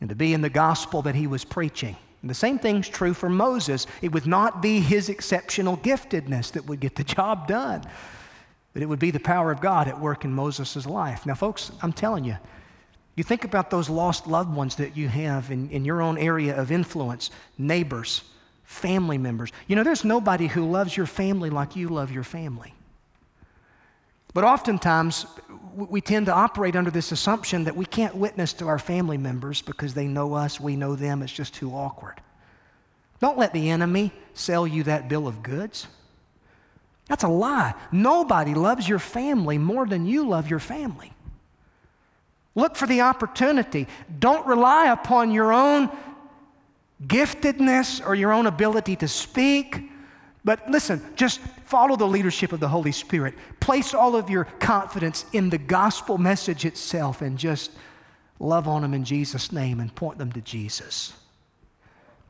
and 0.00 0.10
to 0.10 0.14
be 0.14 0.34
in 0.34 0.42
the 0.42 0.50
gospel 0.50 1.02
that 1.02 1.14
he 1.14 1.26
was 1.26 1.44
preaching. 1.44 1.96
And 2.20 2.28
the 2.28 2.34
same 2.34 2.58
thing's 2.58 2.88
true 2.88 3.14
for 3.14 3.30
Moses. 3.30 3.86
It 4.02 4.12
would 4.12 4.26
not 4.26 4.60
be 4.60 4.80
his 4.80 5.08
exceptional 5.08 5.78
giftedness 5.78 6.52
that 6.52 6.66
would 6.66 6.80
get 6.80 6.96
the 6.96 7.04
job 7.16 7.48
done, 7.48 7.82
but 8.74 8.82
it 8.82 8.86
would 8.86 8.98
be 8.98 9.10
the 9.10 9.20
power 9.20 9.50
of 9.50 9.62
God 9.62 9.88
at 9.88 9.98
work 9.98 10.24
in 10.24 10.32
Moses' 10.32 10.84
life. 10.84 11.24
Now, 11.24 11.34
folks, 11.34 11.72
I'm 11.82 11.94
telling 11.94 12.24
you, 12.24 12.36
you 13.16 13.24
think 13.24 13.44
about 13.44 13.70
those 13.70 13.88
lost 13.88 14.26
loved 14.26 14.54
ones 14.54 14.76
that 14.76 14.96
you 14.96 15.08
have 15.08 15.50
in, 15.50 15.70
in 15.70 15.84
your 15.84 16.02
own 16.02 16.18
area 16.18 16.56
of 16.56 16.70
influence, 16.70 17.30
neighbors 17.58 18.22
family 18.70 19.18
members. 19.18 19.50
You 19.66 19.74
know, 19.74 19.82
there's 19.82 20.04
nobody 20.04 20.46
who 20.46 20.70
loves 20.70 20.96
your 20.96 21.04
family 21.04 21.50
like 21.50 21.74
you 21.74 21.88
love 21.88 22.12
your 22.12 22.22
family. 22.22 22.72
But 24.32 24.44
oftentimes, 24.44 25.26
we 25.74 26.00
tend 26.00 26.26
to 26.26 26.32
operate 26.32 26.76
under 26.76 26.92
this 26.92 27.10
assumption 27.10 27.64
that 27.64 27.74
we 27.76 27.84
can't 27.84 28.14
witness 28.14 28.52
to 28.54 28.68
our 28.68 28.78
family 28.78 29.18
members 29.18 29.60
because 29.60 29.92
they 29.94 30.06
know 30.06 30.34
us, 30.34 30.60
we 30.60 30.76
know 30.76 30.94
them, 30.94 31.20
it's 31.20 31.32
just 31.32 31.52
too 31.52 31.72
awkward. 31.72 32.20
Don't 33.18 33.36
let 33.36 33.52
the 33.52 33.70
enemy 33.70 34.12
sell 34.34 34.68
you 34.68 34.84
that 34.84 35.08
bill 35.08 35.26
of 35.26 35.42
goods. 35.42 35.88
That's 37.08 37.24
a 37.24 37.28
lie. 37.28 37.74
Nobody 37.90 38.54
loves 38.54 38.88
your 38.88 39.00
family 39.00 39.58
more 39.58 39.84
than 39.84 40.06
you 40.06 40.28
love 40.28 40.48
your 40.48 40.60
family. 40.60 41.12
Look 42.54 42.76
for 42.76 42.86
the 42.86 43.00
opportunity. 43.00 43.88
Don't 44.20 44.46
rely 44.46 44.92
upon 44.92 45.32
your 45.32 45.52
own 45.52 45.90
giftedness 47.06 48.06
or 48.06 48.14
your 48.14 48.32
own 48.32 48.46
ability 48.46 48.96
to 48.96 49.08
speak. 49.08 49.90
But 50.44 50.70
listen, 50.70 51.02
just 51.16 51.40
follow 51.64 51.96
the 51.96 52.06
leadership 52.06 52.52
of 52.52 52.60
the 52.60 52.68
Holy 52.68 52.92
Spirit. 52.92 53.34
Place 53.60 53.94
all 53.94 54.16
of 54.16 54.30
your 54.30 54.44
confidence 54.44 55.24
in 55.32 55.50
the 55.50 55.58
gospel 55.58 56.18
message 56.18 56.64
itself 56.64 57.22
and 57.22 57.38
just 57.38 57.70
love 58.38 58.66
on 58.66 58.82
them 58.82 58.94
in 58.94 59.04
Jesus' 59.04 59.52
name 59.52 59.80
and 59.80 59.94
point 59.94 60.18
them 60.18 60.32
to 60.32 60.40
Jesus. 60.40 61.12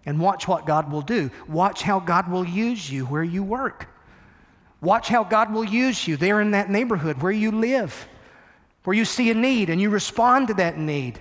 And 0.07 0.19
watch 0.19 0.49
what 0.49 0.67
God 0.67 0.91
will 0.91 1.03
do. 1.03 1.31
Watch 1.49 1.83
how 1.83 2.01
God 2.01 2.31
will 2.31 2.45
use 2.45 2.91
you 2.91 3.05
where 3.07 3.23
you 3.23 3.43
work. 3.43 3.89
Watch 4.81 5.09
how 5.09 5.25
God 5.25 5.53
will 5.53 5.65
use 5.65 6.09
you 6.09 6.17
there 6.17 6.41
in 6.41 6.53
that 6.53 6.71
neighborhood 6.71 7.21
where 7.23 7.33
you 7.33 7.53
live, 7.53 8.09
where 8.85 8.97
you 8.97 9.05
see 9.05 9.31
a 9.31 9.35
need 9.35 9.69
and 9.69 9.81
you 9.81 9.91
respond 9.91 10.49
to 10.49 10.55
that 10.55 10.79
need 10.79 11.21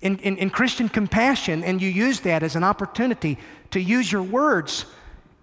in, 0.00 0.18
in, 0.18 0.36
in 0.36 0.50
Christian 0.50 0.88
compassion, 0.88 1.64
and 1.64 1.80
you 1.80 1.88
use 1.88 2.20
that 2.20 2.42
as 2.42 2.56
an 2.56 2.64
opportunity 2.64 3.38
to 3.70 3.80
use 3.80 4.10
your 4.10 4.22
words 4.22 4.86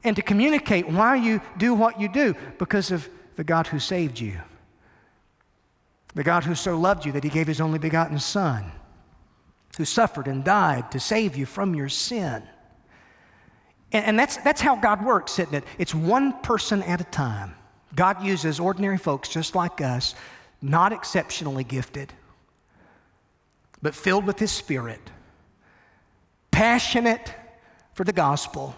and 0.04 0.16
to 0.16 0.22
communicate 0.22 0.88
why 0.88 1.16
you 1.16 1.42
do 1.58 1.74
what 1.74 2.00
you 2.00 2.08
do 2.08 2.36
because 2.60 2.92
of 2.92 3.08
the 3.36 3.44
God 3.44 3.68
who 3.68 3.80
saved 3.80 4.20
you. 4.20 4.40
The 6.16 6.24
God 6.24 6.44
who 6.44 6.54
so 6.54 6.78
loved 6.78 7.06
you 7.06 7.12
that 7.14 7.24
he 7.24 7.30
gave 7.30 7.48
his 7.48 7.62
only 7.62 7.80
begotten 7.80 8.20
Son, 8.20 8.72
who 9.78 9.86
suffered 9.86 10.28
and 10.28 10.44
died 10.44 10.92
to 10.92 11.00
save 11.00 11.36
you 11.36 11.46
from 11.46 11.74
your 11.74 11.90
sin. 11.90 12.44
And, 13.92 14.06
and 14.06 14.20
that's, 14.20 14.38
that's 14.38 14.62
how 14.62 14.76
God 14.76 15.04
works, 15.04 15.40
isn't 15.40 15.54
it? 15.54 15.64
It's 15.80 15.96
one 15.96 16.40
person 16.42 16.84
at 16.84 17.02
a 17.02 17.06
time. 17.06 17.56
God 17.96 18.24
uses 18.24 18.60
ordinary 18.60 18.98
folks 18.98 19.30
just 19.30 19.56
like 19.56 19.82
us, 19.82 20.14
not 20.62 20.94
exceptionally 20.94 21.64
gifted, 21.64 22.14
but 23.84 23.94
filled 23.94 24.26
with 24.26 24.40
His 24.40 24.52
Spirit, 24.52 25.02
passionate 26.52 27.36
for 27.94 28.06
the 28.06 28.14
gospel, 28.14 28.74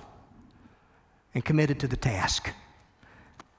and 1.35 1.45
committed 1.45 1.79
to 1.81 1.87
the 1.87 1.95
task. 1.95 2.49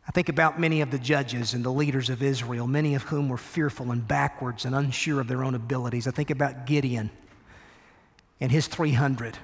I 0.09 0.11
think 0.11 0.28
about 0.28 0.59
many 0.59 0.80
of 0.80 0.90
the 0.90 0.99
judges 0.99 1.55
and 1.55 1.64
the 1.64 1.72
leaders 1.72 2.11
of 2.11 2.22
Israel, 2.22 2.66
many 2.66 2.94
of 2.94 3.05
whom 3.05 3.28
were 3.28 3.38
fearful 3.38 3.92
and 3.92 4.07
backwards 4.07 4.64
and 4.64 4.74
unsure 4.74 5.20
of 5.20 5.28
their 5.28 5.44
own 5.44 5.55
abilities. 5.55 6.09
I 6.09 6.11
think 6.11 6.30
about 6.30 6.66
Gideon 6.66 7.11
and 8.40 8.51
his 8.51 8.66
300. 8.66 9.38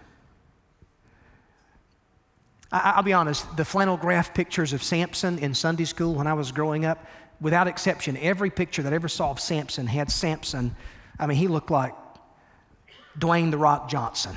I, 2.73 2.97
will 2.97 3.03
be 3.03 3.13
honest, 3.13 3.57
the 3.57 3.65
flannel 3.65 3.97
graph 3.97 4.35
pictures 4.35 4.73
of 4.73 4.83
Samson 4.83 5.39
in 5.39 5.55
Sunday 5.55 5.85
school 5.85 6.15
when 6.15 6.27
I 6.27 6.35
was 6.35 6.53
growing 6.53 6.85
up, 6.85 7.07
without 7.41 7.69
exception, 7.69 8.17
every 8.17 8.51
picture 8.51 8.83
that 8.83 8.93
I 8.93 8.97
ever 8.97 9.09
saw 9.09 9.31
of 9.31 9.39
Samson 9.39 9.87
had 9.87 10.11
Samson. 10.11 10.75
I 11.19 11.27
mean, 11.27 11.37
he 11.37 11.49
looked 11.49 11.71
like 11.71 11.95
Dwayne 13.19 13.51
the 13.51 13.59
Rock 13.59 13.89
Johnson. 13.89 14.37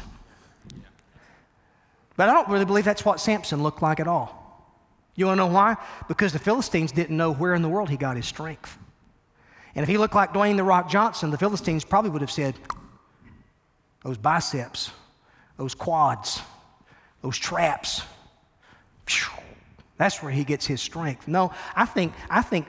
But 2.18 2.30
I 2.30 2.34
don't 2.34 2.48
really 2.50 2.66
believe 2.66 2.86
that's 2.86 3.04
what 3.04 3.20
Samson 3.20 3.62
looked 3.64 3.82
like 3.82 4.00
at 4.00 4.08
all. 4.08 4.42
You 5.16 5.28
want 5.28 5.38
to 5.38 5.46
know 5.46 5.54
why? 5.54 5.78
Because 6.08 6.34
the 6.34 6.40
Philistines 6.40 6.92
didn't 6.92 7.16
know 7.16 7.34
where 7.34 7.56
in 7.56 7.62
the 7.62 7.70
world 7.70 7.90
he 7.90 7.98
got 7.98 8.16
his 8.16 8.26
strength. 8.26 8.78
And 9.74 9.84
if 9.84 9.90
he 9.90 9.98
looked 9.98 10.16
like 10.16 10.34
Dwayne 10.34 10.58
the 10.58 10.64
Rock 10.64 10.90
Johnson, 10.90 11.32
the 11.32 11.38
Philistines 11.38 11.84
probably 11.84 12.12
would 12.12 12.22
have 12.22 12.32
said, 12.32 12.56
those 14.04 14.18
biceps, 14.18 14.92
those 15.58 15.74
quads, 15.74 16.42
those 17.22 17.38
traps. 17.38 18.04
That's 19.98 20.22
where 20.22 20.32
he 20.32 20.44
gets 20.44 20.66
his 20.66 20.82
strength. 20.82 21.28
No, 21.28 21.52
I 21.76 21.86
think, 21.86 22.14
I 22.30 22.42
think, 22.42 22.68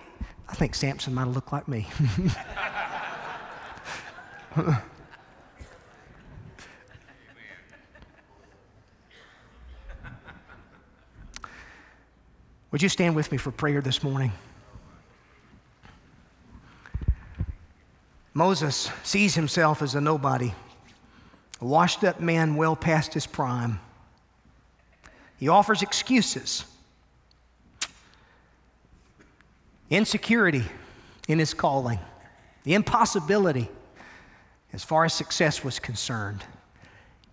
I 0.48 0.54
think 0.54 0.74
Samson 0.74 1.14
might 1.14 1.26
have 1.26 1.34
looked 1.34 1.52
like 1.52 1.68
me. 1.68 1.86
Would 12.70 12.82
you 12.82 12.88
stand 12.88 13.14
with 13.14 13.30
me 13.30 13.36
for 13.38 13.50
prayer 13.50 13.82
this 13.82 14.02
morning? 14.02 14.32
Moses 18.32 18.90
sees 19.02 19.34
himself 19.34 19.82
as 19.82 19.94
a 19.94 20.00
nobody, 20.00 20.54
a 21.60 21.64
washed 21.64 22.02
up 22.04 22.20
man 22.20 22.56
well 22.56 22.76
past 22.76 23.12
his 23.14 23.26
prime. 23.26 23.78
He 25.38 25.48
offers 25.48 25.82
excuses, 25.82 26.64
insecurity 29.90 30.64
in 31.28 31.38
his 31.38 31.52
calling, 31.52 31.98
the 32.64 32.72
impossibility 32.74 33.68
as 34.72 34.84
far 34.84 35.04
as 35.04 35.12
success 35.12 35.64
was 35.64 35.78
concerned, 35.78 36.44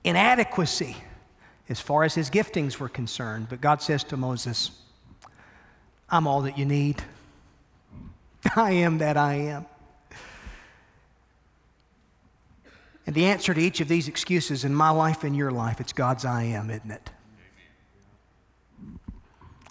inadequacy 0.04 0.98
as 1.70 1.80
far 1.80 2.04
as 2.04 2.14
his 2.14 2.30
giftings 2.30 2.78
were 2.78 2.90
concerned. 2.90 3.48
But 3.50 3.62
God 3.62 3.82
says 3.82 4.04
to 4.06 4.18
Moses, 4.18 4.72
I'm 6.10 6.28
all 6.28 6.42
that 6.42 6.58
you 6.58 6.66
need. 6.66 7.02
I 8.56 8.72
am 8.72 8.98
that 9.00 9.18
I 9.18 9.34
am. 9.36 9.66
And 13.06 13.16
the 13.16 13.26
answer 13.26 13.54
to 13.54 13.60
each 13.60 13.82
of 13.82 13.88
these 13.88 14.08
excuses 14.08 14.64
in 14.64 14.74
my 14.74 14.90
life 14.90 15.24
and 15.24 15.36
your 15.36 15.52
life, 15.52 15.82
it's 15.82 15.94
God's 15.94 16.24
I 16.24 16.44
am, 16.44 16.70
isn't 16.70 16.92
it? 16.92 17.10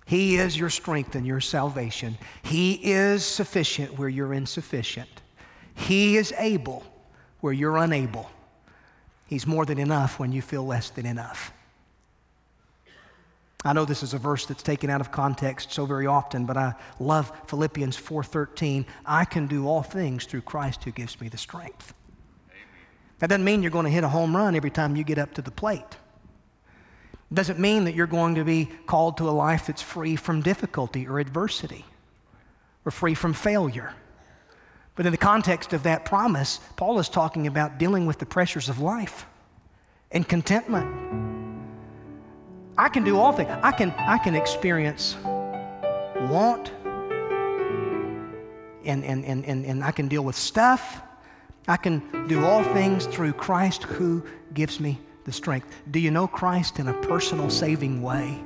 He 0.04 0.36
is 0.36 0.58
your 0.58 0.68
strength 0.68 1.14
and 1.14 1.26
your 1.26 1.40
salvation. 1.40 2.18
He 2.42 2.74
is 2.74 3.24
sufficient 3.24 3.98
where 3.98 4.10
you're 4.10 4.34
insufficient. 4.34 5.08
He 5.74 6.18
is 6.18 6.34
able 6.36 6.84
where 7.42 7.52
you're 7.52 7.76
unable. 7.76 8.30
He's 9.26 9.46
more 9.46 9.66
than 9.66 9.78
enough 9.78 10.18
when 10.18 10.32
you 10.32 10.40
feel 10.40 10.64
less 10.64 10.88
than 10.88 11.04
enough. 11.04 11.52
I 13.64 13.72
know 13.72 13.84
this 13.84 14.02
is 14.02 14.14
a 14.14 14.18
verse 14.18 14.46
that's 14.46 14.62
taken 14.62 14.90
out 14.90 15.00
of 15.00 15.12
context 15.12 15.72
so 15.72 15.84
very 15.84 16.06
often, 16.06 16.46
but 16.46 16.56
I 16.56 16.74
love 16.98 17.32
Philippians 17.46 17.96
4:13. 17.96 18.86
I 19.04 19.24
can 19.24 19.46
do 19.46 19.68
all 19.68 19.82
things 19.82 20.24
through 20.24 20.42
Christ 20.42 20.82
who 20.84 20.90
gives 20.90 21.20
me 21.20 21.28
the 21.28 21.36
strength. 21.36 21.94
Amen. 22.50 22.62
That 23.18 23.28
doesn't 23.28 23.44
mean 23.44 23.62
you're 23.62 23.70
going 23.70 23.84
to 23.84 23.90
hit 23.90 24.04
a 24.04 24.08
home 24.08 24.34
run 24.36 24.56
every 24.56 24.70
time 24.70 24.96
you 24.96 25.04
get 25.04 25.18
up 25.18 25.34
to 25.34 25.42
the 25.42 25.52
plate. 25.52 25.96
It 27.30 27.34
doesn't 27.34 27.58
mean 27.58 27.84
that 27.84 27.94
you're 27.94 28.06
going 28.06 28.34
to 28.34 28.44
be 28.44 28.68
called 28.86 29.16
to 29.18 29.28
a 29.28 29.30
life 29.30 29.66
that's 29.66 29.82
free 29.82 30.16
from 30.16 30.42
difficulty 30.42 31.06
or 31.06 31.18
adversity 31.18 31.84
or 32.84 32.90
free 32.90 33.14
from 33.14 33.32
failure. 33.32 33.94
But 34.94 35.06
in 35.06 35.12
the 35.12 35.18
context 35.18 35.72
of 35.72 35.84
that 35.84 36.04
promise, 36.04 36.60
Paul 36.76 36.98
is 36.98 37.08
talking 37.08 37.46
about 37.46 37.78
dealing 37.78 38.06
with 38.06 38.18
the 38.18 38.26
pressures 38.26 38.68
of 38.68 38.78
life 38.78 39.26
and 40.10 40.28
contentment 40.28 41.32
I 42.76 42.88
can 42.88 43.04
do 43.04 43.18
all 43.18 43.32
things. 43.32 43.50
I 43.62 43.72
can, 43.72 43.90
I 43.98 44.18
can 44.18 44.34
experience 44.34 45.16
want 45.24 46.72
and, 48.84 49.04
and, 49.04 49.24
and, 49.24 49.44
and, 49.44 49.64
and 49.66 49.84
I 49.84 49.90
can 49.90 50.08
deal 50.08 50.22
with 50.22 50.36
stuff. 50.36 51.02
I 51.68 51.76
can 51.76 52.26
do 52.26 52.44
all 52.44 52.64
things 52.64 53.06
through 53.06 53.34
Christ 53.34 53.84
who 53.84 54.24
gives 54.54 54.80
me 54.80 54.98
the 55.24 55.32
strength. 55.32 55.68
Do 55.90 56.00
you 56.00 56.10
know 56.10 56.26
Christ 56.26 56.78
in 56.78 56.88
a 56.88 56.94
personal 57.02 57.50
saving 57.50 58.02
way? 58.02 58.42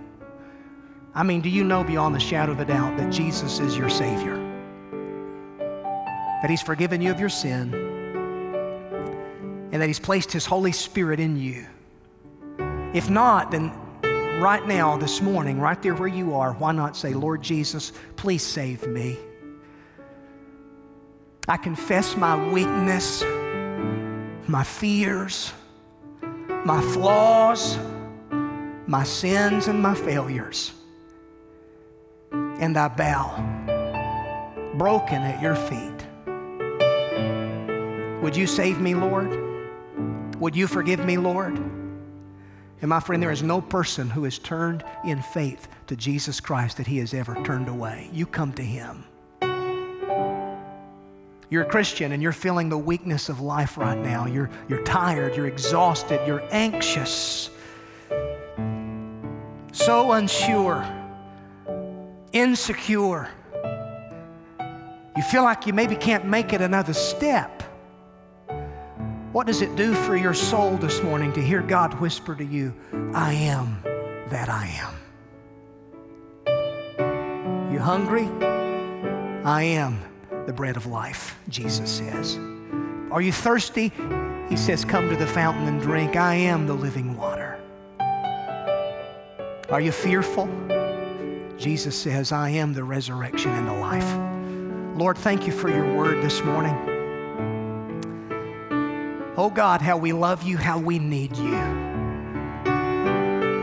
I 1.15 1.23
mean, 1.23 1.41
do 1.41 1.49
you 1.49 1.65
know 1.65 1.83
beyond 1.83 2.15
the 2.15 2.21
shadow 2.21 2.53
of 2.53 2.61
a 2.61 2.65
doubt 2.67 2.99
that 2.99 3.11
Jesus 3.11 3.59
is 3.59 3.79
your 3.79 3.89
Savior? 3.89 4.56
That 6.43 6.51
He's 6.51 6.63
forgiven 6.63 7.01
you 7.01 7.11
of 7.11 7.21
your 7.21 7.29
sin 7.29 7.75
and 9.73 9.83
that 9.83 9.87
He's 9.87 10.01
placed 10.01 10.33
His 10.33 10.47
Holy 10.47 10.73
Spirit 10.73 11.21
in 11.21 11.37
you? 11.37 11.67
If 12.95 13.11
not, 13.11 13.51
then 13.51 13.73
right 14.41 14.67
now, 14.67 14.97
this 14.97 15.21
morning, 15.21 15.61
right 15.61 15.81
there 15.83 15.95
where 15.95 16.09
you 16.09 16.35
are, 16.35 16.53
why 16.55 16.73
not 16.73 16.97
say, 16.97 17.15
Lord 17.15 17.43
Jesus, 17.43 17.93
please 18.17 18.43
save 18.43 18.87
me? 18.87 19.17
I 21.49 21.57
confess 21.57 22.17
my 22.17 22.51
weakness, 22.51 23.23
my 24.49 24.65
fears, 24.65 25.53
my 26.65 26.81
flaws, 26.93 27.79
my 28.87 29.05
sins, 29.05 29.69
and 29.69 29.81
my 29.81 29.95
failures. 29.95 30.73
And 32.33 32.77
I 32.77 32.89
bow, 32.89 33.37
broken 34.77 35.23
at 35.23 35.41
your 35.41 35.55
feet. 35.55 35.96
Would 38.27 38.37
you 38.37 38.49
save 38.49 38.81
me, 38.81 38.97
Lord? 38.97 39.39
Would 40.41 40.57
you 40.57 40.67
forgive 40.67 40.99
me, 40.99 41.17
Lord? 41.17 41.57
And 41.57 42.89
my 42.89 42.99
friend, 42.99 43.23
there 43.23 43.31
is 43.31 43.45
no 43.45 43.61
person 43.61 44.11
who 44.11 44.25
has 44.25 44.37
turned 44.37 44.83
in 45.05 45.23
faith 45.23 45.69
to 45.87 45.95
Jesus 45.95 46.41
Christ 46.41 46.79
that 46.79 46.89
he 46.89 46.99
has 46.99 47.15
ever 47.15 47.41
turned 47.45 47.69
away. 47.69 48.11
You 48.13 48.27
come 48.27 48.53
to 48.55 48.65
him. 48.65 49.05
You're 51.51 51.63
a 51.63 51.69
Christian 51.69 52.11
and 52.11 52.21
you're 52.21 52.33
feeling 52.33 52.69
the 52.69 52.77
weakness 52.77 53.29
of 53.29 53.41
life 53.41 53.79
right 53.79 53.97
now. 53.97 54.27
You're, 54.27 54.51
you're 54.69 54.83
tired, 54.83 55.37
you're 55.37 55.47
exhausted, 55.47 56.21
you're 56.27 56.43
anxious, 56.51 57.49
so 59.71 60.11
unsure, 60.11 60.85
insecure. 62.33 63.29
You 65.17 65.23
feel 65.23 65.45
like 65.45 65.69
you 65.69 65.73
maybe 65.73 65.95
can't 65.95 66.25
make 66.25 66.53
it 66.53 66.61
another 66.61 66.93
step. 66.93 67.56
What 69.37 69.47
does 69.47 69.61
it 69.61 69.77
do 69.77 69.93
for 69.93 70.17
your 70.17 70.33
soul 70.33 70.79
this 70.79 71.03
morning 71.03 71.31
to 71.35 71.43
hear 71.43 71.61
God 71.61 71.93
whisper 72.01 72.35
to 72.35 72.43
you, 72.43 72.75
I 73.13 73.35
am 73.35 73.83
that 74.31 74.49
I 74.49 74.67
am? 76.47 77.71
You 77.71 77.79
hungry? 77.79 78.31
I 79.45 79.63
am 79.63 80.01
the 80.47 80.55
bread 80.55 80.79
of 80.79 80.87
life, 80.87 81.39
Jesus 81.51 81.91
says. 81.91 82.39
Are 83.11 83.21
you 83.21 83.31
thirsty? 83.31 83.93
He 84.49 84.57
says, 84.57 84.87
Come 84.87 85.11
to 85.11 85.17
the 85.17 85.27
fountain 85.27 85.67
and 85.69 85.83
drink. 85.83 86.17
I 86.17 86.37
am 86.37 86.67
the 86.67 86.73
living 86.73 87.15
water. 87.15 87.61
Are 89.69 89.83
you 89.83 89.93
fearful? 89.93 90.49
Jesus 91.59 91.95
says, 91.95 92.33
I 92.33 92.49
am 92.49 92.73
the 92.73 92.85
resurrection 92.85 93.51
and 93.51 93.69
the 93.69 93.75
life. 93.75 94.99
Lord, 94.99 95.19
thank 95.19 95.47
you 95.47 95.53
for 95.53 95.69
your 95.69 95.95
word 95.95 96.25
this 96.25 96.43
morning. 96.43 96.96
Oh 99.39 99.51
God, 99.51 99.83
how 99.83 99.99
we 99.99 100.15
love 100.15 100.45
you, 100.45 100.57
how 100.57 100.79
we 100.79 100.99
need 100.99 101.37
you. 101.37 101.51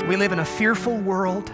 We 0.07 0.15
live 0.15 0.31
in 0.31 0.37
a 0.37 0.45
fearful 0.45 0.97
world. 0.97 1.51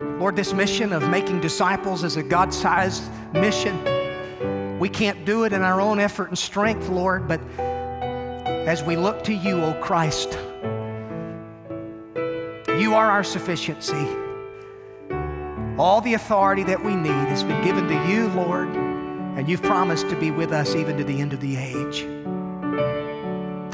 Lord, 0.00 0.36
this 0.36 0.52
mission 0.52 0.92
of 0.92 1.08
making 1.08 1.40
disciples 1.40 2.04
is 2.04 2.16
a 2.16 2.22
God 2.22 2.54
sized 2.54 3.02
mission. 3.32 4.78
We 4.78 4.88
can't 4.88 5.24
do 5.24 5.42
it 5.42 5.52
in 5.52 5.62
our 5.62 5.80
own 5.80 5.98
effort 5.98 6.28
and 6.28 6.38
strength, 6.38 6.88
Lord, 6.88 7.26
but 7.26 7.40
as 7.58 8.84
we 8.84 8.94
look 8.94 9.24
to 9.24 9.34
you, 9.34 9.60
O 9.60 9.74
Christ, 9.82 10.38
you 12.78 12.94
are 12.94 13.10
our 13.10 13.24
sufficiency. 13.24 14.06
All 15.76 16.00
the 16.00 16.14
authority 16.14 16.62
that 16.62 16.84
we 16.84 16.94
need 16.94 17.08
has 17.08 17.42
been 17.42 17.64
given 17.64 17.88
to 17.88 18.08
you, 18.08 18.28
Lord, 18.28 18.68
and 18.68 19.48
you've 19.48 19.62
promised 19.62 20.08
to 20.10 20.16
be 20.20 20.30
with 20.30 20.52
us 20.52 20.76
even 20.76 20.96
to 20.98 21.02
the 21.02 21.20
end 21.20 21.32
of 21.32 21.40
the 21.40 21.56
age. 21.56 22.06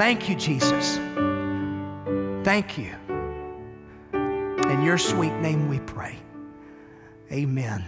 Thank 0.01 0.31
you, 0.31 0.35
Jesus. 0.35 0.97
Thank 2.43 2.79
you. 2.79 2.97
In 4.15 4.83
your 4.83 4.97
sweet 4.97 5.35
name 5.43 5.69
we 5.69 5.79
pray. 5.81 6.17
Amen. 7.31 7.85